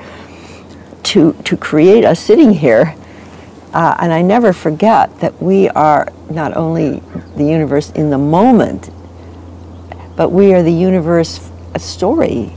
to, 1.04 1.34
to 1.34 1.58
create 1.58 2.04
us 2.06 2.20
sitting 2.20 2.54
here. 2.54 2.96
Uh, 3.74 3.96
and 4.00 4.12
I 4.12 4.22
never 4.22 4.52
forget 4.54 5.20
that 5.20 5.42
we 5.42 5.70
are 5.70 6.12
not 6.30 6.58
only 6.58 7.04
the 7.36 7.44
universe 7.44 7.92
in 7.92 8.10
the 8.10 8.18
moment, 8.18 8.90
but 10.16 10.30
we 10.32 10.54
are 10.54 10.64
the 10.64 10.74
universe 10.74 11.50
a 11.76 11.80
story. 11.80 12.52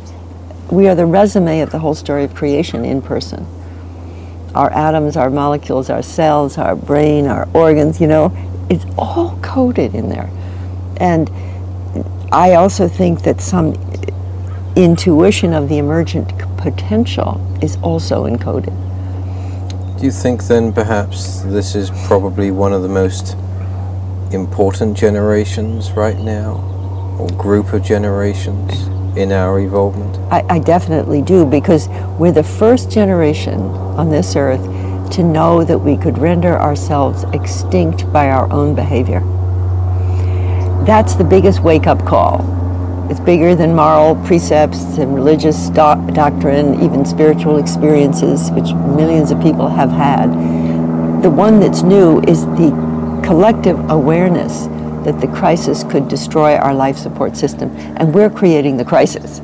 We 0.70 0.88
are 0.88 0.94
the 0.94 1.06
resume 1.06 1.60
of 1.60 1.70
the 1.70 1.78
whole 1.78 1.94
story 1.94 2.24
of 2.24 2.34
creation 2.34 2.84
in 2.84 3.02
person 3.02 3.46
our 4.54 4.70
atoms, 4.72 5.16
our 5.16 5.30
molecules, 5.30 5.88
our 5.88 6.02
cells, 6.02 6.58
our 6.58 6.76
brain, 6.76 7.26
our 7.26 7.48
organs, 7.54 8.00
you 8.00 8.06
know, 8.06 8.36
it's 8.68 8.84
all 8.98 9.38
coded 9.42 9.94
in 9.94 10.08
there. 10.08 10.30
And 10.98 11.30
I 12.30 12.54
also 12.54 12.88
think 12.88 13.22
that 13.22 13.40
some 13.40 13.74
intuition 14.76 15.52
of 15.52 15.68
the 15.68 15.78
emergent 15.78 16.36
potential 16.58 17.40
is 17.62 17.76
also 17.82 18.26
encoded. 18.26 18.76
Do 20.02 20.06
you 20.06 20.12
think 20.12 20.42
then 20.48 20.72
perhaps 20.72 21.42
this 21.42 21.76
is 21.76 21.88
probably 22.08 22.50
one 22.50 22.72
of 22.72 22.82
the 22.82 22.88
most 22.88 23.36
important 24.32 24.96
generations 24.96 25.92
right 25.92 26.18
now, 26.18 26.54
or 27.20 27.28
group 27.38 27.72
of 27.72 27.84
generations? 27.84 28.88
in 29.16 29.30
our 29.30 29.60
evolvement? 29.60 30.16
I, 30.32 30.56
I, 30.56 30.58
definitely 30.58 31.20
do 31.20 31.44
because 31.44 31.86
we're 32.18 32.32
the 32.32 32.42
first 32.42 32.90
generation 32.90 33.60
on 33.60 34.08
this 34.08 34.34
earth 34.36 34.62
to 35.12 35.22
know 35.22 35.62
that 35.64 35.78
we 35.78 35.98
could 35.98 36.16
render 36.16 36.58
ourselves 36.58 37.24
extinct 37.34 38.10
by 38.10 38.30
our 38.30 38.50
own 38.50 38.74
behavior. 38.74 39.20
That's 40.86 41.14
the 41.14 41.24
biggest 41.24 41.60
wake 41.62 41.86
up 41.86 42.04
call. 42.06 42.38
It's 43.12 43.20
bigger 43.20 43.54
than 43.54 43.76
moral 43.76 44.16
precepts 44.24 44.96
and 44.96 45.14
religious 45.14 45.68
do- 45.68 46.00
doctrine, 46.14 46.82
even 46.82 47.04
spiritual 47.04 47.58
experiences, 47.58 48.50
which 48.52 48.72
millions 48.72 49.30
of 49.30 49.38
people 49.42 49.68
have 49.68 49.90
had. 49.90 50.32
The 51.22 51.28
one 51.28 51.60
that's 51.60 51.82
new 51.82 52.22
is 52.22 52.46
the 52.56 52.70
collective 53.22 53.78
awareness 53.90 54.64
that 55.04 55.20
the 55.20 55.26
crisis 55.26 55.84
could 55.84 56.08
destroy 56.08 56.56
our 56.56 56.72
life 56.72 56.96
support 56.96 57.36
system, 57.36 57.68
and 57.98 58.14
we're 58.14 58.30
creating 58.30 58.78
the 58.78 58.84
crisis. 58.86 59.42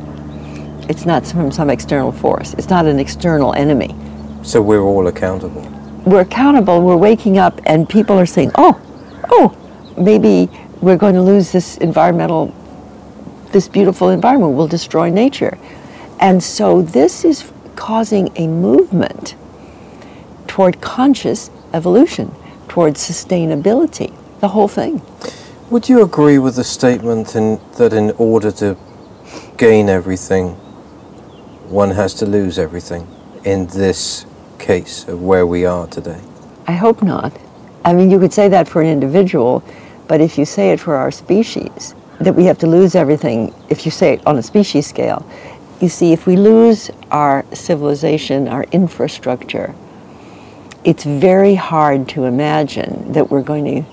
It's 0.89 1.05
not 1.05 1.27
from 1.27 1.53
some 1.53 1.69
external 1.69 2.11
force. 2.11 2.55
It's 2.55 2.71
not 2.71 2.87
an 2.87 2.99
external 2.99 3.53
enemy. 3.53 3.95
So 4.45 4.63
we're 4.63 4.81
all 4.81 5.09
accountable. 5.09 5.61
We're 6.07 6.23
accountable. 6.23 6.81
We're 6.81 6.97
waking 6.97 7.37
up, 7.37 7.61
and 7.67 7.87
people 7.87 8.19
are 8.19 8.25
saying, 8.25 8.53
"Oh, 8.55 8.81
oh, 9.29 9.55
maybe 9.99 10.49
we're 10.81 10.97
going 10.97 11.15
to 11.17 11.23
lose 11.23 11.53
this 11.53 11.77
environmental, 11.79 12.55
this 13.53 13.69
beautiful 13.69 14.09
environment. 14.09 14.55
We'll 14.55 14.69
destroy 14.69 15.11
nature," 15.11 15.59
and 16.21 16.43
so 16.43 16.83
this 16.83 17.25
is 17.25 17.51
causing 17.77 18.31
a 18.37 18.47
movement 18.47 19.35
toward 20.47 20.81
conscious 20.81 21.51
evolution, 21.73 22.35
toward 22.69 22.95
sustainability. 22.95 24.13
The 24.41 24.49
whole 24.49 24.69
thing. 24.69 25.03
Would 25.71 25.89
you 25.89 26.03
agree 26.03 26.39
with 26.39 26.57
the 26.57 26.65
statement 26.65 27.37
in, 27.37 27.61
that 27.77 27.93
in 27.93 28.13
order 28.13 28.51
to 28.53 28.77
gain 29.57 29.89
everything, 29.89 30.55
one 31.69 31.91
has 31.91 32.15
to 32.15 32.27
lose 32.27 32.59
everything 32.59 33.07
in 33.45 33.67
this 33.67 34.25
case 34.59 35.07
of 35.07 35.23
where 35.23 35.47
we 35.47 35.67
are 35.67 35.87
today? 35.87 36.21
I 36.67 36.73
hope 36.73 37.03
not. 37.03 37.33
I 37.85 37.93
mean, 37.93 38.11
you 38.11 38.19
could 38.19 38.33
say 38.33 38.49
that 38.49 38.69
for 38.69 38.81
an 38.81 38.89
individual, 38.89 39.63
but 40.07 40.21
if 40.21 40.39
you 40.39 40.45
say 40.45 40.71
it 40.71 40.81
for 40.81 40.95
our 40.95 41.11
species, 41.11 41.95
that 42.21 42.35
we 42.35 42.45
have 42.45 42.59
to 42.59 42.67
lose 42.67 42.95
everything, 42.95 43.55
if 43.69 43.85
you 43.85 43.91
say 43.91 44.15
it 44.15 44.27
on 44.27 44.39
a 44.39 44.43
species 44.43 44.87
scale, 44.87 45.25
you 45.81 45.89
see, 45.89 46.13
if 46.13 46.27
we 46.27 46.37
lose 46.37 46.91
our 47.11 47.45
civilization, 47.53 48.49
our 48.49 48.65
infrastructure, 48.73 49.75
it's 50.85 51.05
very 51.05 51.55
hard 51.55 52.09
to 52.11 52.25
imagine 52.25 53.13
that 53.13 53.31
we're 53.31 53.43
going 53.43 53.65
to 53.83 53.91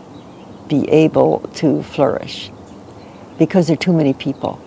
be 0.68 0.90
able 0.90 1.40
to 1.56 1.84
flourish 1.84 2.50
because 3.38 3.68
there 3.68 3.76
are 3.76 3.78
too 3.78 3.94
many 3.94 4.14
people. 4.14 4.60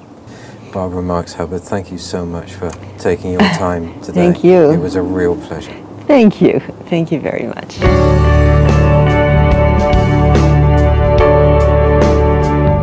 Barbara 0.73 1.03
Marx 1.03 1.33
Hubbard, 1.33 1.63
thank 1.63 1.91
you 1.91 1.99
so 1.99 2.25
much 2.25 2.53
for 2.53 2.71
taking 2.99 3.33
your 3.33 3.41
time 3.55 4.01
today. 4.01 4.31
thank 4.31 4.45
you. 4.45 4.71
It 4.71 4.79
was 4.79 4.95
a 4.95 5.03
real 5.03 5.35
pleasure. 5.47 5.75
Thank 6.07 6.41
you. 6.41 6.61
Thank 6.89 7.11
you 7.11 7.21
very 7.21 7.47
much. 7.47 8.58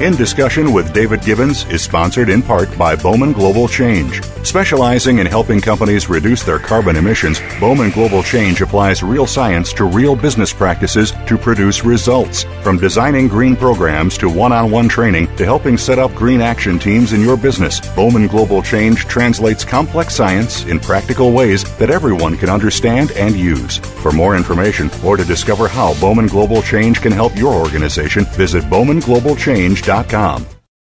In 0.00 0.16
Discussion 0.16 0.72
with 0.72 0.94
David 0.94 1.20
Gibbons 1.20 1.66
is 1.66 1.82
sponsored 1.82 2.30
in 2.30 2.40
part 2.40 2.74
by 2.78 2.96
Bowman 2.96 3.34
Global 3.34 3.68
Change. 3.68 4.22
Specializing 4.42 5.18
in 5.18 5.26
helping 5.26 5.60
companies 5.60 6.08
reduce 6.08 6.42
their 6.42 6.58
carbon 6.58 6.96
emissions, 6.96 7.40
Bowman 7.60 7.90
Global 7.90 8.22
Change 8.22 8.62
applies 8.62 9.02
real 9.02 9.26
science 9.26 9.72
to 9.74 9.84
real 9.84 10.16
business 10.16 10.52
practices 10.52 11.12
to 11.26 11.36
produce 11.36 11.84
results. 11.84 12.44
From 12.62 12.78
designing 12.78 13.28
green 13.28 13.54
programs 13.54 14.16
to 14.18 14.28
one 14.28 14.52
on 14.52 14.70
one 14.70 14.88
training 14.88 15.34
to 15.36 15.44
helping 15.44 15.76
set 15.76 15.98
up 15.98 16.12
green 16.14 16.40
action 16.40 16.78
teams 16.78 17.12
in 17.12 17.20
your 17.20 17.36
business, 17.36 17.80
Bowman 17.94 18.26
Global 18.26 18.62
Change 18.62 19.04
translates 19.04 19.64
complex 19.64 20.14
science 20.14 20.64
in 20.64 20.80
practical 20.80 21.32
ways 21.32 21.62
that 21.76 21.90
everyone 21.90 22.36
can 22.36 22.48
understand 22.48 23.12
and 23.12 23.36
use. 23.36 23.76
For 23.76 24.10
more 24.10 24.36
information 24.36 24.90
or 25.04 25.16
to 25.16 25.24
discover 25.24 25.68
how 25.68 25.98
Bowman 26.00 26.26
Global 26.26 26.62
Change 26.62 27.00
can 27.02 27.12
help 27.12 27.36
your 27.36 27.54
organization, 27.54 28.24
visit 28.24 28.64
bowmanglobalchange.com. 28.64 30.59